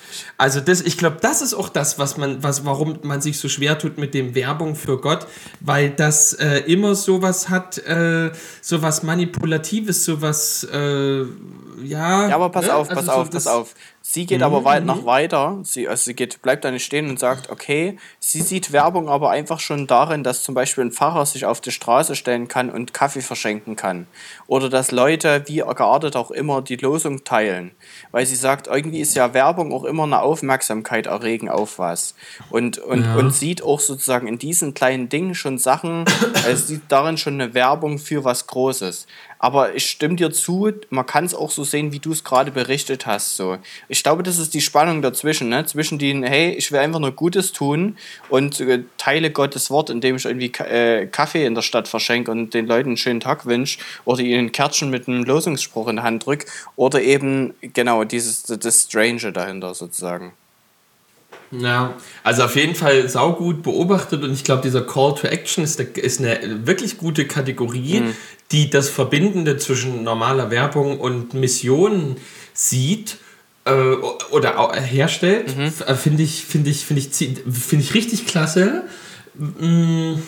Also 0.41 0.59
das, 0.59 0.81
ich 0.81 0.97
glaube, 0.97 1.17
das 1.21 1.43
ist 1.43 1.53
auch 1.53 1.69
das, 1.69 1.99
was 1.99 2.17
man, 2.17 2.41
was, 2.41 2.65
warum 2.65 2.97
man 3.03 3.21
sich 3.21 3.37
so 3.37 3.47
schwer 3.47 3.77
tut 3.77 3.99
mit 3.99 4.15
dem 4.15 4.33
Werbung 4.33 4.73
für 4.73 4.99
Gott, 4.99 5.27
weil 5.59 5.91
das 5.91 6.33
äh, 6.33 6.61
immer 6.65 6.95
sowas 6.95 7.49
hat, 7.49 7.77
äh, 7.77 8.31
sowas 8.59 9.03
Manipulatives, 9.03 10.03
sowas, 10.03 10.67
äh, 10.73 11.19
ja. 11.83 12.27
Ja, 12.27 12.35
aber 12.35 12.49
pass 12.49 12.65
ne? 12.65 12.73
auf, 12.73 12.89
Also 12.89 12.95
pass 12.95 13.05
so 13.05 13.11
auf, 13.11 13.29
das- 13.29 13.43
pass 13.43 13.53
auf. 13.53 13.75
Sie 14.03 14.25
geht 14.25 14.39
Mhm, 14.39 14.45
aber 14.45 14.63
weit 14.65 14.83
noch 14.83 15.05
weiter. 15.05 15.59
Sie, 15.61 15.87
also 15.87 16.05
sie 16.05 16.15
geht, 16.15 16.41
bleibt 16.41 16.65
da 16.65 16.71
nicht 16.71 16.83
stehen 16.83 17.07
und 17.07 17.19
sagt, 17.19 17.51
okay, 17.51 17.99
sie 18.19 18.41
sieht 18.41 18.71
Werbung 18.71 19.07
aber 19.09 19.29
einfach 19.29 19.59
schon 19.59 19.85
darin, 19.85 20.23
dass 20.23 20.41
zum 20.41 20.55
Beispiel 20.55 20.85
ein 20.85 20.91
Pfarrer 20.91 21.23
sich 21.27 21.45
auf 21.45 21.61
die 21.61 21.71
Straße 21.71 22.15
stellen 22.15 22.47
kann 22.47 22.71
und 22.71 22.95
Kaffee 22.95 23.21
verschenken 23.21 23.75
kann. 23.75 24.07
Oder 24.47 24.69
dass 24.69 24.89
Leute, 24.89 25.43
wie 25.45 25.57
geartet 25.57 26.15
auch 26.15 26.31
immer, 26.31 26.63
die 26.63 26.77
Losung 26.77 27.23
teilen. 27.23 27.71
Weil 28.09 28.25
sie 28.25 28.35
sagt, 28.35 28.65
irgendwie 28.65 29.01
ist 29.01 29.15
ja 29.15 29.35
Werbung 29.35 29.71
auch 29.71 29.83
immer 29.83 30.03
eine 30.03 30.19
Aufmerksamkeit 30.31 31.07
erregen 31.07 31.49
auf 31.49 31.77
was. 31.77 32.15
Und, 32.49 32.77
und, 32.77 33.03
Ja. 33.03 33.15
und 33.15 33.33
sieht 33.33 33.61
auch 33.63 33.79
sozusagen 33.81 34.27
in 34.27 34.39
diesen 34.39 34.73
kleinen 34.73 35.09
Dingen 35.09 35.35
schon 35.35 35.57
Sachen, 35.57 36.05
es 36.47 36.67
sieht 36.67 36.83
darin 36.87 37.17
schon 37.17 37.33
eine 37.33 37.53
Werbung 37.53 37.99
für 37.99 38.23
was 38.23 38.47
Großes. 38.47 39.07
Aber 39.43 39.73
ich 39.73 39.89
stimme 39.89 40.17
dir 40.17 40.31
zu, 40.31 40.71
man 40.91 41.07
kann 41.07 41.25
es 41.25 41.33
auch 41.33 41.49
so 41.49 41.63
sehen, 41.63 41.91
wie 41.91 41.97
du 41.97 42.11
es 42.11 42.23
gerade 42.23 42.51
berichtet 42.51 43.07
hast. 43.07 43.35
So. 43.35 43.57
ich 43.89 44.03
glaube, 44.03 44.21
das 44.21 44.37
ist 44.37 44.53
die 44.53 44.61
Spannung 44.61 45.01
dazwischen, 45.01 45.49
ne? 45.49 45.65
Zwischen 45.65 45.97
den, 45.97 46.21
hey, 46.21 46.51
ich 46.51 46.71
will 46.71 46.77
einfach 46.77 46.99
nur 46.99 47.13
Gutes 47.13 47.51
tun 47.51 47.97
und 48.29 48.59
äh, 48.59 48.83
teile 48.97 49.31
Gottes 49.31 49.71
Wort, 49.71 49.89
indem 49.89 50.17
ich 50.17 50.25
irgendwie 50.25 50.51
äh, 50.63 51.07
Kaffee 51.07 51.43
in 51.43 51.55
der 51.55 51.63
Stadt 51.63 51.87
verschenke 51.87 52.29
und 52.29 52.53
den 52.53 52.67
Leuten 52.67 52.89
einen 52.89 52.97
schönen 52.97 53.19
Tag 53.19 53.47
wünsche 53.47 53.79
oder 54.05 54.21
ihnen 54.21 54.45
ein 54.45 54.51
Kärtchen 54.51 54.91
mit 54.91 55.07
einem 55.07 55.23
Losungsspruch 55.23 55.87
in 55.87 55.95
die 55.95 56.01
Hand 56.03 56.23
drücke 56.23 56.45
oder 56.75 57.01
eben, 57.01 57.55
genau, 57.61 58.03
dieses, 58.03 58.43
das 58.43 58.83
Strange 58.83 59.31
dahinter 59.31 59.73
sozusagen. 59.73 60.33
Ja, 61.51 61.95
also 62.23 62.43
auf 62.43 62.55
jeden 62.55 62.75
Fall 62.75 63.09
saugut 63.09 63.61
beobachtet 63.61 64.23
und 64.23 64.31
ich 64.31 64.43
glaube, 64.43 64.61
dieser 64.61 64.81
Call 64.81 65.15
to 65.15 65.27
Action 65.27 65.63
ist, 65.63 65.79
eine, 65.79 65.89
ist 65.89 66.19
eine 66.19 66.65
wirklich 66.65 66.97
gute 66.97 67.27
Kategorie, 67.27 68.01
mhm. 68.01 68.15
die 68.51 68.69
das 68.69 68.89
Verbindende 68.89 69.57
zwischen 69.57 70.03
normaler 70.03 70.49
Werbung 70.49 70.99
und 70.99 71.33
Mission 71.33 72.15
sieht 72.53 73.17
äh, 73.65 73.71
oder 74.31 74.73
herstellt. 74.73 75.57
Mhm. 75.57 75.71
Finde 75.95 76.23
ich, 76.23 76.45
finde 76.45 76.69
ich, 76.69 76.85
finde 76.85 77.01
ich, 77.01 77.09
finde 77.09 77.83
ich 77.83 77.93
richtig 77.93 78.27
klasse. 78.27 78.83
Mhm 79.35 80.21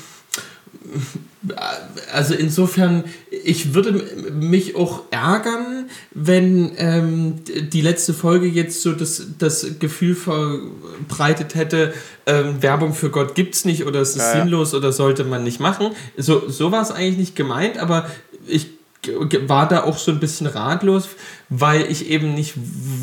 also 2.14 2.34
insofern, 2.34 3.04
ich 3.30 3.74
würde 3.74 3.92
mich 4.32 4.76
auch 4.76 5.04
ärgern, 5.12 5.90
wenn 6.12 6.72
ähm, 6.78 7.42
die 7.46 7.82
letzte 7.82 8.14
Folge 8.14 8.48
jetzt 8.48 8.82
so 8.82 8.94
das, 8.94 9.24
das 9.40 9.80
Gefühl 9.80 10.16
verbreitet 10.16 11.56
hätte, 11.56 11.94
ähm, 12.26 12.62
Werbung 12.62 12.94
für 12.94 13.10
Gott 13.10 13.36
gibt 13.36 13.56
es 13.56 13.66
nicht 13.66 13.86
oder 13.86 14.02
es 14.02 14.12
ist 14.12 14.18
ja, 14.18 14.42
sinnlos 14.42 14.74
oder 14.74 14.92
sollte 14.92 15.24
man 15.26 15.44
nicht 15.44 15.60
machen. 15.60 15.92
So, 16.18 16.50
so 16.50 16.72
war 16.72 16.82
es 16.82 16.92
eigentlich 16.92 17.18
nicht 17.18 17.36
gemeint, 17.36 17.78
aber 17.78 18.10
ich 18.48 18.70
war 19.48 19.68
da 19.68 19.84
auch 19.84 19.98
so 19.98 20.12
ein 20.12 20.20
bisschen 20.20 20.48
ratlos, 20.48 21.10
weil 21.56 21.84
ich 21.92 22.10
eben 22.10 22.34
nicht 22.34 22.56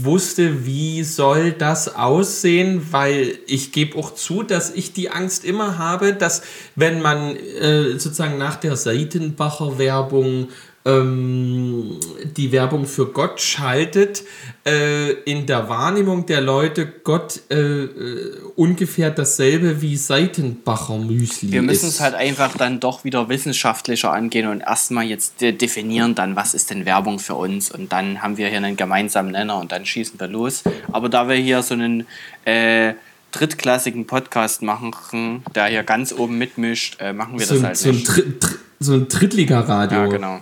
wusste, 0.02 0.66
wie 0.66 1.04
soll 1.04 1.52
das 1.52 1.94
aussehen, 1.94 2.88
weil 2.90 3.38
ich 3.46 3.70
gebe 3.70 3.96
auch 3.96 4.12
zu, 4.12 4.42
dass 4.42 4.74
ich 4.74 4.92
die 4.92 5.10
Angst 5.10 5.44
immer 5.44 5.78
habe, 5.78 6.14
dass 6.14 6.42
wenn 6.74 7.00
man 7.00 7.36
äh, 7.36 7.92
sozusagen 7.92 8.38
nach 8.38 8.56
der 8.56 8.74
Seitenbacher 8.74 9.78
Werbung 9.78 10.48
ähm, 10.84 11.98
die 12.36 12.52
Werbung 12.52 12.86
für 12.86 13.06
Gott 13.06 13.40
schaltet, 13.40 14.24
äh, 14.66 15.10
in 15.24 15.44
der 15.44 15.68
Wahrnehmung 15.68 16.24
der 16.24 16.40
Leute 16.40 16.86
Gott 16.86 17.40
äh, 17.50 17.56
äh, 17.56 18.36
ungefähr 18.56 19.10
dasselbe 19.10 19.82
wie 19.82 19.96
Seitenbacher 19.96 20.96
Müsli 20.96 21.52
Wir 21.52 21.60
müssen 21.62 21.88
es 21.88 22.00
halt 22.00 22.14
einfach 22.14 22.56
dann 22.56 22.80
doch 22.80 23.04
wieder 23.04 23.28
wissenschaftlicher 23.28 24.10
angehen 24.10 24.48
und 24.48 24.60
erstmal 24.60 25.04
jetzt 25.04 25.40
definieren 25.40 26.14
dann, 26.14 26.34
was 26.34 26.54
ist 26.54 26.70
denn 26.70 26.86
Werbung 26.86 27.18
für 27.18 27.34
uns? 27.34 27.70
Und 27.70 27.92
dann 27.92 28.22
haben 28.22 28.38
wir 28.38 28.39
hier 28.48 28.58
einen 28.58 28.76
gemeinsamen 28.76 29.32
Nenner 29.32 29.58
und 29.58 29.72
dann 29.72 29.86
schießen 29.86 30.18
wir 30.18 30.28
los. 30.28 30.62
Aber 30.92 31.08
da 31.08 31.28
wir 31.28 31.36
hier 31.36 31.62
so 31.62 31.74
einen 31.74 32.06
äh, 32.44 32.94
drittklassigen 33.32 34.06
Podcast 34.06 34.62
machen, 34.62 35.42
der 35.54 35.66
hier 35.66 35.82
ganz 35.82 36.12
oben 36.12 36.38
mitmischt, 36.38 36.96
äh, 37.00 37.12
machen 37.12 37.38
wir 37.38 37.46
so, 37.46 37.54
das 37.54 37.64
halt 37.64 37.76
so 37.76 37.92
nicht. 37.92 38.08
Ein 38.08 38.38
so 38.80 38.94
ein 38.94 39.08
Drittliga-Radio. 39.08 39.98
Ja, 39.98 40.06
genau. 40.06 40.40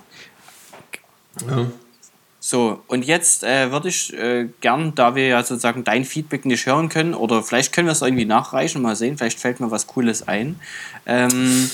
Ja. 1.49 1.67
So, 2.41 2.83
und 2.87 3.05
jetzt 3.05 3.43
äh, 3.45 3.71
würde 3.73 3.89
ich 3.89 4.15
äh, 4.15 4.49
gern, 4.61 4.95
da 4.95 5.15
wir 5.15 5.27
ja 5.27 5.43
sozusagen 5.43 5.85
dein 5.85 6.05
Feedback 6.05 6.47
nicht 6.47 6.65
hören 6.67 6.89
können, 6.89 7.15
oder 7.15 7.43
vielleicht 7.43 7.75
können 7.75 7.89
wir 7.89 7.93
es 7.93 8.01
irgendwie 8.01 8.25
nachreichen, 8.25 8.81
mal 8.81 8.97
sehen, 8.97 9.19
vielleicht 9.19 9.41
fällt 9.41 9.61
mir 9.61 9.71
was 9.71 9.87
Cooles 9.87 10.27
ein, 10.29 10.59
ähm, 11.05 11.69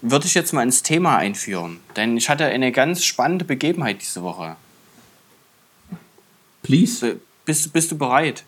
würde 0.00 0.26
ich 0.26 0.34
jetzt 0.34 0.52
mal 0.52 0.62
ins 0.62 0.82
Thema 0.82 1.18
einführen. 1.18 1.80
Denn 1.96 2.16
ich 2.16 2.30
hatte 2.30 2.44
eine 2.44 2.72
ganz 2.72 3.04
spannende 3.04 3.44
Begebenheit 3.44 4.00
diese 4.00 4.22
Woche. 4.22 4.56
Please. 6.68 7.16
Bist, 7.46 7.72
bist 7.72 7.90
du 7.90 7.96
bereit? 7.96 8.44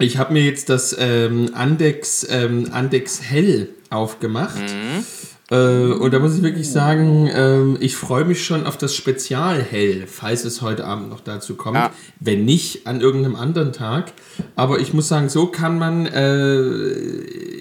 Ich 0.00 0.18
habe 0.18 0.32
mir 0.32 0.42
jetzt 0.42 0.68
das 0.70 0.94
ähm, 0.98 1.50
Andex, 1.54 2.26
ähm, 2.28 2.68
Andex 2.72 3.22
Hell 3.22 3.68
aufgemacht. 3.90 4.58
Mhm. 4.58 5.06
Äh, 5.50 5.92
und 5.92 6.14
da 6.14 6.20
muss 6.20 6.36
ich 6.36 6.42
wirklich 6.42 6.70
sagen, 6.70 7.26
äh, 7.26 7.74
ich 7.78 7.96
freue 7.96 8.24
mich 8.24 8.44
schon 8.44 8.64
auf 8.66 8.78
das 8.78 8.94
Spezialhell, 8.94 10.06
falls 10.06 10.44
es 10.44 10.62
heute 10.62 10.86
Abend 10.86 11.10
noch 11.10 11.20
dazu 11.20 11.54
kommt. 11.54 11.76
Ja. 11.76 11.92
Wenn 12.18 12.46
nicht, 12.46 12.86
an 12.86 13.02
irgendeinem 13.02 13.36
anderen 13.36 13.72
Tag. 13.72 14.12
Aber 14.56 14.80
ich 14.80 14.94
muss 14.94 15.08
sagen, 15.08 15.28
so 15.28 15.46
kann 15.46 15.78
man, 15.78 16.06
äh, 16.06 16.92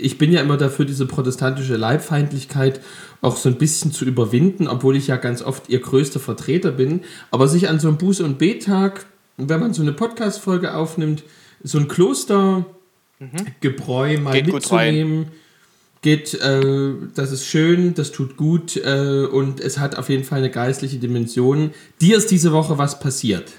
ich 0.01 0.17
bin 0.17 0.31
ja 0.31 0.39
immer 0.41 0.55
dafür, 0.55 0.85
diese 0.85 1.05
protestantische 1.05 1.75
Leibfeindlichkeit 1.75 2.79
auch 3.21 3.35
so 3.35 3.49
ein 3.49 3.57
bisschen 3.57 3.91
zu 3.91 4.05
überwinden, 4.05 4.67
obwohl 4.67 4.95
ich 4.95 5.07
ja 5.07 5.17
ganz 5.17 5.41
oft 5.41 5.67
ihr 5.69 5.79
größter 5.79 6.21
Vertreter 6.21 6.71
bin. 6.71 7.01
Aber 7.31 7.49
sich 7.49 7.67
an 7.67 7.79
so 7.79 7.89
einem 7.89 7.97
Buß- 7.97 8.23
und 8.23 8.37
Bettag, 8.37 9.05
wenn 9.37 9.59
man 9.59 9.73
so 9.73 9.81
eine 9.81 9.91
Podcast-Folge 9.91 10.73
aufnimmt, 10.73 11.23
so 11.63 11.79
ein 11.79 11.89
Klostergebräu 11.89 14.19
mal 14.19 14.33
Geht 14.33 14.53
mitzunehmen 14.53 15.27
geht, 16.03 16.35
äh, 16.35 16.93
das 17.15 17.31
ist 17.31 17.45
schön, 17.45 17.95
das 17.95 18.11
tut 18.11 18.37
gut 18.37 18.77
äh, 18.77 19.25
und 19.25 19.59
es 19.59 19.79
hat 19.79 19.97
auf 19.97 20.09
jeden 20.09 20.23
Fall 20.23 20.39
eine 20.39 20.51
geistliche 20.51 20.97
Dimension. 20.97 21.71
Dir 21.99 22.17
ist 22.17 22.29
diese 22.29 22.51
Woche 22.51 22.77
was 22.77 22.99
passiert? 22.99 23.51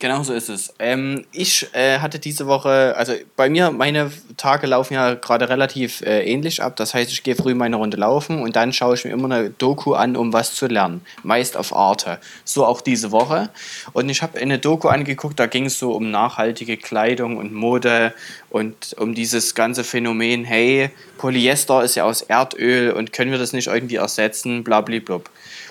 Genau 0.00 0.22
so 0.22 0.32
ist 0.32 0.48
es. 0.48 0.72
Ähm, 0.78 1.24
ich 1.32 1.66
äh, 1.74 1.98
hatte 1.98 2.20
diese 2.20 2.46
Woche, 2.46 2.94
also 2.96 3.14
bei 3.34 3.50
mir, 3.50 3.72
meine 3.72 4.12
Tage 4.36 4.68
laufen 4.68 4.94
ja 4.94 5.14
gerade 5.14 5.48
relativ 5.48 6.02
äh, 6.02 6.22
ähnlich 6.22 6.62
ab. 6.62 6.76
Das 6.76 6.94
heißt, 6.94 7.10
ich 7.10 7.24
gehe 7.24 7.34
früh 7.34 7.52
meine 7.54 7.74
Runde 7.74 7.96
laufen 7.96 8.40
und 8.40 8.54
dann 8.54 8.72
schaue 8.72 8.94
ich 8.94 9.04
mir 9.04 9.10
immer 9.10 9.24
eine 9.24 9.50
Doku 9.50 9.94
an, 9.94 10.16
um 10.16 10.32
was 10.32 10.54
zu 10.54 10.68
lernen. 10.68 11.00
Meist 11.24 11.56
auf 11.56 11.74
Arte. 11.74 12.20
So 12.44 12.64
auch 12.64 12.80
diese 12.80 13.10
Woche. 13.10 13.50
Und 13.92 14.08
ich 14.08 14.22
habe 14.22 14.38
eine 14.38 14.60
Doku 14.60 14.86
angeguckt, 14.86 15.40
da 15.40 15.46
ging 15.46 15.66
es 15.66 15.80
so 15.80 15.90
um 15.90 16.12
nachhaltige 16.12 16.76
Kleidung 16.76 17.36
und 17.36 17.52
Mode 17.52 18.14
und 18.50 18.96
um 18.98 19.14
dieses 19.14 19.54
ganze 19.54 19.84
Phänomen, 19.84 20.44
hey, 20.44 20.90
Polyester 21.18 21.82
ist 21.82 21.96
ja 21.96 22.04
aus 22.04 22.22
Erdöl 22.22 22.92
und 22.92 23.12
können 23.12 23.30
wir 23.30 23.38
das 23.38 23.52
nicht 23.52 23.66
irgendwie 23.66 23.96
ersetzen, 23.96 24.64
blablabla. 24.64 25.20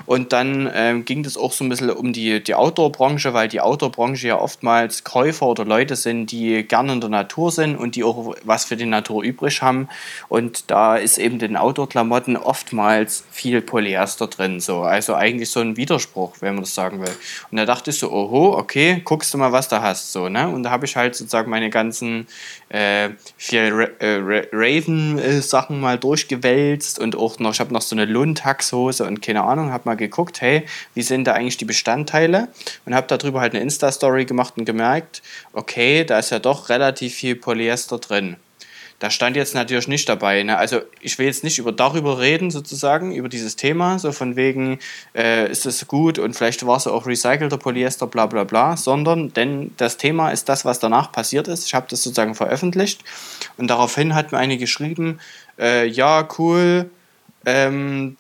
Und 0.06 0.32
dann 0.32 0.70
ähm, 0.74 1.06
ging 1.06 1.24
das 1.24 1.38
auch 1.38 1.52
so 1.52 1.64
ein 1.64 1.70
bisschen 1.70 1.90
um 1.90 2.14
die, 2.14 2.44
die 2.44 2.54
Outdoor-Branche, 2.54 3.34
weil 3.34 3.48
die 3.48 3.62
Outdoor-Branche 3.62 4.28
ja 4.28 4.40
oftmals 4.40 5.04
Käufer 5.04 5.48
oder 5.48 5.66
Leute 5.66 5.96
sind, 5.96 6.32
die 6.32 6.64
gerne 6.64 6.94
in 6.94 7.02
der 7.02 7.10
Natur 7.10 7.52
sind 7.52 7.76
und 7.76 7.96
die 7.96 8.04
auch 8.04 8.36
was 8.44 8.66
für 8.66 8.78
die 8.78 8.86
Natur 8.86 9.24
übrig 9.24 9.62
haben. 9.62 9.90
Und 10.30 10.70
da 10.70 10.98
ist 10.98 11.18
eben 11.18 11.40
den 11.40 11.58
Outdoor-Klamotten 11.58 12.38
oftmals 12.38 13.24
viel 13.32 13.62
Polyester 13.62 14.28
drin. 14.28 14.60
So. 14.60 14.82
Also 14.82 15.16
eigentlich 15.16 15.50
so 15.50 15.62
ein 15.62 15.78
Widerspruch, 15.78 16.36
wenn 16.42 16.56
man 16.56 16.64
das 16.64 16.76
sagen 16.76 17.02
will. 17.02 17.16
Und 17.50 17.58
da 17.58 17.66
dachte 17.66 17.90
ich 17.90 17.98
so, 17.98 18.12
oho, 18.12 18.56
okay, 18.58 19.02
guckst 19.04 19.34
du 19.34 19.38
mal, 19.38 19.52
was 19.52 19.68
du 19.68 19.82
hast. 19.82 20.12
So, 20.12 20.30
ne? 20.30 20.48
Und 20.48 20.64
da 20.64 20.70
habe 20.70 20.86
ich 20.86 20.96
halt 20.96 21.16
sozusagen 21.16 21.50
meine 21.50 21.70
ganzen 21.70 22.28
äh, 22.70 23.10
vier 23.38 23.74
Ra 23.74 23.88
äh, 24.00 24.48
Raven-Sachen 24.52 25.80
mal 25.80 25.98
durchgewälzt 25.98 27.00
und 27.00 27.16
auch 27.16 27.40
noch, 27.40 27.54
ich 27.54 27.60
habe 27.60 27.74
noch 27.74 27.82
so 27.82 27.96
eine 27.96 28.06
Lundtax-Hose 28.06 29.06
und 29.06 29.22
keine 29.22 29.44
Ahnung, 29.44 29.72
habe 29.72 29.84
mal 29.86 29.96
geguckt, 29.96 30.42
hey, 30.42 30.66
wie 30.94 31.02
sind 31.02 31.26
da 31.26 31.34
eigentlich 31.34 31.58
die 31.58 31.66
Bestandteile 31.66 32.50
und 32.86 32.94
habe 32.94 33.08
darüber 33.08 33.42
halt 33.42 33.54
eine 33.54 33.64
Insta-Story 33.64 34.26
gemacht 34.26 34.56
und 34.58 34.66
gemerkt, 34.66 35.22
okay, 35.54 36.04
da 36.04 36.20
ist 36.20 36.32
ja 36.32 36.40
doch 36.40 36.70
relativ 36.70 37.14
viel 37.14 37.36
Polyester 37.36 38.00
drin. 38.00 38.38
Da 39.00 39.12
stand 39.12 39.36
jetzt 39.36 39.54
natürlich 39.54 39.88
nicht 39.88 40.10
dabei. 40.10 40.42
Ne? 40.42 40.58
Also 40.58 40.82
ich 41.02 41.20
will 41.20 41.28
jetzt 41.28 41.44
nicht 41.44 41.60
über 41.60 41.72
darüber 41.72 42.20
reden, 42.20 42.50
sozusagen, 42.50 43.14
über 43.14 43.30
dieses 43.30 43.56
Thema, 43.56 44.00
so 44.00 44.12
von 44.12 44.36
wegen, 44.36 44.80
äh, 45.14 45.52
ist 45.52 45.68
es 45.68 45.88
gut 45.88 46.18
und 46.18 46.36
vielleicht 46.36 46.66
war 46.66 46.78
es 46.78 46.88
auch 46.88 47.06
recycelter 47.06 47.58
Polyester, 47.60 48.08
bla 48.08 48.26
bla 48.26 48.44
bla, 48.44 48.76
sondern 48.76 49.32
denn 49.34 49.72
das 49.78 49.98
Thema 49.98 50.32
ist 50.32 50.50
das, 50.50 50.66
was 50.66 50.80
danach 50.80 51.12
passiert 51.12 51.48
ist. 51.48 51.66
Ich 51.66 51.76
habe 51.76 51.86
das 51.90 52.02
sozusagen 52.02 52.34
veröffentlicht 52.34 53.04
und 53.58 53.68
daraufhin 53.68 54.16
hat 54.16 54.32
mir 54.32 54.40
eine 54.40 54.58
geschrieben, 54.58 55.20
äh, 55.60 55.86
ja, 55.86 56.28
cool, 56.40 56.90
ähm, 57.46 58.18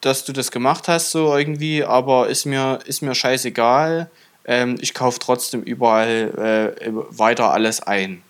dass 0.00 0.24
du 0.24 0.32
das 0.32 0.50
gemacht 0.50 0.88
hast, 0.88 1.10
so 1.10 1.36
irgendwie, 1.36 1.84
aber 1.84 2.28
ist 2.28 2.46
mir, 2.46 2.78
ist 2.86 3.02
mir 3.02 3.14
scheißegal. 3.14 4.10
Ähm, 4.46 4.78
ich 4.80 4.94
kaufe 4.94 5.18
trotzdem 5.18 5.62
überall 5.62 6.74
äh, 6.80 6.90
weiter 7.10 7.50
alles 7.50 7.82
ein. 7.82 8.22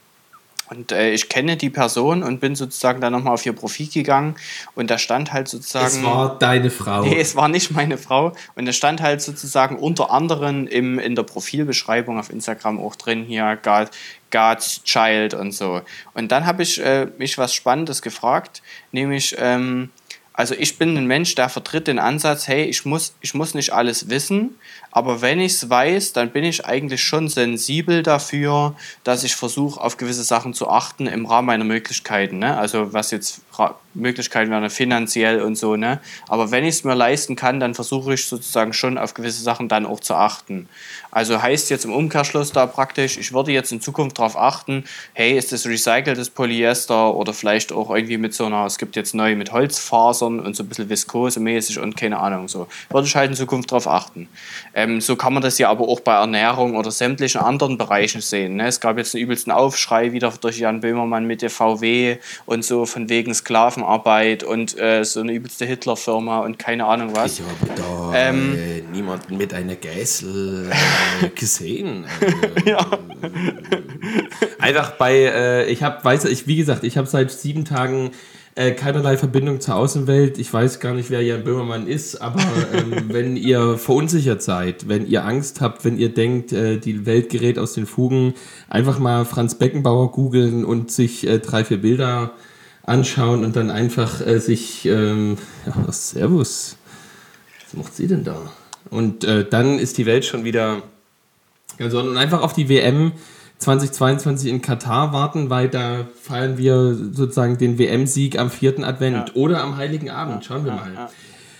Und 0.70 0.92
äh, 0.92 1.10
ich 1.10 1.28
kenne 1.28 1.56
die 1.56 1.70
Person 1.70 2.22
und 2.22 2.40
bin 2.40 2.54
sozusagen 2.54 3.00
dann 3.00 3.12
nochmal 3.12 3.34
auf 3.34 3.46
ihr 3.46 3.52
Profil 3.52 3.88
gegangen 3.88 4.36
und 4.74 4.90
da 4.90 4.98
stand 4.98 5.32
halt 5.32 5.48
sozusagen. 5.48 5.86
Es 5.86 6.02
war 6.02 6.38
deine 6.38 6.70
Frau. 6.70 7.02
Nee, 7.02 7.18
es 7.18 7.36
war 7.36 7.48
nicht 7.48 7.70
meine 7.70 7.98
Frau. 7.98 8.32
Und 8.54 8.66
da 8.66 8.72
stand 8.72 9.00
halt 9.00 9.22
sozusagen 9.22 9.76
unter 9.76 10.10
anderem 10.10 10.66
im, 10.66 10.98
in 10.98 11.14
der 11.14 11.22
Profilbeschreibung 11.22 12.18
auf 12.18 12.30
Instagram 12.30 12.80
auch 12.80 12.96
drin 12.96 13.24
hier 13.24 13.58
God, 13.62 13.90
God's 14.30 14.82
Child 14.84 15.34
und 15.34 15.52
so. 15.52 15.80
Und 16.14 16.30
dann 16.32 16.46
habe 16.46 16.62
ich 16.62 16.80
äh, 16.80 17.06
mich 17.18 17.38
was 17.38 17.54
Spannendes 17.54 18.02
gefragt, 18.02 18.62
nämlich. 18.92 19.34
Ähm, 19.38 19.90
also 20.38 20.54
ich 20.56 20.78
bin 20.78 20.96
ein 20.96 21.08
Mensch, 21.08 21.34
der 21.34 21.48
vertritt 21.48 21.88
den 21.88 21.98
Ansatz, 21.98 22.46
hey, 22.46 22.62
ich 22.66 22.84
muss, 22.84 23.12
ich 23.20 23.34
muss 23.34 23.54
nicht 23.54 23.72
alles 23.72 24.08
wissen, 24.08 24.54
aber 24.90 25.20
wenn 25.20 25.40
ich 25.40 25.52
es 25.52 25.68
weiß, 25.68 26.12
dann 26.12 26.30
bin 26.30 26.44
ich 26.44 26.64
eigentlich 26.66 27.02
schon 27.02 27.28
sensibel 27.28 28.02
dafür, 28.02 28.74
dass 29.04 29.24
ich 29.24 29.36
versuche, 29.36 29.80
auf 29.80 29.96
gewisse 29.96 30.22
Sachen 30.22 30.54
zu 30.54 30.68
achten 30.68 31.06
im 31.06 31.26
Rahmen 31.26 31.46
meiner 31.46 31.64
Möglichkeiten. 31.64 32.38
Ne? 32.38 32.56
Also 32.56 32.92
was 32.92 33.10
jetzt 33.10 33.42
Möglichkeiten 33.94 34.50
wären 34.50 34.70
finanziell 34.70 35.42
und 35.42 35.56
so. 35.56 35.76
Ne? 35.76 36.00
Aber 36.28 36.50
wenn 36.50 36.64
ich 36.64 36.76
es 36.76 36.84
mir 36.84 36.94
leisten 36.94 37.36
kann, 37.36 37.60
dann 37.60 37.74
versuche 37.74 38.14
ich 38.14 38.26
sozusagen 38.26 38.72
schon 38.72 38.96
auf 38.98 39.14
gewisse 39.14 39.42
Sachen 39.42 39.68
dann 39.68 39.86
auch 39.86 40.00
zu 40.00 40.14
achten. 40.14 40.68
Also 41.10 41.42
heißt 41.42 41.70
jetzt 41.70 41.84
im 41.84 41.92
Umkehrschluss 41.92 42.52
da 42.52 42.66
praktisch, 42.66 43.18
ich 43.18 43.32
würde 43.32 43.52
jetzt 43.52 43.72
in 43.72 43.80
Zukunft 43.80 44.18
darauf 44.18 44.36
achten, 44.36 44.84
hey, 45.14 45.36
ist 45.36 45.52
das 45.52 45.66
recyceltes 45.66 46.30
Polyester 46.30 47.14
oder 47.14 47.32
vielleicht 47.32 47.72
auch 47.72 47.90
irgendwie 47.90 48.18
mit 48.18 48.34
so 48.34 48.44
einer, 48.44 48.66
es 48.66 48.78
gibt 48.78 48.94
jetzt 48.94 49.14
neu 49.14 49.34
mit 49.34 49.52
Holzfasern 49.52 50.40
und 50.40 50.54
so 50.54 50.62
ein 50.62 50.68
bisschen 50.68 50.88
viskosemäßig 50.88 51.78
und 51.78 51.96
keine 51.96 52.18
Ahnung 52.18 52.48
so. 52.48 52.68
Würde 52.90 53.06
ich 53.06 53.16
halt 53.16 53.30
in 53.30 53.36
Zukunft 53.36 53.72
darauf 53.72 53.88
achten. 53.88 54.28
Ähm, 54.78 55.00
so 55.00 55.16
kann 55.16 55.34
man 55.34 55.42
das 55.42 55.58
ja 55.58 55.70
aber 55.70 55.88
auch 55.88 55.98
bei 55.98 56.14
Ernährung 56.14 56.76
oder 56.76 56.92
sämtlichen 56.92 57.40
anderen 57.40 57.78
Bereichen 57.78 58.20
sehen. 58.20 58.54
Ne? 58.54 58.68
Es 58.68 58.78
gab 58.78 58.96
jetzt 58.96 59.12
einen 59.12 59.24
übelsten 59.24 59.50
Aufschrei 59.50 60.12
wieder 60.12 60.32
durch 60.40 60.60
Jan 60.60 60.78
Böhmermann 60.78 61.24
mit 61.24 61.42
der 61.42 61.50
VW 61.50 62.18
und 62.46 62.64
so 62.64 62.86
von 62.86 63.08
wegen 63.08 63.34
Sklavenarbeit 63.34 64.44
und 64.44 64.78
äh, 64.78 65.02
so 65.02 65.18
eine 65.18 65.32
übelste 65.32 65.64
Hitlerfirma 65.64 66.38
und 66.42 66.60
keine 66.60 66.84
Ahnung 66.84 67.10
was. 67.16 67.40
Ich 67.40 67.44
habe 67.44 67.74
da 67.74 68.12
ähm, 68.14 68.56
äh, 68.56 68.82
niemanden 68.92 69.36
mit 69.36 69.52
einer 69.52 69.74
Geißel 69.74 70.70
äh, 70.70 71.28
gesehen. 71.34 72.06
Also, 72.68 72.70
ja. 72.70 72.86
Einfach 74.60 74.92
bei, 74.92 75.14
äh, 75.14 75.66
ich 75.66 75.82
habe, 75.82 76.04
weiß 76.04 76.26
ich, 76.26 76.46
wie 76.46 76.56
gesagt, 76.56 76.84
ich 76.84 76.96
habe 76.96 77.08
seit 77.08 77.30
sieben 77.32 77.64
Tagen 77.64 78.12
äh, 78.58 78.72
keinerlei 78.72 79.16
Verbindung 79.16 79.60
zur 79.60 79.76
Außenwelt. 79.76 80.36
Ich 80.36 80.52
weiß 80.52 80.80
gar 80.80 80.92
nicht, 80.92 81.10
wer 81.10 81.22
Jan 81.22 81.44
Böhmermann 81.44 81.86
ist, 81.86 82.20
aber 82.20 82.42
ähm, 82.74 83.04
wenn 83.08 83.36
ihr 83.36 83.78
verunsichert 83.78 84.42
seid, 84.42 84.88
wenn 84.88 85.06
ihr 85.06 85.24
Angst 85.24 85.60
habt, 85.60 85.84
wenn 85.84 85.96
ihr 85.96 86.12
denkt, 86.12 86.52
äh, 86.52 86.78
die 86.78 87.06
Welt 87.06 87.30
gerät 87.30 87.56
aus 87.56 87.74
den 87.74 87.86
Fugen, 87.86 88.34
einfach 88.68 88.98
mal 88.98 89.24
Franz 89.24 89.54
Beckenbauer 89.54 90.10
googeln 90.10 90.64
und 90.64 90.90
sich 90.90 91.24
äh, 91.24 91.38
drei, 91.38 91.64
vier 91.64 91.80
Bilder 91.80 92.32
anschauen 92.82 93.44
und 93.44 93.54
dann 93.54 93.70
einfach 93.70 94.26
äh, 94.26 94.40
sich, 94.40 94.84
ähm, 94.86 95.38
ja, 95.64 95.92
Servus, 95.92 96.78
was 97.62 97.74
macht 97.74 97.94
sie 97.94 98.08
denn 98.08 98.24
da? 98.24 98.50
Und 98.90 99.22
äh, 99.22 99.48
dann 99.48 99.78
ist 99.78 99.98
die 99.98 100.06
Welt 100.06 100.24
schon 100.24 100.42
wieder, 100.42 100.82
also 101.78 102.00
und 102.00 102.16
einfach 102.16 102.42
auf 102.42 102.54
die 102.54 102.68
WM 102.68 103.12
2022 103.58 104.50
in 104.50 104.62
Katar 104.62 105.12
warten, 105.12 105.50
weil 105.50 105.68
da 105.68 106.06
feiern 106.22 106.58
wir 106.58 106.94
sozusagen 106.94 107.58
den 107.58 107.78
WM-Sieg 107.78 108.38
am 108.38 108.50
vierten 108.50 108.84
Advent 108.84 109.28
ja. 109.28 109.34
oder 109.34 109.62
am 109.62 109.76
Heiligen 109.76 110.10
Abend. 110.10 110.44
Schauen 110.44 110.64
wir 110.64 110.72
mal. 110.72 110.92
Ja. 110.94 111.10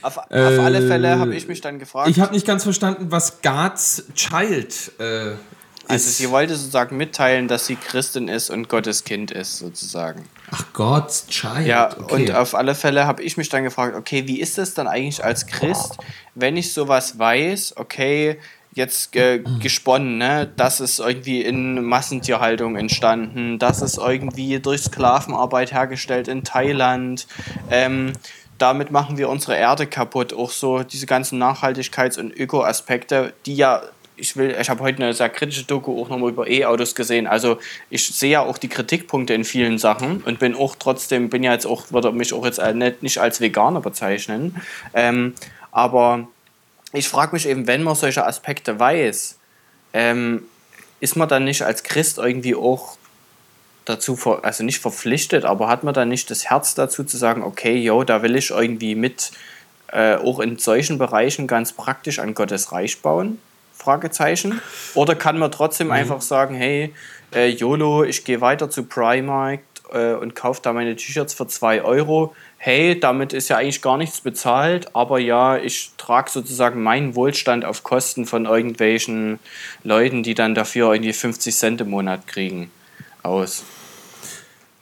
Auf, 0.01 0.17
auf 0.17 0.31
äh, 0.31 0.59
alle 0.59 0.87
Fälle 0.87 1.19
habe 1.19 1.35
ich 1.35 1.49
mich 1.49 1.61
dann 1.61 1.81
gefragt. 1.81 2.09
Ich 2.09 2.21
habe 2.21 2.33
nicht 2.33 2.47
ganz 2.47 2.63
verstanden, 2.63 3.11
was 3.11 3.43
God's 3.43 4.05
Child 4.15 4.93
äh, 5.01 5.33
also 5.89 6.11
sie 6.11 6.31
wollte 6.31 6.55
sozusagen 6.55 6.99
mitteilen, 6.99 7.49
dass 7.49 7.67
sie 7.67 7.77
Christin 7.77 8.29
ist 8.29 8.51
und 8.51 8.69
Gottes 8.69 9.05
Kind 9.05 9.31
ist, 9.31 9.59
sozusagen. 9.59 10.29
Ach, 10.51 10.65
God's 10.75 11.27
Child. 11.29 11.67
Ja, 11.67 11.91
okay. 11.99 12.15
und 12.15 12.31
auf 12.35 12.55
alle 12.55 12.75
Fälle 12.75 13.07
habe 13.07 13.23
ich 13.23 13.39
mich 13.39 13.49
dann 13.49 13.65
gefragt, 13.65 13.97
okay, 13.97 14.27
wie 14.27 14.39
ist 14.39 14.59
es 14.59 14.75
dann 14.75 14.87
eigentlich 14.87 15.25
als 15.25 15.47
Christ, 15.47 15.97
wenn 16.35 16.59
ich 16.59 16.75
sowas 16.75 17.19
weiß, 17.19 17.75
okay, 17.77 18.39
jetzt 18.73 19.15
äh, 19.17 19.43
gesponnen, 19.61 20.19
ne? 20.19 20.51
Das 20.57 20.81
ist 20.81 21.01
irgendwie 21.01 21.43
in 21.43 21.83
Massentierhaltung 21.85 22.77
entstanden, 22.77 23.59
das 23.59 23.83
ist 23.83 23.99
irgendwie 23.99 24.61
durch 24.61 24.83
Sklavenarbeit 24.83 25.73
hergestellt 25.73 26.29
in 26.29 26.45
Thailand. 26.45 27.27
Ähm, 27.71 28.13
damit 28.59 28.91
machen 28.91 29.19
wir 29.19 29.29
unsere 29.29 29.57
Erde 29.57 29.87
kaputt. 29.87 30.35
Auch 30.35 30.51
so 30.51 30.83
diese 30.83 31.07
ganzen 31.07 31.41
Nachhaltigkeits- 31.43 32.19
und 32.19 32.37
Öko-Aspekte, 32.37 33.33
die 33.47 33.55
ja 33.55 33.83
ich 34.19 34.37
will, 34.37 34.57
ich 34.61 34.69
habe 34.69 34.83
heute 34.83 35.03
eine 35.03 35.15
sehr 35.15 35.29
kritische 35.29 35.65
Doku 35.65 36.01
auch 36.01 36.09
nochmal 36.09 36.31
über 36.31 36.49
E-Autos 36.49 36.95
gesehen. 36.95 37.27
Also 37.27 37.59
ich 37.89 38.07
sehe 38.09 38.33
ja 38.33 38.43
auch 38.43 38.59
die 38.59 38.69
Kritikpunkte 38.69 39.33
in 39.33 39.45
vielen 39.45 39.79
Sachen 39.79 40.23
und 40.23 40.39
bin 40.39 40.55
auch 40.55 40.75
trotzdem, 40.77 41.31
bin 41.31 41.45
ja 41.45 41.53
jetzt 41.53 41.67
auch, 41.67 41.91
würde 41.91 42.13
mich 42.13 42.33
auch 42.33 42.45
jetzt 42.45 42.61
nicht, 42.75 43.03
nicht 43.03 43.19
als 43.19 43.41
Veganer 43.41 43.81
bezeichnen. 43.81 44.61
Ähm, 44.93 45.35
aber 45.71 46.27
ich 46.93 47.09
frage 47.09 47.33
mich 47.33 47.47
eben, 47.47 47.67
wenn 47.67 47.83
man 47.83 47.95
solche 47.95 48.27
Aspekte 48.27 48.79
weiß, 48.79 49.39
ähm, 49.93 50.45
ist 51.01 51.17
man 51.17 51.29
dann 51.29 51.45
nicht 51.45 51.63
als 51.63 51.83
Christ 51.83 52.19
irgendwie 52.19 52.55
auch 52.55 52.97
dazu, 53.85 54.19
also 54.43 54.65
nicht 54.65 54.81
verpflichtet, 54.81 55.45
aber 55.45 55.69
hat 55.69 55.85
man 55.85 55.95
dann 55.95 56.09
nicht 56.09 56.31
das 56.31 56.51
Herz 56.51 56.75
dazu 56.75 57.05
zu 57.05 57.17
sagen, 57.17 57.43
okay, 57.43 57.77
yo, 57.77 58.05
da 58.05 58.23
will 58.23 58.37
ich 58.37 58.51
irgendwie 58.51 58.95
mit 58.95 59.33
äh, 59.93 60.17
auch 60.17 60.41
in 60.41 60.59
solchen 60.59 60.99
Bereichen 60.99 61.47
ganz 61.47 61.73
praktisch 61.73 62.19
an 62.19 62.35
Gottes 62.35 62.73
Reich 62.73 63.01
bauen? 63.01 63.39
Fragezeichen. 63.73 64.61
Oder 64.95 65.15
kann 65.15 65.39
man 65.39 65.53
trotzdem 65.53 65.87
mhm. 65.89 65.95
einfach 65.95 66.21
sagen, 66.21 66.55
hey, 66.55 66.93
äh, 67.35 67.49
YOLO, 67.49 68.05
ich 68.05 68.25
gehe 68.25 68.41
weiter 68.41 68.69
zu 68.69 68.85
Primark 68.85 69.61
äh, 69.93 70.13
und 70.15 70.35
kaufe 70.35 70.61
da 70.63 70.73
meine 70.73 70.97
T-Shirts 70.97 71.33
für 71.33 71.47
2 71.47 71.83
Euro 71.83 72.35
hey, 72.59 72.99
damit 72.99 73.33
ist 73.33 73.49
ja 73.49 73.57
eigentlich 73.57 73.81
gar 73.81 73.97
nichts 73.97 74.21
bezahlt, 74.21 74.95
aber 74.95 75.21
ja, 75.21 75.57
ich 75.57 75.93
trage 75.97 76.31
sozusagen 76.31 76.83
meinen 76.83 77.15
Wohlstand 77.15 77.65
auf 77.65 77.85
Kosten 77.85 78.27
von 78.27 78.47
irgendwelchen 78.47 79.39
Leuten, 79.85 80.25
die 80.25 80.35
dann 80.35 80.57
dafür 80.57 80.93
irgendwie 80.93 81.13
50 81.13 81.55
Cent 81.55 81.81
im 81.81 81.91
Monat 81.91 82.27
kriegen, 82.27 82.73
aus. 83.23 83.63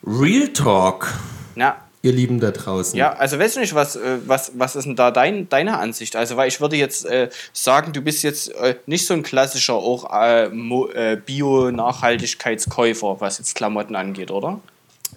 Real 0.05 0.49
Talk. 0.49 1.13
Ja. 1.55 1.77
Ihr 2.03 2.13
Lieben 2.13 2.41
da 2.41 2.51
draußen. 2.53 2.97
Ja, 2.97 3.15
also 3.15 3.39
weißt 3.39 3.57
du 3.57 3.61
nicht, 3.61 3.75
was, 3.75 3.97
äh, 3.97 4.19
was, 4.27 4.53
was 4.55 4.77
ist 4.77 4.85
denn 4.85 4.95
da 4.95 5.11
dein, 5.11 5.49
deine 5.49 5.79
Ansicht? 5.79 6.15
Also, 6.15 6.37
weil 6.37 6.47
ich 6.47 6.61
würde 6.61 6.77
jetzt 6.77 7.05
äh, 7.05 7.31
sagen, 7.53 7.93
du 7.93 8.01
bist 8.01 8.23
jetzt 8.23 8.55
äh, 8.55 8.77
nicht 8.87 9.07
so 9.07 9.15
ein 9.15 9.25
klassischer 9.25 9.75
auch 9.75 10.09
äh, 10.15 10.45
äh 10.45 11.17
Bio-Nachhaltigkeitskäufer, 11.17 13.21
was 13.21 13.39
jetzt 13.39 13.57
Klamotten 13.57 13.97
angeht, 13.97 14.31
oder? 14.31 14.61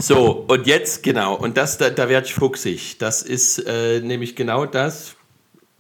So, 0.01 0.45
und 0.47 0.65
jetzt, 0.65 1.03
genau, 1.03 1.35
und 1.35 1.57
das, 1.57 1.77
da, 1.77 1.89
da 1.89 2.07
werde 2.07 2.27
ich 2.27 2.33
fuchsig. 2.33 2.97
Das 2.99 3.21
ist 3.21 3.59
äh, 3.59 3.99
nämlich 3.99 4.35
genau 4.35 4.65
das, 4.65 5.15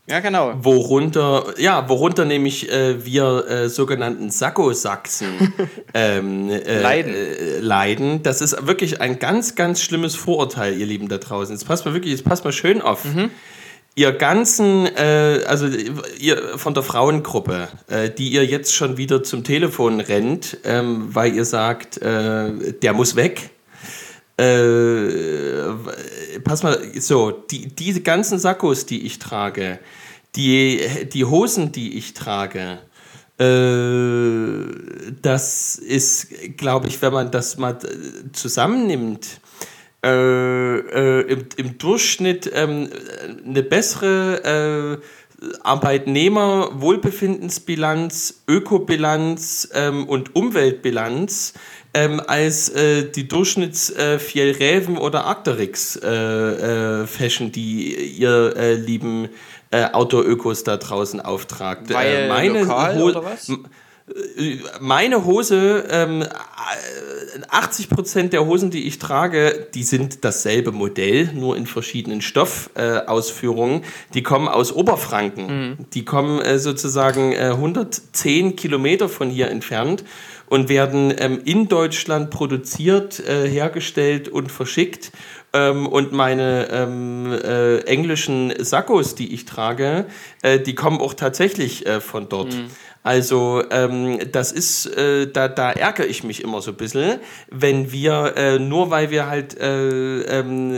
ja, 0.09 0.21
genau. 0.21 0.55
Worunter, 0.63 1.53
ja, 1.59 1.87
worunter 1.87 2.25
nämlich 2.25 2.67
äh, 2.71 3.05
wir 3.05 3.45
äh, 3.47 3.69
sogenannten 3.69 4.31
Sakko-Sachsen 4.31 5.53
ähm, 5.93 6.49
äh, 6.49 6.81
leiden. 6.81 7.13
Äh, 7.13 7.59
leiden. 7.59 8.23
Das 8.23 8.41
ist 8.41 8.65
wirklich 8.65 9.01
ein 9.01 9.19
ganz, 9.19 9.53
ganz 9.53 9.83
schlimmes 9.83 10.15
Vorurteil, 10.15 10.75
ihr 10.75 10.87
Lieben 10.87 11.09
da 11.09 11.19
draußen. 11.19 11.53
Jetzt 11.53 11.65
passt 11.67 11.85
mal 11.85 11.93
wirklich, 11.93 12.11
jetzt 12.11 12.25
passt 12.25 12.43
mal 12.43 12.51
schön 12.51 12.81
auf. 12.81 13.05
Mhm. 13.05 13.29
Ihr 13.93 14.11
ganzen, 14.13 14.87
äh, 14.95 15.43
also 15.45 15.67
ihr 16.19 16.57
von 16.57 16.73
der 16.73 16.81
Frauengruppe, 16.81 17.67
äh, 17.87 18.09
die 18.09 18.29
ihr 18.29 18.45
jetzt 18.45 18.73
schon 18.73 18.97
wieder 18.97 19.21
zum 19.21 19.43
Telefon 19.43 19.99
rennt, 19.99 20.57
ähm, 20.63 21.09
weil 21.13 21.35
ihr 21.35 21.45
sagt, 21.45 21.99
der 22.01 22.93
muss 22.93 23.15
weg 23.15 23.51
äh, 24.39 26.39
pass 26.43 26.63
mal, 26.63 26.79
so, 26.99 27.31
die, 27.31 27.67
diese 27.67 28.01
ganzen 28.01 28.39
Sakkos, 28.39 28.85
die 28.85 29.05
ich 29.05 29.19
trage, 29.19 29.79
die, 30.35 30.81
die 31.11 31.25
Hosen, 31.25 31.71
die 31.71 31.97
ich 31.97 32.13
trage, 32.13 32.79
äh, 33.39 35.13
das 35.21 35.75
ist, 35.75 36.57
glaube 36.57 36.87
ich, 36.87 37.01
wenn 37.01 37.13
man 37.13 37.31
das 37.31 37.57
mal 37.57 37.77
zusammennimmt, 38.33 39.39
äh, 40.03 40.77
äh, 40.77 41.21
im, 41.21 41.45
im, 41.57 41.77
Durchschnitt 41.77 42.49
ähm, 42.53 42.89
eine 43.45 43.63
bessere 43.63 44.97
äh, 44.97 45.03
Arbeitnehmer-Wohlbefindensbilanz, 45.63 48.43
Ökobilanz 48.47 49.69
ähm, 49.73 50.07
und 50.07 50.35
Umweltbilanz 50.35 51.53
ähm, 51.93 52.21
als 52.25 52.69
äh, 52.69 53.09
die 53.09 53.27
Durchschnitts 53.27 53.89
äh, 53.91 54.19
Fjellräven 54.19 54.97
oder 54.97 55.25
Arcteryx 55.25 55.95
äh, 55.95 57.01
äh, 57.01 57.07
Fashion, 57.07 57.51
die 57.51 57.95
ihr 57.95 58.55
äh, 58.55 58.75
lieben 58.75 59.29
äh, 59.71 59.85
Outdoor-Ökos 59.91 60.63
da 60.63 60.77
draußen 60.77 61.21
auftragt. 61.21 61.89
Äh, 61.89 61.93
Weil 61.93 62.27
meine 62.27 62.61
lokal 62.61 63.01
oder 63.01 63.23
was? 63.23 63.51
Meine 64.79 65.25
Hose, 65.25 65.85
ähm, 65.89 66.25
80% 67.49 68.29
der 68.29 68.45
Hosen, 68.45 68.71
die 68.71 68.87
ich 68.87 68.99
trage, 68.99 69.67
die 69.73 69.83
sind 69.83 70.23
dasselbe 70.25 70.71
Modell, 70.71 71.31
nur 71.33 71.57
in 71.57 71.67
verschiedenen 71.67 72.21
Stoffausführungen. 72.21 73.81
Äh, 73.83 73.85
die 74.13 74.23
kommen 74.23 74.47
aus 74.47 74.71
Oberfranken. 74.71 75.45
Mhm. 75.45 75.77
Die 75.93 76.05
kommen 76.05 76.41
äh, 76.41 76.59
sozusagen 76.59 77.33
äh, 77.33 77.51
110 77.51 78.55
Kilometer 78.55 79.09
von 79.09 79.29
hier 79.29 79.49
entfernt 79.49 80.03
und 80.47 80.67
werden 80.67 81.13
ähm, 81.17 81.41
in 81.45 81.67
Deutschland 81.67 82.31
produziert, 82.31 83.19
äh, 83.19 83.47
hergestellt 83.47 84.27
und 84.27 84.51
verschickt. 84.51 85.11
Ähm, 85.51 85.87
und 85.87 86.11
meine 86.11 86.67
ähm, 86.71 87.31
äh, 87.31 87.79
englischen 87.85 88.53
Sakkos, 88.59 89.15
die 89.15 89.33
ich 89.33 89.45
trage, 89.45 90.05
äh, 90.43 90.59
die 90.59 90.75
kommen 90.75 90.99
auch 90.99 91.13
tatsächlich 91.13 91.85
von 92.01 92.29
dort. 92.29 92.53
Mhm. 92.53 92.67
Also 93.01 93.63
ähm, 93.71 94.19
das 94.33 94.51
ist, 94.51 94.85
äh, 94.85 95.31
da, 95.31 95.47
da 95.47 95.71
ärgere 95.71 96.05
ich 96.05 96.25
mich 96.25 96.43
immer 96.43 96.61
so 96.61 96.71
ein 96.71 96.77
bisschen, 96.77 97.19
wenn 97.49 97.93
wir, 97.93 98.33
äh, 98.35 98.59
nur 98.59 98.91
weil 98.91 99.09
wir 99.09 99.27
halt 99.27 99.57
äh, 99.57 100.21
ähm, 100.23 100.77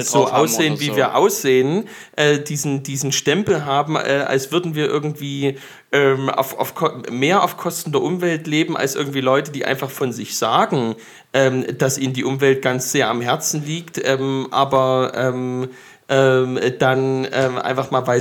so 0.00 0.26
aussehen, 0.26 0.80
wie 0.80 0.86
so. 0.86 0.96
wir 0.96 1.14
aussehen, 1.14 1.88
äh, 2.16 2.40
diesen, 2.40 2.82
diesen 2.82 3.12
Stempel 3.12 3.64
haben, 3.64 3.94
äh, 3.94 4.24
als 4.26 4.50
würden 4.50 4.74
wir 4.74 4.86
irgendwie 4.86 5.56
ähm, 5.92 6.30
auf, 6.30 6.58
auf, 6.58 6.74
mehr 7.10 7.44
auf 7.44 7.56
Kosten 7.56 7.92
der 7.92 8.02
Umwelt 8.02 8.48
leben, 8.48 8.76
als 8.76 8.96
irgendwie 8.96 9.20
Leute, 9.20 9.52
die 9.52 9.64
einfach 9.64 9.90
von 9.90 10.12
sich 10.12 10.36
sagen, 10.36 10.96
ähm, 11.32 11.64
dass 11.78 11.96
ihnen 11.96 12.12
die 12.12 12.24
Umwelt 12.24 12.60
ganz 12.60 12.90
sehr 12.90 13.08
am 13.08 13.20
Herzen 13.20 13.64
liegt, 13.64 14.00
ähm, 14.04 14.48
aber 14.50 15.12
ähm, 15.14 15.68
dann 16.08 17.26
ähm, 17.32 17.58
einfach 17.58 17.90
mal, 17.90 18.06
weil 18.06 18.20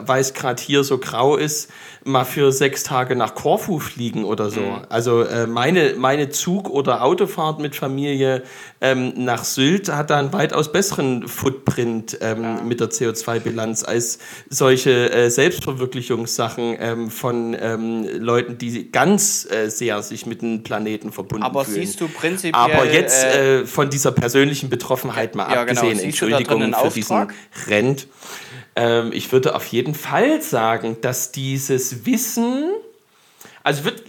weil 0.00 0.20
es 0.20 0.34
gerade 0.34 0.60
hier 0.60 0.82
so 0.82 0.98
grau 0.98 1.36
ist, 1.36 1.70
mal 2.04 2.24
für 2.24 2.52
sechs 2.52 2.82
Tage 2.82 3.16
nach 3.16 3.34
Korfu 3.34 3.78
fliegen 3.78 4.24
oder 4.24 4.50
so. 4.50 4.60
Also 4.88 5.22
äh, 5.22 5.46
meine, 5.46 5.94
meine 5.96 6.28
Zug- 6.28 6.68
oder 6.70 7.02
Autofahrt 7.02 7.60
mit 7.60 7.74
Familie 7.74 8.42
ähm, 8.80 9.12
nach 9.16 9.44
Sylt 9.44 9.88
hat 9.90 10.10
da 10.10 10.18
einen 10.18 10.32
weitaus 10.32 10.70
besseren 10.70 11.26
Footprint 11.26 12.18
ähm, 12.20 12.68
mit 12.68 12.80
der 12.80 12.90
CO2-Bilanz 12.90 13.84
als 13.84 14.18
solche 14.50 15.10
äh, 15.10 15.30
Selbstverwirklichungssachen 15.30 16.76
ähm, 16.78 17.10
von 17.10 17.56
ähm, 17.58 18.06
Leuten, 18.18 18.58
die 18.58 18.90
ganz 18.90 19.48
äh, 19.50 19.68
sehr 19.68 20.02
sich 20.02 20.26
mit 20.26 20.42
dem 20.42 20.62
Planeten 20.62 21.12
verbunden 21.12 21.44
Aber 21.44 21.64
fühlen. 21.64 21.86
siehst 21.86 22.00
du 22.00 22.08
prinzipiell. 22.08 22.54
Aber 22.54 22.92
jetzt 22.92 23.24
äh, 23.24 23.60
äh, 23.60 23.66
von 23.66 23.90
dieser 23.90 24.12
persönlichen 24.12 24.68
Betroffenheit 24.68 25.34
mal 25.34 25.50
Ja, 25.52 25.64
genau. 25.64 25.80
abgesehen, 25.80 25.98
drin 25.98 26.06
Entschuldigung 26.06 26.74
für 26.74 26.90
diesen? 26.90 27.28
Rent. 27.66 28.06
Ähm, 28.76 29.10
ich 29.12 29.32
würde 29.32 29.54
auf 29.54 29.66
jeden 29.66 29.94
Fall 29.94 30.42
sagen, 30.42 30.96
dass 31.00 31.32
dieses 31.32 32.06
Wissen, 32.06 32.70
also 33.62 33.84
wird, 33.84 34.02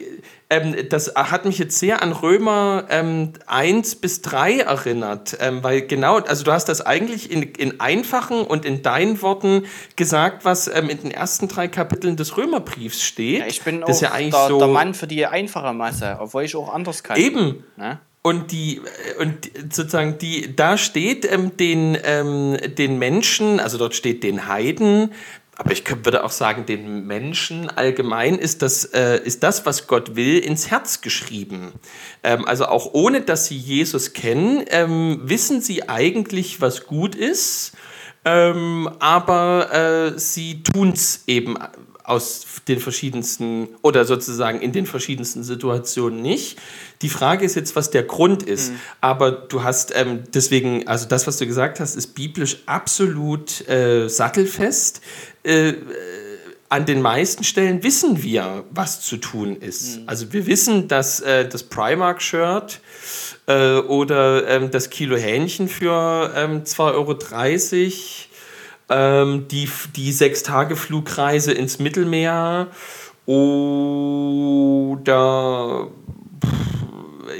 ähm, 0.49 0.75
das 0.89 1.13
hat 1.15 1.45
mich 1.45 1.57
jetzt 1.57 1.79
sehr 1.79 2.01
an 2.01 2.11
Römer 2.11 2.85
ähm, 2.89 3.33
1 3.47 3.95
bis 3.95 4.21
3 4.21 4.59
erinnert, 4.59 5.37
ähm, 5.39 5.63
weil 5.63 5.81
genau, 5.81 6.17
also 6.17 6.43
du 6.43 6.51
hast 6.51 6.65
das 6.65 6.81
eigentlich 6.81 7.31
in, 7.31 7.43
in 7.43 7.79
einfachen 7.79 8.41
und 8.41 8.65
in 8.65 8.81
deinen 8.83 9.21
Worten 9.21 9.65
gesagt, 9.95 10.45
was 10.45 10.67
ähm, 10.67 10.89
in 10.89 10.99
den 10.99 11.11
ersten 11.11 11.47
drei 11.47 11.67
Kapiteln 11.67 12.15
des 12.15 12.37
Römerbriefs 12.37 13.03
steht. 13.03 13.39
ja, 13.39 13.47
ich 13.47 13.61
bin 13.63 13.81
das 13.81 13.97
auch 13.97 14.01
ja 14.03 14.11
eigentlich 14.11 14.33
der, 14.33 14.47
so 14.47 14.59
der 14.59 14.67
Mann 14.67 14.93
für 14.93 15.07
die 15.07 15.25
einfache 15.25 15.73
Masse, 15.73 16.17
obwohl 16.19 16.43
ich 16.43 16.55
auch 16.55 16.73
anders 16.73 17.03
kann. 17.03 17.17
eben. 17.17 17.63
Ne? 17.75 17.99
Und 18.25 18.51
die 18.51 18.81
und 19.19 19.51
sozusagen 19.71 20.17
die 20.17 20.55
da 20.55 20.79
steht 20.79 21.31
ähm, 21.31 21.55
den 21.57 21.95
ähm, 22.03 22.57
den 22.75 22.97
Menschen, 22.97 23.59
also 23.59 23.77
dort 23.77 23.93
steht 23.93 24.23
den 24.23 24.47
Heiden, 24.47 25.11
aber 25.55 25.73
ich 25.73 25.83
würde 26.03 26.23
auch 26.23 26.31
sagen 26.31 26.65
den 26.65 27.05
Menschen 27.05 27.69
allgemein 27.69 28.39
ist 28.39 28.63
das 28.63 28.83
äh, 28.83 29.21
ist 29.23 29.43
das 29.43 29.67
was 29.67 29.85
Gott 29.85 30.15
will 30.15 30.39
ins 30.39 30.71
Herz 30.71 31.01
geschrieben. 31.01 31.73
Ähm, 32.23 32.47
also 32.47 32.65
auch 32.65 32.95
ohne 32.95 33.21
dass 33.21 33.45
sie 33.45 33.57
Jesus 33.57 34.13
kennen, 34.13 34.65
ähm, 34.69 35.19
wissen 35.25 35.61
sie 35.61 35.87
eigentlich 35.87 36.61
was 36.61 36.87
gut 36.87 37.13
ist, 37.13 37.73
ähm, 38.25 38.89
aber 38.97 39.71
äh, 40.15 40.17
sie 40.17 40.63
tun's 40.63 41.25
eben 41.27 41.57
aus 42.05 42.45
den 42.67 42.79
verschiedensten 42.79 43.69
oder 43.81 44.05
sozusagen 44.05 44.61
in 44.61 44.71
den 44.71 44.85
verschiedensten 44.85 45.43
Situationen 45.43 46.21
nicht. 46.21 46.57
Die 47.01 47.09
Frage 47.09 47.45
ist 47.45 47.55
jetzt, 47.55 47.75
was 47.75 47.91
der 47.91 48.03
Grund 48.03 48.43
ist. 48.43 48.71
Aber 49.01 49.31
du 49.31 49.63
hast 49.63 49.93
ähm, 49.95 50.23
deswegen, 50.33 50.87
also 50.87 51.07
das, 51.07 51.27
was 51.27 51.37
du 51.37 51.45
gesagt 51.45 51.79
hast, 51.79 51.95
ist 51.95 52.15
biblisch 52.15 52.57
absolut 52.65 53.67
äh, 53.67 54.07
sattelfest. 54.07 55.01
Äh, 55.43 55.69
äh, 55.69 55.75
an 56.69 56.85
den 56.85 57.01
meisten 57.01 57.43
Stellen 57.43 57.83
wissen 57.83 58.23
wir, 58.23 58.63
was 58.71 59.01
zu 59.01 59.17
tun 59.17 59.55
ist. 59.55 59.99
Also 60.07 60.33
wir 60.33 60.47
wissen, 60.47 60.87
dass 60.87 61.19
äh, 61.19 61.47
das 61.47 61.63
Primark-Shirt 61.63 62.79
äh, 63.45 63.75
oder 63.77 64.47
ähm, 64.47 64.71
das 64.71 64.89
Kilo 64.89 65.15
Hähnchen 65.15 65.67
für 65.67 66.33
ähm, 66.35 66.63
2,30 66.63 66.79
Euro 66.93 67.13
ähm, 68.89 69.47
die, 69.49 69.69
die 69.95 70.11
Sechs-Tage-Flugreise 70.11 71.51
ins 71.51 71.79
Mittelmeer 71.79 72.67
oder 74.55 75.87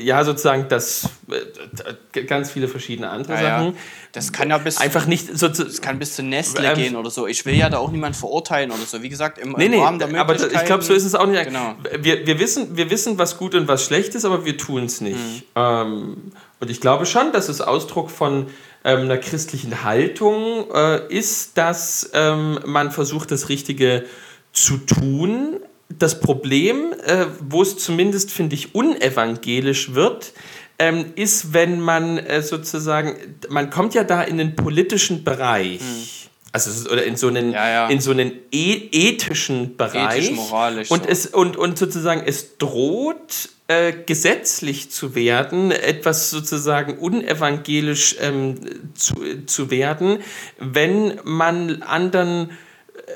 ja, 0.01 0.23
sozusagen 0.23 0.67
das 0.67 1.09
äh, 1.29 2.23
ganz 2.23 2.51
viele 2.51 2.67
verschiedene 2.67 3.09
andere 3.09 3.33
Ja, 3.33 3.41
ja. 3.41 3.59
Sachen. 3.59 3.77
Das 4.11 4.31
kann 4.31 4.49
ja 4.49 4.57
bis, 4.57 4.77
Einfach 4.77 5.05
nicht 5.07 5.37
so 5.37 5.49
zu, 5.49 5.65
das 5.65 5.81
kann 5.81 5.99
bis 5.99 6.15
zu 6.15 6.23
Nestle 6.23 6.69
Ähm, 6.69 6.75
gehen 6.75 6.95
oder 6.95 7.09
so. 7.09 7.27
Ich 7.27 7.45
will 7.45 7.55
ja 7.55 7.69
da 7.69 7.79
auch 7.79 7.91
niemand 7.91 8.15
verurteilen 8.15 8.71
oder 8.71 8.83
so. 8.85 9.03
Wie 9.03 9.09
gesagt, 9.09 9.37
im, 9.37 9.51
Nee, 9.51 9.65
im 9.65 9.71
nee, 9.71 9.81
Rahmen 9.81 9.99
der 9.99 10.07
aber 10.07 10.33
Möglichkeiten. 10.33 10.55
ich 10.55 10.65
glaube, 10.65 10.83
so 10.83 10.93
ist 10.93 11.03
es 11.03 11.15
auch 11.15 11.27
nicht. 11.27 11.43
Genau. 11.43 11.75
Wir, 11.99 12.25
wir, 12.25 12.39
wissen, 12.39 12.77
wir 12.77 12.89
wissen, 12.89 13.17
was 13.17 13.37
gut 13.37 13.55
und 13.55 13.67
was 13.67 13.83
schlecht 13.83 14.15
ist, 14.15 14.23
aber 14.23 14.45
wir 14.45 14.57
tun 14.57 14.85
es 14.85 15.01
nicht. 15.01 15.17
Mhm. 15.17 15.43
Ähm, 15.55 16.17
und 16.61 16.69
ich 16.69 16.79
glaube 16.79 17.05
schon, 17.05 17.31
dass 17.33 17.49
es 17.49 17.59
Ausdruck 17.61 18.09
von 18.09 18.47
ähm, 18.85 19.01
einer 19.01 19.17
christlichen 19.17 19.83
Haltung 19.83 20.71
äh, 20.71 21.07
ist, 21.11 21.57
dass 21.57 22.11
ähm, 22.13 22.59
man 22.65 22.91
versucht, 22.91 23.31
das 23.31 23.49
Richtige 23.49 24.05
zu 24.53 24.77
tun. 24.77 25.59
Das 25.89 26.19
Problem, 26.19 26.93
äh, 27.03 27.25
wo 27.41 27.63
es 27.63 27.77
zumindest, 27.77 28.31
finde 28.31 28.55
ich, 28.55 28.75
unevangelisch 28.75 29.93
wird, 29.93 30.33
ähm, 30.77 31.13
ist, 31.15 31.53
wenn 31.53 31.79
man 31.79 32.19
äh, 32.19 32.41
sozusagen, 32.41 33.15
man 33.49 33.69
kommt 33.69 33.95
ja 33.95 34.03
da 34.03 34.21
in 34.21 34.37
den 34.37 34.55
politischen 34.55 35.23
Bereich. 35.23 36.24
Also 36.55 36.69
ist- 36.69 36.89
oder 36.89 37.03
in 37.03 37.17
so 37.17 37.27
einen. 37.27 37.51
Ja, 37.51 37.69
ja. 37.69 37.87
in 37.89 37.99
so 37.99 38.11
einen 38.11 38.31
e 38.49 38.87
ethischen 38.91 39.75
Bereich. 39.75 40.23
Ethisch-moralisch 40.23 40.89
Und 40.89 41.03
so. 41.03 41.09
es 41.09 41.25
und, 41.27 41.57
und 41.57 41.77
sozusagen 41.77 42.23
es 42.25 42.57
droht 42.57 43.49
äh, 43.67 43.91
gesetzlich 43.91 44.89
zu 44.89 45.15
werden, 45.15 45.71
etwas 45.71 46.29
sozusagen 46.29 46.97
unevangelisch 46.97 48.15
ähm, 48.21 48.55
zu, 48.93 49.15
zu 49.45 49.69
werden, 49.69 50.19
wenn 50.57 51.19
man 51.25 51.81
anderen 51.81 52.51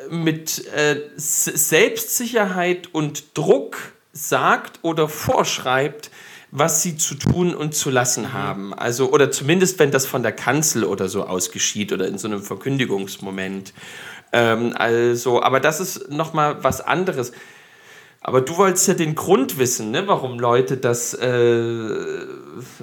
äh, 0.10 0.14
mit 0.14 0.68
äh, 0.74 0.98
Selbstsicherheit 1.16 2.90
und 2.92 3.38
Druck 3.38 3.94
sagt 4.12 4.80
oder 4.82 5.08
vorschreibt, 5.08 6.12
was 6.52 6.82
sie 6.82 6.98
zu 6.98 7.16
tun 7.16 7.54
und 7.54 7.76
zu 7.76 7.90
lassen 7.90 8.34
haben. 8.34 8.74
Also, 8.74 9.12
oder 9.12 9.32
zumindest, 9.32 9.80
wenn 9.80 9.92
das 9.92 10.06
von 10.06 10.24
der 10.24 10.32
Kanzel 10.32 10.84
oder 10.84 11.08
so 11.08 11.26
ausgeschieht 11.26 11.94
oder 11.94 12.08
in 12.08 12.18
so 12.18 12.28
einem 12.28 12.42
Verkündigungsmoment. 12.42 13.74
Ähm, 14.32 14.74
also, 14.76 15.42
aber 15.42 15.60
das 15.60 15.80
ist 15.80 16.10
nochmal 16.10 16.64
was 16.64 16.82
anderes. 16.82 17.32
Aber 18.22 18.42
du 18.42 18.58
wolltest 18.58 18.88
ja 18.88 18.94
den 18.96 19.16
Grund 19.16 19.58
wissen, 19.58 19.92
ne, 19.92 20.08
warum 20.08 20.40
Leute 20.40 20.78
das, 20.78 21.14
äh, 21.14 22.26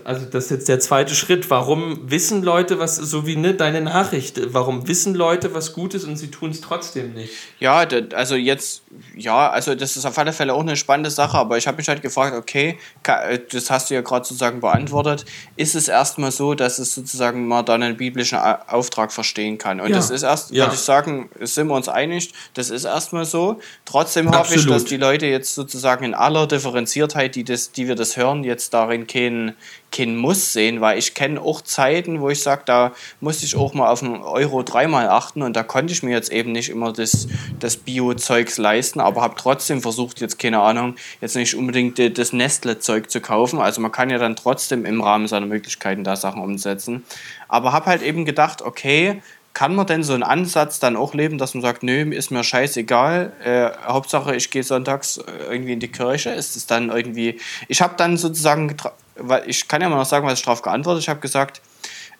also 0.04 0.26
das 0.26 0.44
ist 0.44 0.50
jetzt 0.50 0.68
der 0.68 0.80
zweite 0.80 1.14
Schritt, 1.14 1.48
warum 1.50 2.10
wissen 2.10 2.42
Leute 2.42 2.78
was, 2.78 2.96
so 2.96 3.26
wie 3.26 3.36
ne, 3.36 3.54
deine 3.54 3.80
Nachricht, 3.80 4.40
warum 4.54 4.86
wissen 4.88 5.14
Leute 5.14 5.54
was 5.54 5.72
Gutes 5.72 6.04
und 6.04 6.16
sie 6.16 6.30
tun 6.30 6.50
es 6.50 6.60
trotzdem 6.60 7.14
nicht? 7.14 7.32
Ja, 7.58 7.86
also 8.14 8.34
jetzt, 8.34 8.82
ja, 9.16 9.50
also 9.50 9.74
das 9.74 9.96
ist 9.96 10.04
auf 10.06 10.16
alle 10.18 10.32
Fälle 10.32 10.54
auch 10.54 10.60
eine 10.60 10.76
spannende 10.76 11.10
Sache, 11.10 11.36
aber 11.38 11.58
ich 11.58 11.66
habe 11.66 11.76
mich 11.78 11.88
halt 11.88 12.02
gefragt, 12.02 12.36
okay, 12.36 12.78
ka- 13.02 13.22
äh, 13.24 13.40
das 13.50 13.70
hast 13.70 13.90
du 13.90 13.94
ja 13.94 14.00
gerade 14.00 14.24
sozusagen 14.24 14.60
beantwortet, 14.60 15.24
ist 15.56 15.74
es 15.74 15.88
erstmal 15.88 16.30
so, 16.30 16.54
dass 16.54 16.78
es 16.78 16.94
sozusagen 16.94 17.46
man 17.48 17.64
dann 17.64 17.82
einen 17.82 17.96
biblischen 17.96 18.38
Auftrag 18.38 19.12
verstehen 19.12 19.58
kann? 19.58 19.80
Und 19.80 19.90
Ja. 19.90 19.96
das 19.96 20.10
ist 20.10 20.22
erst, 20.22 20.50
Ja. 20.52 20.64
würde 20.64 20.74
ich 20.74 20.80
sagen, 20.80 21.28
sind 21.40 21.66
wir 21.68 21.74
uns 21.74 21.88
einig, 21.88 22.32
das 22.54 22.70
ist 22.70 22.84
erstmal 22.84 23.24
so. 23.24 23.60
Trotzdem 23.84 24.30
hoffe 24.30 24.54
ich, 24.54 24.66
dass 24.66 24.84
die 24.84 24.96
Leute 24.96 25.26
jetzt 25.26 25.54
sozusagen 25.54 26.04
in 26.04 26.14
aller 26.14 26.46
Differenziertheit, 26.46 27.34
die, 27.34 27.44
das, 27.44 27.72
die 27.72 27.88
wir 27.88 27.94
das 27.94 28.16
hören, 28.16 28.44
jetzt 28.44 28.74
darin 28.74 29.06
kein, 29.06 29.54
kein 29.92 30.16
Muss 30.16 30.52
sehen, 30.52 30.80
weil 30.80 30.98
ich 30.98 31.14
kenne 31.14 31.40
auch 31.40 31.62
Zeiten, 31.62 32.20
wo 32.20 32.28
ich 32.28 32.42
sage, 32.42 32.62
da 32.66 32.92
musste 33.20 33.46
ich 33.46 33.56
auch 33.56 33.72
mal 33.72 33.90
auf 33.90 34.02
einen 34.02 34.16
Euro 34.16 34.62
dreimal 34.62 35.08
achten 35.08 35.42
und 35.42 35.54
da 35.54 35.62
konnte 35.62 35.92
ich 35.92 36.02
mir 36.02 36.10
jetzt 36.10 36.30
eben 36.32 36.52
nicht 36.52 36.68
immer 36.68 36.92
das, 36.92 37.28
das 37.58 37.76
Bio-Zeugs 37.76 38.58
leisten, 38.58 39.00
aber 39.00 39.22
habe 39.22 39.34
trotzdem 39.38 39.80
versucht, 39.80 40.20
jetzt 40.20 40.38
keine 40.38 40.60
Ahnung, 40.60 40.96
jetzt 41.20 41.36
nicht 41.36 41.54
unbedingt 41.54 41.98
das 42.18 42.32
Nestle-Zeug 42.32 43.10
zu 43.10 43.20
kaufen. 43.20 43.58
Also 43.58 43.80
man 43.80 43.92
kann 43.92 44.10
ja 44.10 44.18
dann 44.18 44.36
trotzdem 44.36 44.84
im 44.84 45.00
Rahmen 45.00 45.28
seiner 45.28 45.46
Möglichkeiten 45.46 46.04
da 46.04 46.16
Sachen 46.16 46.42
umsetzen. 46.42 47.04
Aber 47.48 47.72
habe 47.72 47.86
halt 47.86 48.02
eben 48.02 48.24
gedacht, 48.24 48.62
okay, 48.62 49.22
kann 49.56 49.74
man 49.74 49.86
denn 49.86 50.02
so 50.02 50.12
einen 50.12 50.22
Ansatz 50.22 50.80
dann 50.80 50.96
auch 50.96 51.14
leben, 51.14 51.38
dass 51.38 51.54
man 51.54 51.62
sagt, 51.62 51.82
nö, 51.82 52.02
ist 52.12 52.30
mir 52.30 52.44
scheißegal, 52.44 53.32
äh, 53.42 53.70
Hauptsache 53.86 54.36
ich 54.36 54.50
gehe 54.50 54.62
sonntags 54.62 55.16
äh, 55.16 55.22
irgendwie 55.50 55.72
in 55.72 55.80
die 55.80 55.90
Kirche, 55.90 56.28
ist 56.28 56.56
es 56.56 56.66
dann 56.66 56.90
irgendwie, 56.90 57.40
ich 57.66 57.80
habe 57.80 57.94
dann 57.96 58.18
sozusagen, 58.18 58.76
weil 59.18 59.48
ich 59.48 59.68
kann 59.68 59.82
ja 59.82 59.88
mal 59.88 59.96
noch 59.96 60.06
sagen, 60.06 60.26
was 60.26 60.38
ich 60.38 60.44
darauf 60.44 60.62
geantwortet, 60.62 61.02
ich 61.02 61.08
habe 61.08 61.20
gesagt, 61.20 61.60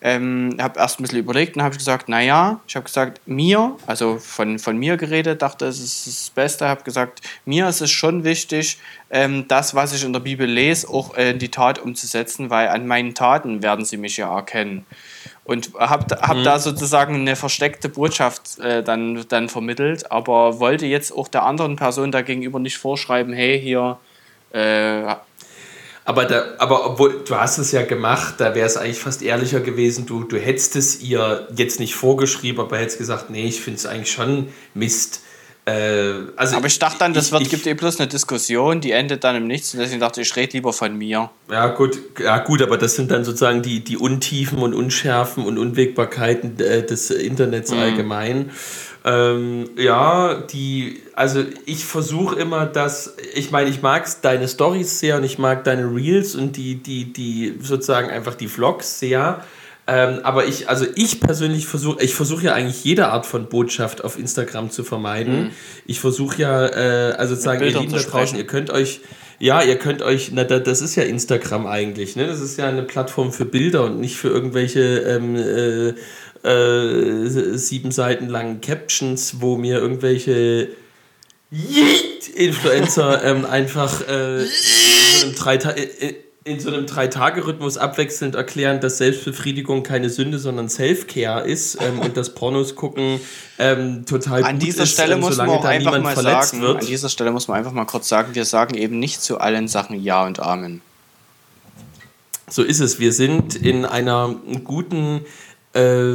Ähm, 0.03 0.59
habe 0.61 0.79
erst 0.79 1.01
ein 1.01 1.05
bisschen 1.05 1.21
überlegt 1.21 1.57
und 1.57 1.63
habe 1.63 1.75
gesagt, 1.75 2.11
naja, 2.11 2.61
ich 2.69 2.77
habe 2.77 2.85
gesagt, 2.85 3.19
mir, 3.25 3.77
also 3.87 4.19
von, 4.19 4.59
von 4.59 4.77
mir 4.77 4.99
geredet, 4.99 5.41
dachte, 5.41 5.65
es 5.65 5.81
ist 5.81 6.07
das 6.07 6.31
Beste, 6.35 6.69
habe 6.69 6.83
gesagt, 6.85 7.23
mir 7.47 7.67
ist 7.67 7.81
es 7.81 7.91
schon 7.91 8.23
wichtig, 8.23 8.79
ähm, 9.09 9.49
das, 9.49 9.75
was 9.75 9.95
ich 9.95 10.05
in 10.05 10.13
der 10.13 10.21
Bibel 10.21 10.47
lese, 10.47 10.87
auch 10.91 11.17
äh, 11.17 11.31
in 11.31 11.39
die 11.39 11.49
Tat 11.49 11.79
umzusetzen, 11.79 12.51
weil 12.51 12.69
an 12.69 12.87
meinen 12.87 13.15
Taten 13.15 13.63
werden 13.63 13.87
sie 13.87 13.97
mich 13.97 14.19
ja 14.19 14.29
erkennen. 14.37 14.85
Und 15.45 15.73
habe 15.79 16.15
hab 16.21 16.37
mhm. 16.37 16.45
da 16.45 16.59
sozusagen 16.59 17.15
eine 17.15 17.35
versteckte 17.35 17.89
Botschaft 17.89 18.59
äh, 18.59 18.83
dann, 18.83 19.25
dann 19.29 19.49
vermittelt, 19.49 20.13
aber 20.13 20.61
wollte 20.61 20.85
jetzt 20.85 21.11
auch 21.11 21.29
der 21.29 21.45
anderen 21.45 21.77
Person 21.77 22.13
dagegenüber 22.13 22.59
nicht 22.59 22.77
vorschreiben, 22.77 23.33
hey, 23.33 23.59
hier, 23.59 23.99
äh, 24.53 25.15
aber, 26.07 26.25
da, 26.25 26.45
aber 26.59 26.87
obwohl, 26.87 27.25
du 27.27 27.35
hast 27.35 27.59
es 27.59 27.73
ja 27.73 27.85
gemacht, 27.85 28.37
da 28.39 28.55
wäre 28.55 28.65
es 28.65 28.77
eigentlich 28.77 29.01
fast 29.01 29.23
ehrlicher 29.23 29.59
gewesen, 29.59 30.07
du, 30.07 30.23
du 30.23 30.39
hättest 30.39 30.77
es 30.77 31.01
ihr 31.01 31.49
jetzt 31.55 31.81
nicht 31.81 31.97
vorgeschrieben, 31.97 32.61
aber 32.61 32.79
hättest 32.79 32.99
gesagt, 32.99 33.29
nee, 33.29 33.47
ich 33.47 33.61
finde 33.61 33.79
es 33.79 33.87
eigentlich 33.87 34.13
schon 34.13 34.49
Mist. 34.73 35.23
Äh, 35.67 36.29
also 36.37 36.57
aber 36.57 36.69
ich 36.69 36.79
dachte 36.79 37.01
dann, 37.01 37.13
das 37.13 37.33
wird, 37.33 37.43
ich, 37.43 37.51
gibt 37.51 37.67
eh 37.67 37.75
bloß 37.75 37.99
eine 37.99 38.07
Diskussion, 38.07 38.81
die 38.81 38.93
endet 38.93 39.25
dann 39.25 39.35
im 39.35 39.49
Nichts 39.49 39.75
und 39.75 39.81
deswegen 39.81 40.01
dachte 40.01 40.21
ich, 40.21 40.29
ich 40.29 40.37
rede 40.37 40.53
lieber 40.53 40.73
von 40.73 40.97
mir. 40.97 41.29
Ja 41.51 41.67
gut, 41.67 41.99
ja 42.21 42.39
gut, 42.39 42.63
aber 42.63 42.79
das 42.79 42.95
sind 42.95 43.11
dann 43.11 43.25
sozusagen 43.25 43.63
die, 43.63 43.83
die 43.83 43.97
Untiefen 43.97 44.59
und 44.61 44.75
Unschärfen 44.75 45.45
und 45.45 45.59
Unwägbarkeiten 45.59 46.61
äh, 46.61 46.87
des 46.87 47.11
Internets 47.11 47.73
mhm. 47.73 47.79
allgemein. 47.79 48.51
Ähm, 49.05 49.71
ja, 49.77 50.35
die, 50.35 51.03
also 51.15 51.43
ich 51.65 51.85
versuche 51.85 52.37
immer, 52.37 52.67
dass, 52.67 53.17
ich 53.35 53.51
meine, 53.51 53.69
ich 53.69 53.83
mag 53.83 54.07
deine 54.23 54.47
Stories 54.47 55.01
sehr 55.01 55.17
und 55.17 55.25
ich 55.25 55.39
mag 55.39 55.65
deine 55.65 55.93
Reels 55.93 56.37
und 56.37 56.57
die, 56.57 56.77
die, 56.77 57.13
die 57.13 57.59
sozusagen 57.61 58.09
einfach 58.11 58.37
die 58.37 58.47
Vlogs 58.47 59.01
sehr. 59.01 59.45
Ähm, 59.89 60.21
aber 60.25 60.47
ich, 60.47 60.69
also 60.69 60.85
ich 60.97 61.21
persönlich 61.21 61.67
versuche, 61.67 62.03
ich 62.03 62.15
versuche 62.15 62.47
ja 62.47 62.55
eigentlich 62.55 62.83
jede 62.83 63.09
Art 63.09 63.25
von 63.25 63.49
Botschaft 63.49 64.03
auf 64.03 64.19
Instagram 64.19 64.71
zu 64.71 64.83
vermeiden. 64.83 65.45
Mhm. 65.45 65.51
Ich 65.87 66.01
versuche 66.01 66.43
ja, 66.43 66.67
äh, 66.67 67.13
also 67.13 67.35
sozusagen, 67.35 67.63
ihr 67.63 67.79
Lieben 67.79 67.93
da 67.93 67.99
draußen, 68.01 68.37
ihr 68.37 68.47
könnt 68.47 68.71
euch, 68.71 69.01
ja, 69.39 69.63
ihr 69.63 69.77
könnt 69.77 70.03
euch, 70.03 70.31
na, 70.33 70.43
das 70.43 70.81
ist 70.81 70.97
ja 70.97 71.05
Instagram 71.05 71.67
eigentlich, 71.67 72.17
ne? 72.17 72.27
Das 72.27 72.41
ist 72.41 72.59
ja 72.59 72.67
eine 72.67 72.83
Plattform 72.83 73.33
für 73.33 73.45
Bilder 73.45 73.85
und 73.85 74.01
nicht 74.01 74.17
für 74.17 74.29
irgendwelche 74.29 74.81
ähm, 74.81 75.37
äh, 75.37 75.95
äh, 76.49 77.57
sieben 77.57 77.93
Seiten 77.93 78.29
langen 78.29 78.61
Captions, 78.61 79.41
wo 79.41 79.57
mir 79.57 79.79
irgendwelche 79.79 80.71
Influencer 82.35 83.23
ähm, 83.25 83.45
einfach 83.45 84.01
äh, 84.09 84.43
in 84.43 84.49
so 85.21 85.27
einem 85.27 85.35
drei 85.37 85.55
in 85.55 86.26
so 86.61 86.69
einem 86.69 86.87
Drei-Tage-Rhythmus 86.87 87.77
abwechselnd 87.77 88.37
erklären, 88.37 88.81
dass 88.81 88.99
Selbstbefriedigung 88.99 89.83
keine 89.83 90.11
Sünde, 90.11 90.39
sondern 90.39 90.69
Self-Care 90.69 91.47
ist 91.47 91.79
ähm, 91.83 91.99
und 91.99 92.17
dass 92.17 92.35
Pornos 92.35 92.77
gucken 92.77 93.21
ähm, 93.59 94.07
total 94.07 94.45
an 94.45 94.59
dieser 94.59 94.85
ist, 94.85 94.93
Stelle 94.93 95.15
ähm, 95.15 95.21
muss 95.21 95.37
man 95.37 95.49
auch 95.49 95.65
einfach 95.65 96.01
mal 96.01 96.17
sagen, 96.17 96.61
wird. 96.61 96.81
An 96.81 96.87
dieser 96.87 97.09
Stelle 97.09 97.33
muss 97.33 97.49
man 97.49 97.59
einfach 97.59 97.73
mal 97.73 97.85
kurz 97.85 98.09
sagen, 98.09 98.35
wir 98.35 98.45
sagen 98.45 98.75
eben 98.75 98.99
nicht 98.99 99.23
zu 99.23 99.39
allen 99.39 99.67
Sachen 99.67 100.01
Ja 100.01 100.25
und 100.25 100.41
Amen. 100.41 100.83
So 102.49 102.63
ist 102.63 102.81
es. 102.81 103.01
Wir 103.01 103.13
sind 103.13 103.57
in 103.57 103.85
einer 103.85 104.37
guten 104.63 105.23
äh, 105.73 106.15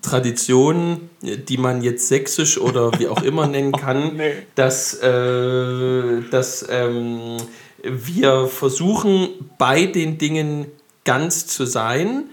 Tradition, 0.00 1.10
die 1.20 1.58
man 1.58 1.82
jetzt 1.82 2.08
sächsisch 2.08 2.58
oder 2.58 2.98
wie 2.98 3.08
auch 3.08 3.22
immer 3.22 3.46
nennen 3.46 3.72
kann, 3.80 4.16
nee. 4.16 4.32
dass, 4.54 4.94
äh, 4.94 6.22
dass 6.30 6.66
ähm, 6.68 7.36
wir 7.82 8.46
versuchen, 8.46 9.28
bei 9.58 9.86
den 9.86 10.18
Dingen 10.18 10.66
ganz 11.04 11.46
zu 11.46 11.66
sein, 11.66 12.24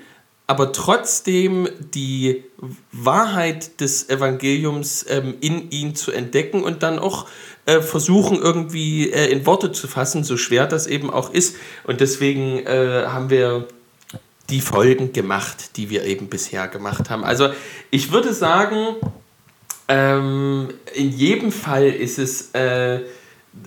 aber 0.48 0.72
trotzdem 0.72 1.70
die 1.94 2.44
Wahrheit 2.92 3.80
des 3.82 4.10
Evangeliums 4.10 5.06
ähm, 5.08 5.36
in 5.42 5.70
ihn 5.70 5.96
zu 5.96 6.12
entdecken 6.12 6.64
und 6.64 6.82
dann 6.82 6.98
auch 6.98 7.28
äh, 7.66 7.82
versuchen, 7.82 8.42
irgendwie 8.42 9.12
äh, 9.12 9.32
in 9.32 9.46
Worte 9.46 9.72
zu 9.72 9.88
fassen, 9.88 10.24
so 10.24 10.38
schwer 10.38 10.66
das 10.66 10.88
eben 10.88 11.12
auch 11.12 11.32
ist. 11.32 11.56
Und 11.84 12.02
deswegen 12.02 12.66
äh, 12.66 13.06
haben 13.08 13.30
wir 13.30 13.68
die 14.50 14.62
Folgen 14.62 15.14
gemacht, 15.14 15.78
die 15.78 15.92
wir 15.92 16.04
eben 16.06 16.30
bisher 16.30 16.68
gemacht 16.68 17.12
haben. 17.12 17.24
Also 17.24 17.50
ich 17.92 18.12
würde 18.12 18.34
sagen, 18.34 18.96
ähm, 19.88 20.70
in 20.96 21.12
jedem 21.12 21.52
Fall 21.52 21.88
ist 21.88 22.18
es 22.18 22.52
äh, 22.54 23.02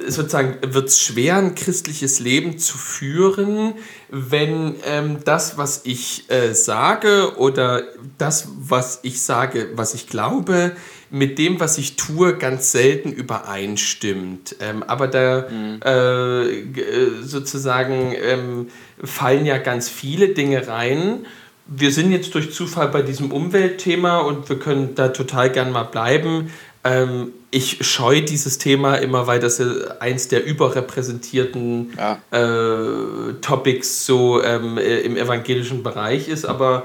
sozusagen 0.06 0.58
wird 0.62 0.88
es 0.88 1.00
schwer, 1.00 1.36
ein 1.36 1.54
christliches 1.54 2.20
Leben 2.20 2.58
zu 2.58 2.78
führen, 2.78 3.74
wenn 4.10 4.76
ähm, 4.86 5.18
das, 5.24 5.58
was 5.58 5.82
ich 5.84 6.30
äh, 6.30 6.54
sage 6.54 7.36
oder 7.36 7.82
das, 8.16 8.48
was 8.58 9.00
ich 9.02 9.20
sage, 9.22 9.70
was 9.74 9.94
ich 9.94 10.06
glaube, 10.06 10.72
mit 11.10 11.38
dem, 11.38 11.60
was 11.60 11.78
ich 11.78 11.96
tue, 11.96 12.38
ganz 12.38 12.72
selten 12.72 13.12
übereinstimmt. 13.12 14.56
Ähm, 14.60 14.82
aber 14.82 15.08
da 15.08 15.46
mhm. 15.50 15.80
äh, 15.82 17.22
sozusagen 17.22 18.14
ähm, 18.16 18.68
fallen 19.02 19.44
ja 19.44 19.58
ganz 19.58 19.88
viele 19.88 20.28
Dinge 20.28 20.66
rein. 20.68 21.26
Wir 21.66 21.92
sind 21.92 22.12
jetzt 22.12 22.34
durch 22.34 22.52
Zufall 22.52 22.88
bei 22.88 23.02
diesem 23.02 23.30
Umweltthema 23.30 24.20
und 24.20 24.48
wir 24.48 24.58
können 24.58 24.94
da 24.94 25.08
total 25.08 25.50
gern 25.50 25.70
mal 25.70 25.84
bleiben. 25.84 26.50
Ähm, 26.82 27.32
ich 27.52 27.86
scheue 27.86 28.22
dieses 28.22 28.56
Thema 28.56 28.96
immer, 28.96 29.26
weil 29.26 29.38
das 29.38 29.60
eins 30.00 30.28
der 30.28 30.44
überrepräsentierten 30.44 31.92
ja. 31.96 32.18
äh, 32.30 33.34
Topics 33.42 34.06
so 34.06 34.42
ähm, 34.42 34.78
äh, 34.78 35.00
im 35.00 35.18
evangelischen 35.18 35.82
Bereich 35.82 36.28
ist. 36.28 36.46
Aber 36.46 36.84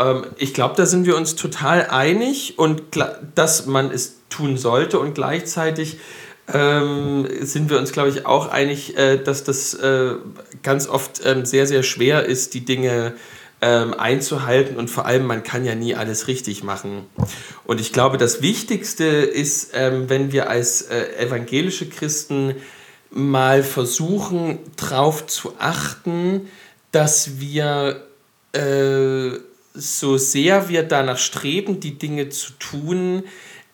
ähm, 0.00 0.26
ich 0.36 0.54
glaube, 0.54 0.74
da 0.76 0.86
sind 0.86 1.06
wir 1.06 1.16
uns 1.16 1.36
total 1.36 1.86
einig 1.86 2.58
und 2.58 2.82
dass 3.36 3.66
man 3.66 3.92
es 3.92 4.16
tun 4.28 4.58
sollte 4.58 4.98
und 4.98 5.14
gleichzeitig 5.14 5.98
ähm, 6.52 7.28
sind 7.40 7.70
wir 7.70 7.78
uns, 7.78 7.92
glaube 7.92 8.08
ich, 8.08 8.26
auch 8.26 8.48
einig, 8.48 8.98
äh, 8.98 9.18
dass 9.18 9.44
das 9.44 9.74
äh, 9.74 10.14
ganz 10.64 10.88
oft 10.88 11.20
ähm, 11.24 11.44
sehr, 11.44 11.68
sehr 11.68 11.84
schwer 11.84 12.24
ist, 12.24 12.54
die 12.54 12.64
Dinge 12.64 13.14
ähm, 13.60 13.94
einzuhalten 13.94 14.76
und 14.76 14.88
vor 14.88 15.06
allem, 15.06 15.26
man 15.26 15.42
kann 15.42 15.64
ja 15.64 15.74
nie 15.74 15.94
alles 15.94 16.28
richtig 16.28 16.62
machen. 16.62 17.06
Und 17.64 17.80
ich 17.80 17.92
glaube, 17.92 18.16
das 18.16 18.40
Wichtigste 18.40 19.04
ist, 19.04 19.70
ähm, 19.74 20.08
wenn 20.08 20.32
wir 20.32 20.48
als 20.48 20.82
äh, 20.82 21.16
evangelische 21.18 21.88
Christen 21.88 22.54
mal 23.10 23.62
versuchen, 23.62 24.58
darauf 24.76 25.26
zu 25.26 25.54
achten, 25.58 26.48
dass 26.92 27.40
wir 27.40 28.06
äh, 28.52 29.30
so 29.74 30.16
sehr 30.16 30.68
wir 30.68 30.82
danach 30.82 31.18
streben, 31.18 31.80
die 31.80 31.98
Dinge 31.98 32.28
zu 32.28 32.52
tun, 32.58 33.24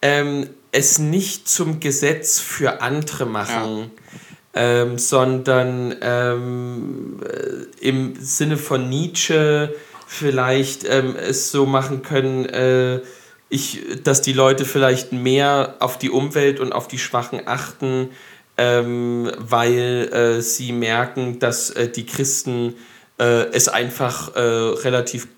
ähm, 0.03 0.49
es 0.73 0.99
nicht 0.99 1.49
zum 1.49 1.81
Gesetz 1.81 2.41
für 2.41 2.83
andere 2.83 3.27
machen, 3.27 3.79
ja. 3.79 4.21
Ähm, 4.55 4.99
sondern 4.99 5.97
ähm, 6.01 7.21
äh, 7.23 7.87
im 7.87 8.15
Sinne 8.21 8.57
von 8.57 8.89
Nietzsche 8.89 9.75
vielleicht 10.07 10.85
ähm, 10.89 11.17
es 11.17 11.51
so 11.51 11.67
machen 11.67 12.03
können, 12.03 12.47
äh, 12.47 13.01
ich, 13.49 13.81
dass 14.03 14.23
die 14.23 14.33
Leute 14.33 14.65
vielleicht 14.65 15.13
mehr 15.13 15.77
auf 15.81 15.99
die 15.99 16.11
Umwelt 16.11 16.61
und 16.61 16.73
auf 16.73 16.89
die 16.89 16.99
Schwachen 16.99 17.43
achten, 17.47 18.11
ähm, 18.57 19.31
weil 19.39 20.09
äh, 20.13 20.41
sie 20.43 20.73
merken, 20.73 21.39
dass 21.39 21.71
äh, 21.71 21.89
die 21.89 22.07
Christen 22.07 22.75
äh, 23.19 23.47
es 23.53 23.69
einfach 23.69 24.35
äh, 24.35 24.41
relativ 24.41 25.29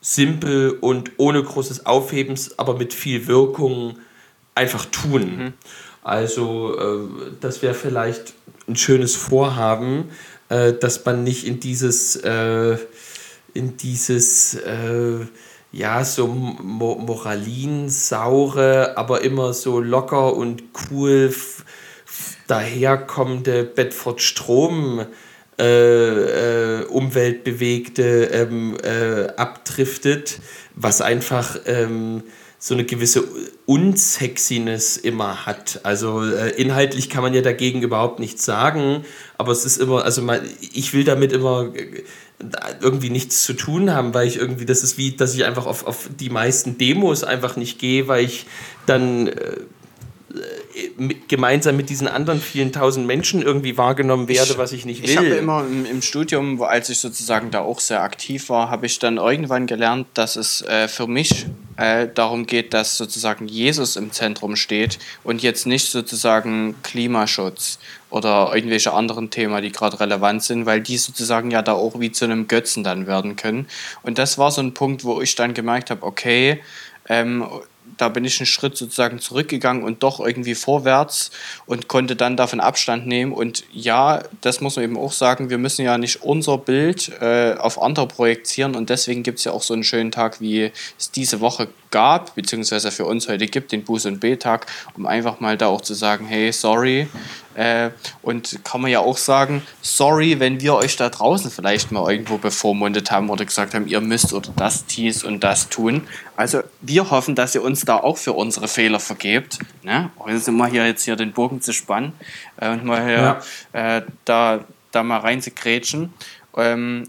simpel 0.00 0.72
und 0.72 1.12
ohne 1.16 1.42
großes 1.42 1.86
Aufhebens, 1.86 2.58
aber 2.58 2.76
mit 2.76 2.92
viel 2.92 3.28
Wirkung 3.28 3.98
einfach 4.54 4.84
tun. 4.86 5.22
Mhm. 5.22 5.52
Also 6.08 6.76
äh, 6.78 7.08
das 7.40 7.62
wäre 7.62 7.74
vielleicht 7.74 8.34
ein 8.66 8.76
schönes 8.76 9.14
Vorhaben, 9.14 10.10
äh, 10.48 10.72
dass 10.72 11.04
man 11.04 11.24
nicht 11.24 11.46
in 11.46 11.60
dieses, 11.60 12.16
äh, 12.16 12.76
in 13.54 13.76
dieses 13.76 14.54
äh, 14.54 15.26
ja, 15.70 16.02
so 16.04 16.26
mo 16.26 16.94
moralinsaure, 16.94 18.96
aber 18.96 19.20
immer 19.20 19.52
so 19.52 19.80
locker 19.80 20.34
und 20.34 20.62
cool 20.90 21.34
daherkommende 22.46 23.64
Bedford 23.64 24.22
Strom 24.22 25.04
äh, 25.58 26.80
äh, 26.80 26.84
umweltbewegte 26.84 28.30
ähm, 28.32 28.78
äh, 28.82 29.26
abdriftet, 29.36 30.40
was 30.74 31.02
einfach 31.02 31.58
ähm, 31.66 32.22
so 32.58 32.74
eine 32.74 32.84
gewisse 32.84 33.24
Unsexiness 33.66 34.96
immer 34.96 35.46
hat. 35.46 35.80
Also 35.84 36.24
äh, 36.24 36.50
inhaltlich 36.60 37.08
kann 37.08 37.22
man 37.22 37.32
ja 37.34 37.40
dagegen 37.40 37.82
überhaupt 37.82 38.18
nichts 38.18 38.44
sagen, 38.44 39.04
aber 39.36 39.52
es 39.52 39.64
ist 39.64 39.76
immer, 39.76 40.04
also 40.04 40.22
man, 40.22 40.40
ich 40.72 40.92
will 40.92 41.04
damit 41.04 41.32
immer 41.32 41.72
äh, 41.74 42.02
irgendwie 42.80 43.10
nichts 43.10 43.44
zu 43.44 43.52
tun 43.52 43.92
haben, 43.92 44.12
weil 44.12 44.26
ich 44.26 44.36
irgendwie, 44.36 44.64
das 44.64 44.82
ist 44.82 44.98
wie, 44.98 45.12
dass 45.16 45.34
ich 45.34 45.44
einfach 45.44 45.66
auf, 45.66 45.86
auf 45.86 46.08
die 46.18 46.30
meisten 46.30 46.78
Demos 46.78 47.22
einfach 47.22 47.56
nicht 47.56 47.78
gehe, 47.78 48.08
weil 48.08 48.24
ich 48.24 48.46
dann 48.86 49.28
äh, 49.28 49.56
gemeinsam 51.28 51.76
mit 51.76 51.90
diesen 51.90 52.08
anderen 52.08 52.40
vielen 52.40 52.72
tausend 52.72 53.06
Menschen 53.06 53.42
irgendwie 53.42 53.76
wahrgenommen 53.76 54.28
werde, 54.28 54.58
was 54.58 54.72
ich 54.72 54.84
nicht 54.84 55.02
will. 55.02 55.10
Ich 55.10 55.16
habe 55.16 55.26
immer 55.26 55.64
im, 55.64 55.84
im, 55.86 56.02
Studium, 56.02 56.60
als 56.62 56.88
ich 56.88 56.98
sozusagen 56.98 57.50
da 57.50 57.60
auch 57.60 57.80
sehr 57.80 58.02
aktiv 58.02 58.48
war, 58.48 58.70
habe 58.70 58.86
ich 58.86 58.98
dann 58.98 59.16
irgendwann 59.16 59.66
gelernt, 59.66 60.06
dass 60.14 60.36
es 60.36 60.62
äh, 60.62 60.88
für 60.88 61.06
mich 61.06 61.46
äh, 61.76 62.08
darum 62.14 62.46
geht, 62.46 62.74
dass 62.74 62.96
sozusagen 62.96 63.48
Jesus 63.48 63.96
im 63.96 64.12
Zentrum 64.12 64.56
steht 64.56 64.98
und 65.24 65.42
jetzt 65.42 65.66
nicht 65.66 65.90
sozusagen 65.90 66.74
Klimaschutz 66.82 67.78
oder 68.10 68.52
irgendwelche 68.54 68.92
anderen 68.92 69.30
Themen, 69.30 69.60
die 69.62 69.72
gerade 69.72 70.00
relevant 70.00 70.42
sind, 70.42 70.66
weil 70.66 70.80
die 70.80 70.98
sozusagen 70.98 71.50
ja 71.50 71.62
da 71.62 71.72
auch 71.72 72.00
wie 72.00 72.12
zu 72.12 72.24
einem 72.24 72.48
Götzen 72.48 72.84
dann 72.84 73.06
werden 73.06 73.36
können. 73.36 73.66
Und 74.02 74.18
das 74.18 74.38
war 74.38 74.50
so 74.50 74.60
ein 74.60 74.74
Punkt, 74.74 75.04
wo 75.04 75.20
ich 75.20 75.34
dann 75.34 75.54
gemerkt 75.54 75.90
habe, 75.90 76.02
okay, 76.02 76.60
ähm, 77.08 77.46
da 77.98 78.08
bin 78.08 78.24
ich 78.24 78.40
einen 78.40 78.46
Schritt 78.46 78.76
sozusagen 78.76 79.18
zurückgegangen 79.18 79.82
und 79.82 80.02
doch 80.02 80.20
irgendwie 80.20 80.54
vorwärts 80.54 81.30
und 81.66 81.88
konnte 81.88 82.16
dann 82.16 82.36
davon 82.36 82.60
Abstand 82.60 83.06
nehmen. 83.06 83.32
Und 83.32 83.64
ja, 83.72 84.22
das 84.40 84.60
muss 84.60 84.76
man 84.76 84.84
eben 84.84 84.96
auch 84.96 85.12
sagen, 85.12 85.50
wir 85.50 85.58
müssen 85.58 85.84
ja 85.84 85.98
nicht 85.98 86.22
unser 86.22 86.56
Bild 86.58 87.10
äh, 87.20 87.54
auf 87.58 87.82
andere 87.82 88.08
projizieren 88.08 88.74
und 88.74 88.88
deswegen 88.88 89.22
gibt 89.22 89.38
es 89.38 89.44
ja 89.44 89.52
auch 89.52 89.62
so 89.62 89.74
einen 89.74 89.84
schönen 89.84 90.10
Tag, 90.10 90.40
wie 90.40 90.72
es 90.98 91.10
diese 91.10 91.40
Woche 91.40 91.68
gab, 91.90 92.34
beziehungsweise 92.34 92.90
für 92.90 93.04
uns 93.04 93.28
heute 93.28 93.46
gibt, 93.46 93.72
den 93.72 93.84
Buß- 93.84 94.06
und 94.06 94.20
B-Tag, 94.20 94.66
um 94.96 95.06
einfach 95.06 95.40
mal 95.40 95.56
da 95.56 95.66
auch 95.66 95.80
zu 95.80 95.94
sagen, 95.94 96.26
hey, 96.26 96.52
sorry, 96.52 97.08
äh, 97.58 97.90
und 98.22 98.60
kann 98.64 98.80
man 98.80 98.90
ja 98.90 99.00
auch 99.00 99.16
sagen, 99.16 99.62
sorry, 99.82 100.38
wenn 100.38 100.60
wir 100.60 100.74
euch 100.76 100.96
da 100.96 101.08
draußen 101.08 101.50
vielleicht 101.50 101.90
mal 101.90 102.08
irgendwo 102.08 102.38
bevormundet 102.38 103.10
haben 103.10 103.30
oder 103.30 103.44
gesagt 103.44 103.74
haben, 103.74 103.88
ihr 103.88 104.00
müsst 104.00 104.32
oder 104.32 104.52
das, 104.54 104.86
dies 104.86 105.24
und 105.24 105.42
das 105.42 105.68
tun. 105.68 106.06
Also 106.36 106.62
wir 106.80 107.10
hoffen, 107.10 107.34
dass 107.34 107.56
ihr 107.56 107.62
uns 107.64 107.80
da 107.80 107.96
auch 107.96 108.16
für 108.16 108.32
unsere 108.32 108.68
Fehler 108.68 109.00
vergebt. 109.00 109.58
Ne? 109.82 110.08
Und 110.16 110.38
sind 110.38 110.56
wir 110.56 110.68
hier 110.68 110.86
jetzt 110.86 111.02
hier 111.02 111.16
den 111.16 111.32
Bogen 111.32 111.60
zu 111.60 111.72
spannen 111.72 112.12
äh, 112.60 112.70
und 112.70 112.84
mal 112.84 113.04
hier 113.04 113.40
ja. 113.74 113.96
äh, 113.96 114.02
da, 114.24 114.60
da 114.92 115.02
mal 115.02 115.18
rein 115.18 115.42
zu 115.42 115.50
grätschen. 115.50 116.12
Ähm, 116.56 117.08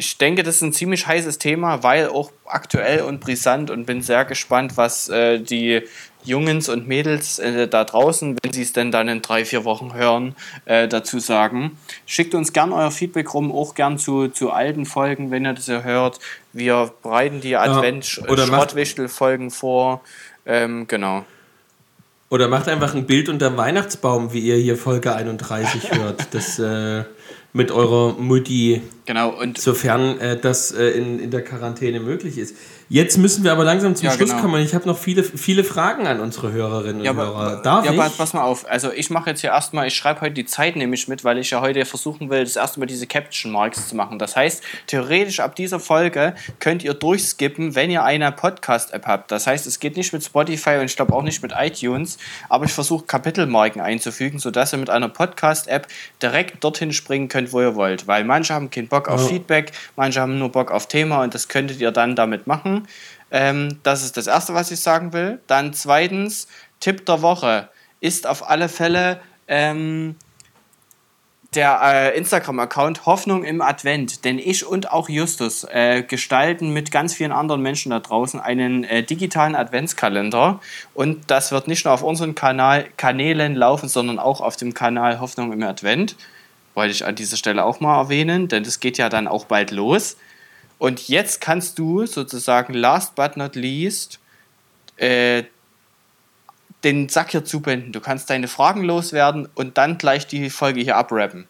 ich 0.00 0.16
denke, 0.16 0.42
das 0.42 0.56
ist 0.56 0.62
ein 0.62 0.72
ziemlich 0.72 1.06
heißes 1.06 1.36
Thema, 1.36 1.82
weil 1.82 2.08
auch 2.08 2.32
aktuell 2.46 3.02
und 3.02 3.20
brisant 3.20 3.70
und 3.70 3.84
bin 3.84 4.00
sehr 4.00 4.24
gespannt, 4.24 4.78
was 4.78 5.10
äh, 5.10 5.38
die 5.38 5.82
Jungens 6.24 6.70
und 6.70 6.88
Mädels 6.88 7.38
äh, 7.38 7.68
da 7.68 7.84
draußen, 7.84 8.38
wenn 8.42 8.50
sie 8.50 8.62
es 8.62 8.72
denn 8.72 8.90
dann 8.92 9.08
in 9.08 9.20
drei, 9.20 9.44
vier 9.44 9.64
Wochen 9.64 9.92
hören, 9.92 10.34
äh, 10.64 10.88
dazu 10.88 11.18
sagen. 11.18 11.76
Schickt 12.06 12.34
uns 12.34 12.54
gern 12.54 12.72
euer 12.72 12.90
Feedback 12.90 13.34
rum, 13.34 13.52
auch 13.52 13.74
gern 13.74 13.98
zu, 13.98 14.28
zu 14.28 14.50
alten 14.50 14.86
Folgen, 14.86 15.30
wenn 15.30 15.44
ihr 15.44 15.52
das 15.52 15.66
ja 15.66 15.82
hört. 15.82 16.18
Wir 16.54 16.90
bereiten 17.02 17.42
die 17.42 17.56
Advent-Schrottwichtel-Folgen 17.56 19.50
vor. 19.50 20.00
Ähm, 20.46 20.86
genau. 20.88 21.26
Oder 22.30 22.48
macht 22.48 22.68
einfach 22.68 22.94
ein 22.94 23.04
Bild 23.04 23.28
unter 23.28 23.50
dem 23.50 23.58
Weihnachtsbaum, 23.58 24.32
wie 24.32 24.40
ihr 24.40 24.56
hier 24.56 24.78
Folge 24.78 25.14
31 25.14 25.92
hört. 25.98 26.28
Das 26.32 26.58
äh, 26.58 27.04
mit 27.52 27.70
eurer 27.70 28.14
Mutti. 28.18 28.82
Genau, 29.06 29.30
und. 29.30 29.58
Sofern 29.58 30.18
äh, 30.18 30.38
das 30.38 30.72
äh, 30.72 30.90
in, 30.90 31.18
in 31.18 31.30
der 31.30 31.42
Quarantäne 31.42 32.00
möglich 32.00 32.38
ist. 32.38 32.56
Jetzt 32.92 33.18
müssen 33.18 33.44
wir 33.44 33.52
aber 33.52 33.62
langsam 33.62 33.94
zum 33.94 34.06
ja, 34.06 34.10
Schluss 34.10 34.30
genau. 34.30 34.42
kommen. 34.42 34.64
Ich 34.64 34.74
habe 34.74 34.88
noch 34.88 34.98
viele, 34.98 35.22
viele 35.22 35.62
Fragen 35.62 36.08
an 36.08 36.18
unsere 36.18 36.50
Hörerinnen 36.50 37.04
ja, 37.04 37.12
und 37.12 37.18
Hörer. 37.18 37.62
Darf 37.62 37.84
ja, 37.84 37.92
ich? 37.92 38.00
Aber 38.00 38.10
pass 38.10 38.32
mal 38.32 38.42
auf. 38.42 38.68
Also 38.68 38.90
ich 38.90 39.10
mache 39.10 39.30
jetzt 39.30 39.42
hier 39.42 39.50
erstmal, 39.50 39.86
ich 39.86 39.94
schreibe 39.94 40.22
heute 40.22 40.34
die 40.34 40.44
Zeit 40.44 40.74
nämlich 40.74 41.06
mit, 41.06 41.22
weil 41.22 41.38
ich 41.38 41.50
ja 41.50 41.60
heute 41.60 41.84
versuchen 41.84 42.30
will, 42.30 42.42
das 42.42 42.56
erste 42.56 42.80
Mal 42.80 42.86
diese 42.86 43.06
Caption 43.06 43.52
Marks 43.52 43.86
zu 43.86 43.94
machen. 43.94 44.18
Das 44.18 44.34
heißt, 44.34 44.64
theoretisch 44.88 45.38
ab 45.38 45.54
dieser 45.54 45.78
Folge 45.78 46.34
könnt 46.58 46.82
ihr 46.82 46.94
durchskippen, 46.94 47.76
wenn 47.76 47.92
ihr 47.92 48.02
eine 48.02 48.32
Podcast-App 48.32 49.06
habt. 49.06 49.30
Das 49.30 49.46
heißt, 49.46 49.68
es 49.68 49.78
geht 49.78 49.96
nicht 49.96 50.12
mit 50.12 50.24
Spotify 50.24 50.78
und 50.80 50.86
ich 50.86 50.96
glaube 50.96 51.14
auch 51.14 51.22
nicht 51.22 51.44
mit 51.44 51.52
iTunes, 51.56 52.18
aber 52.48 52.64
ich 52.64 52.72
versuche 52.72 53.04
Kapitelmarken 53.04 53.80
einzufügen, 53.80 54.40
sodass 54.40 54.74
ihr 54.74 54.78
mit 54.78 54.90
einer 54.90 55.08
Podcast-App 55.08 55.86
direkt 56.20 56.64
dorthin 56.64 56.92
springen 56.92 57.28
könnt, 57.28 57.52
wo 57.52 57.60
ihr 57.60 57.76
wollt. 57.76 58.08
Weil 58.08 58.24
manche 58.24 58.52
haben 58.52 58.68
keinen 58.68 58.88
Bock 58.88 59.08
auf 59.08 59.26
oh. 59.26 59.28
Feedback, 59.28 59.70
manche 59.94 60.20
haben 60.20 60.40
nur 60.40 60.48
Bock 60.48 60.72
auf 60.72 60.88
Thema 60.88 61.22
und 61.22 61.36
das 61.36 61.46
könntet 61.46 61.80
ihr 61.80 61.92
dann 61.92 62.16
damit 62.16 62.48
machen. 62.48 62.79
Ähm, 63.30 63.78
das 63.82 64.04
ist 64.04 64.16
das 64.16 64.26
Erste, 64.26 64.54
was 64.54 64.70
ich 64.70 64.80
sagen 64.80 65.12
will. 65.12 65.40
Dann 65.46 65.72
zweitens, 65.72 66.48
Tipp 66.80 67.06
der 67.06 67.22
Woche 67.22 67.68
ist 68.00 68.26
auf 68.26 68.48
alle 68.48 68.68
Fälle 68.68 69.20
ähm, 69.46 70.16
der 71.54 71.80
äh, 71.82 72.16
Instagram-Account 72.16 73.06
Hoffnung 73.06 73.44
im 73.44 73.60
Advent. 73.60 74.24
Denn 74.24 74.38
ich 74.38 74.64
und 74.64 74.92
auch 74.92 75.08
Justus 75.08 75.64
äh, 75.64 76.02
gestalten 76.02 76.72
mit 76.72 76.92
ganz 76.92 77.14
vielen 77.14 77.32
anderen 77.32 77.60
Menschen 77.60 77.90
da 77.90 77.98
draußen 77.98 78.38
einen 78.38 78.84
äh, 78.84 79.02
digitalen 79.02 79.56
Adventskalender. 79.56 80.60
Und 80.94 81.30
das 81.30 81.50
wird 81.50 81.66
nicht 81.66 81.84
nur 81.84 81.94
auf 81.94 82.02
unseren 82.02 82.34
Kanal, 82.34 82.86
Kanälen 82.96 83.56
laufen, 83.56 83.88
sondern 83.88 84.18
auch 84.18 84.40
auf 84.40 84.56
dem 84.56 84.74
Kanal 84.74 85.20
Hoffnung 85.20 85.52
im 85.52 85.62
Advent. 85.62 86.16
Wollte 86.74 86.92
ich 86.92 87.04
an 87.04 87.16
dieser 87.16 87.36
Stelle 87.36 87.64
auch 87.64 87.80
mal 87.80 87.98
erwähnen, 87.98 88.46
denn 88.46 88.62
das 88.62 88.78
geht 88.78 88.96
ja 88.96 89.08
dann 89.08 89.26
auch 89.26 89.46
bald 89.46 89.72
los. 89.72 90.16
Und 90.80 91.08
jetzt 91.08 91.42
kannst 91.42 91.78
du 91.78 92.06
sozusagen, 92.06 92.72
last 92.72 93.14
but 93.14 93.36
not 93.36 93.54
least, 93.54 94.18
äh, 94.96 95.42
den 96.84 97.10
Sack 97.10 97.32
hier 97.32 97.44
zubinden. 97.44 97.92
Du 97.92 98.00
kannst 98.00 98.30
deine 98.30 98.48
Fragen 98.48 98.82
loswerden 98.82 99.46
und 99.54 99.76
dann 99.76 99.98
gleich 99.98 100.26
die 100.26 100.48
Folge 100.48 100.80
hier 100.80 100.96
abrappen. 100.96 101.46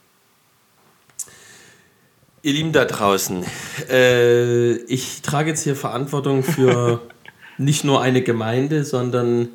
Ihr 2.42 2.54
Lieben 2.54 2.72
da 2.72 2.84
draußen, 2.84 3.44
äh, 3.88 4.72
ich 4.86 5.22
trage 5.22 5.50
jetzt 5.50 5.62
hier 5.62 5.76
Verantwortung 5.76 6.42
für 6.42 7.00
nicht 7.56 7.84
nur 7.84 8.02
eine 8.02 8.22
Gemeinde, 8.22 8.82
sondern 8.82 9.48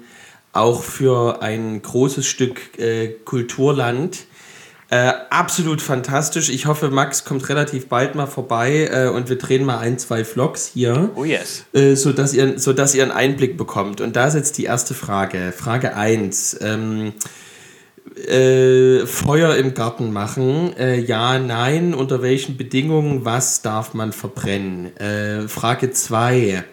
auch 0.53 0.83
für 0.83 1.41
ein 1.41 1.81
großes 1.81 2.25
Stück 2.25 2.79
äh, 2.79 3.09
Kulturland 3.25 4.25
äh, 4.95 5.13
absolut 5.29 5.81
fantastisch. 5.81 6.49
Ich 6.49 6.67
hoffe, 6.67 6.89
Max 6.89 7.25
kommt 7.25 7.49
relativ 7.49 7.89
bald 7.89 8.15
mal 8.15 8.27
vorbei 8.27 8.89
äh, 8.89 9.07
und 9.09 9.27
wir 9.27 9.37
drehen 9.37 9.65
mal 9.65 9.79
ein, 9.79 9.99
zwei 9.99 10.23
Vlogs 10.23 10.71
hier. 10.73 11.09
Oh 11.15 11.25
yes. 11.25 11.65
Äh, 11.73 11.95
sodass, 11.95 12.33
ihr, 12.33 12.57
sodass 12.59 12.95
ihr 12.95 13.03
einen 13.03 13.11
Einblick 13.11 13.57
bekommt. 13.57 13.99
Und 13.99 14.15
da 14.15 14.27
ist 14.27 14.35
jetzt 14.35 14.57
die 14.57 14.63
erste 14.63 14.93
Frage. 14.93 15.51
Frage 15.51 15.95
1. 15.95 16.59
Ähm, 16.61 17.13
äh, 18.25 19.05
Feuer 19.05 19.55
im 19.57 19.73
Garten 19.73 20.13
machen? 20.13 20.77
Äh, 20.77 21.01
ja, 21.01 21.39
nein. 21.39 21.93
Unter 21.93 22.21
welchen 22.21 22.55
Bedingungen? 22.55 23.25
Was 23.25 23.61
darf 23.61 23.93
man 23.93 24.13
verbrennen? 24.13 24.95
Äh, 24.95 25.49
Frage 25.49 25.91
2. 25.91 26.63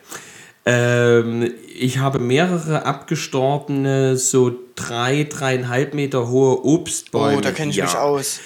Ähm, 0.64 1.52
ich 1.74 1.98
habe 1.98 2.20
mehrere 2.20 2.86
abgestorbene, 2.86 4.16
so 4.16 4.52
drei, 4.74 5.24
dreieinhalb 5.24 5.94
Meter 5.94 6.28
hohe 6.28 6.64
Obstbäume. 6.64 7.38
Oh, 7.38 7.40
da 7.40 7.52
kenne 7.52 7.70
ich 7.70 7.76
ja. 7.76 7.84
mich 7.84 7.96
aus. 7.96 8.40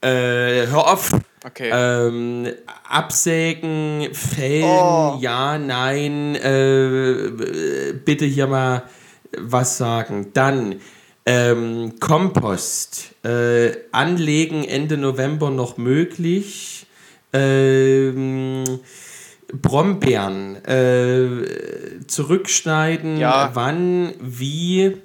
Äh, 0.00 0.66
hör 0.66 0.92
auf. 0.92 1.12
Okay. 1.44 1.70
Ähm, 1.72 2.48
absägen, 2.86 4.08
fällen, 4.12 4.64
oh. 4.64 5.18
ja, 5.20 5.56
nein, 5.56 6.34
äh, 6.34 7.94
bitte 8.04 8.26
hier 8.26 8.46
mal 8.46 8.82
was 9.38 9.78
sagen. 9.78 10.32
Dann 10.34 10.80
ähm, 11.26 11.94
Kompost. 12.00 13.14
Äh, 13.24 13.72
anlegen 13.92 14.64
Ende 14.64 14.96
November 14.96 15.50
noch 15.50 15.76
möglich. 15.76 16.86
Ähm, 17.32 18.64
Brombeeren 19.52 20.56
äh, 20.64 22.06
zurückschneiden, 22.06 23.18
ja. 23.18 23.50
wann, 23.54 24.12
wie. 24.20 24.96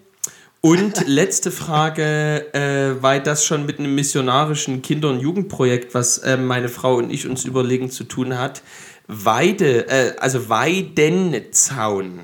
Und 0.65 1.05
letzte 1.05 1.51
Frage, 1.51 2.51
äh, 2.55 2.99
weil 2.99 3.21
das 3.21 3.45
schon 3.45 3.67
mit 3.67 3.77
einem 3.77 3.93
missionarischen 3.93 4.81
Kinder- 4.81 5.11
und 5.11 5.19
Jugendprojekt, 5.19 5.93
was 5.93 6.17
äh, 6.17 6.37
meine 6.37 6.69
Frau 6.69 6.95
und 6.95 7.11
ich 7.11 7.29
uns 7.29 7.45
überlegen 7.45 7.91
zu 7.91 8.03
tun 8.03 8.35
hat, 8.35 8.63
Weide, 9.05 9.87
äh, 9.87 10.15
also 10.17 10.49
Weidenzaun. 10.49 12.21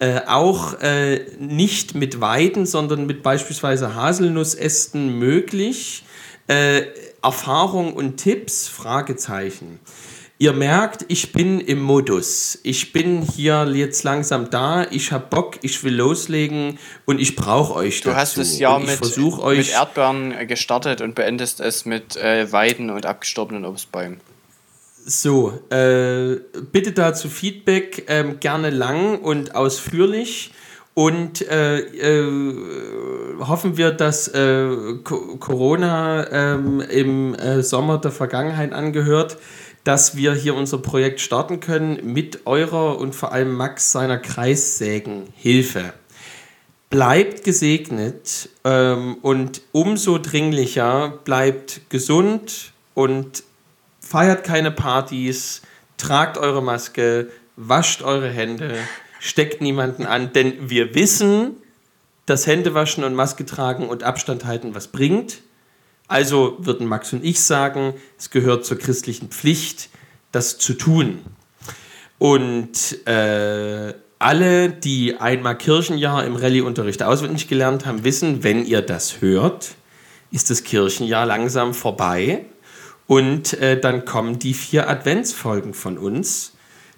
Äh, 0.00 0.22
auch 0.26 0.80
äh, 0.80 1.26
nicht 1.38 1.94
mit 1.94 2.20
Weiden, 2.20 2.66
sondern 2.66 3.06
mit 3.06 3.22
beispielsweise 3.22 3.94
Haselnussästen 3.94 5.20
möglich. 5.20 6.02
Äh, 6.48 6.86
Erfahrung 7.22 7.92
und 7.92 8.16
Tipps? 8.16 8.66
Fragezeichen. 8.66 9.78
Ihr 10.38 10.52
merkt, 10.52 11.06
ich 11.08 11.32
bin 11.32 11.60
im 11.60 11.80
Modus. 11.80 12.58
Ich 12.62 12.92
bin 12.92 13.22
hier 13.22 13.66
jetzt 13.72 14.02
langsam 14.02 14.50
da. 14.50 14.86
Ich 14.90 15.10
habe 15.10 15.24
Bock, 15.30 15.56
ich 15.62 15.82
will 15.82 15.94
loslegen 15.94 16.78
und 17.06 17.18
ich 17.18 17.36
brauche 17.36 17.74
euch 17.74 18.02
du 18.02 18.10
dazu. 18.10 18.20
Hast 18.20 18.36
das 18.36 18.58
Jahr 18.58 18.78
mit, 18.78 19.00
mit 19.00 19.70
Erdbeeren 19.70 20.46
gestartet 20.46 21.00
und 21.00 21.14
beendest 21.14 21.60
es 21.60 21.86
mit 21.86 22.16
äh, 22.16 22.52
Weiden 22.52 22.90
und 22.90 23.06
abgestorbenen 23.06 23.64
Obstbäumen. 23.64 24.20
So, 25.06 25.58
äh, 25.70 26.36
bitte 26.70 26.92
dazu 26.92 27.30
Feedback, 27.30 28.04
äh, 28.10 28.34
gerne 28.38 28.68
lang 28.68 29.18
und 29.20 29.54
ausführlich. 29.54 30.52
Und 30.92 31.46
äh, 31.48 31.78
äh, 31.78 32.26
hoffen 33.40 33.76
wir, 33.76 33.90
dass 33.90 34.28
äh, 34.28 34.68
Corona 35.04 36.26
ähm, 36.30 36.80
im 36.80 37.34
äh, 37.34 37.62
Sommer 37.62 37.98
der 37.98 38.10
Vergangenheit 38.10 38.72
angehört 38.72 39.38
dass 39.86 40.16
wir 40.16 40.34
hier 40.34 40.56
unser 40.56 40.78
Projekt 40.78 41.20
starten 41.20 41.60
können 41.60 42.12
mit 42.12 42.44
eurer 42.44 42.98
und 42.98 43.14
vor 43.14 43.30
allem 43.30 43.54
Max 43.54 43.92
seiner 43.92 44.18
Kreissägenhilfe. 44.18 45.92
bleibt 46.90 47.44
gesegnet 47.44 48.48
ähm, 48.64 49.18
und 49.22 49.62
umso 49.70 50.18
dringlicher 50.18 51.20
bleibt 51.24 51.82
gesund 51.88 52.72
und 52.94 53.44
feiert 54.00 54.42
keine 54.42 54.72
Partys, 54.72 55.62
tragt 55.98 56.36
eure 56.36 56.64
Maske, 56.64 57.30
wascht 57.54 58.02
eure 58.02 58.28
Hände, 58.28 58.74
steckt 59.20 59.60
niemanden 59.60 60.04
an, 60.04 60.32
denn 60.32 60.68
wir 60.68 60.96
wissen, 60.96 61.58
dass 62.24 62.48
Händewaschen 62.48 63.04
und 63.04 63.14
Maske 63.14 63.46
tragen 63.46 63.88
und 63.88 64.02
Abstand 64.02 64.46
halten 64.46 64.74
was 64.74 64.88
bringt. 64.88 65.42
Also 66.08 66.56
würden 66.58 66.86
Max 66.86 67.12
und 67.12 67.24
ich 67.24 67.40
sagen, 67.40 67.94
es 68.18 68.30
gehört 68.30 68.64
zur 68.64 68.78
christlichen 68.78 69.28
Pflicht, 69.28 69.90
das 70.32 70.58
zu 70.58 70.74
tun. 70.74 71.20
Und 72.18 73.06
äh, 73.06 73.94
alle, 74.18 74.70
die 74.70 75.16
einmal 75.16 75.58
Kirchenjahr 75.58 76.24
im 76.24 76.36
Rallye-Unterricht 76.36 77.02
auswendig 77.02 77.48
gelernt 77.48 77.86
haben, 77.86 78.04
wissen, 78.04 78.42
wenn 78.42 78.64
ihr 78.64 78.82
das 78.82 79.20
hört, 79.20 79.74
ist 80.30 80.50
das 80.50 80.64
Kirchenjahr 80.64 81.26
langsam 81.26 81.74
vorbei. 81.74 82.46
Und 83.06 83.52
äh, 83.54 83.78
dann 83.78 84.04
kommen 84.04 84.38
die 84.38 84.54
vier 84.54 84.88
Adventsfolgen 84.88 85.74
von 85.74 85.98
uns. 85.98 86.52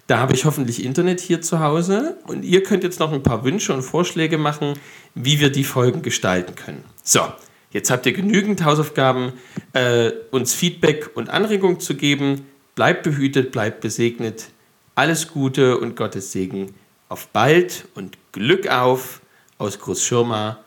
Da 0.07 0.17
habe 0.17 0.33
ich 0.33 0.45
hoffentlich 0.45 0.83
Internet 0.83 1.19
hier 1.19 1.41
zu 1.41 1.59
Hause. 1.59 2.17
Und 2.25 2.43
ihr 2.43 2.63
könnt 2.63 2.83
jetzt 2.83 2.99
noch 2.99 3.11
ein 3.11 3.21
paar 3.21 3.43
Wünsche 3.43 3.73
und 3.73 3.83
Vorschläge 3.83 4.37
machen, 4.37 4.73
wie 5.13 5.39
wir 5.39 5.51
die 5.51 5.63
Folgen 5.63 6.01
gestalten 6.01 6.55
können. 6.55 6.83
So, 7.03 7.21
jetzt 7.71 7.91
habt 7.91 8.05
ihr 8.05 8.13
genügend 8.13 8.63
Hausaufgaben, 8.63 9.33
äh, 9.73 10.11
uns 10.31 10.53
Feedback 10.53 11.11
und 11.15 11.29
Anregung 11.29 11.79
zu 11.79 11.95
geben. 11.95 12.45
Bleibt 12.75 13.03
behütet, 13.03 13.51
bleibt 13.51 13.81
besegnet. 13.81 14.49
Alles 14.95 15.27
Gute 15.27 15.77
und 15.77 15.95
Gottes 15.95 16.31
Segen. 16.31 16.73
Auf 17.09 17.27
bald 17.29 17.87
und 17.95 18.17
Glück 18.31 18.67
auf 18.67 19.21
aus 19.57 19.79
Großschirma. 19.79 20.59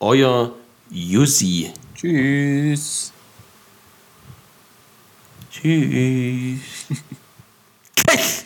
Euer 0.00 0.52
Jussi. 0.90 1.70
Tschüss. 1.94 3.12
Tschüss. 5.50 6.60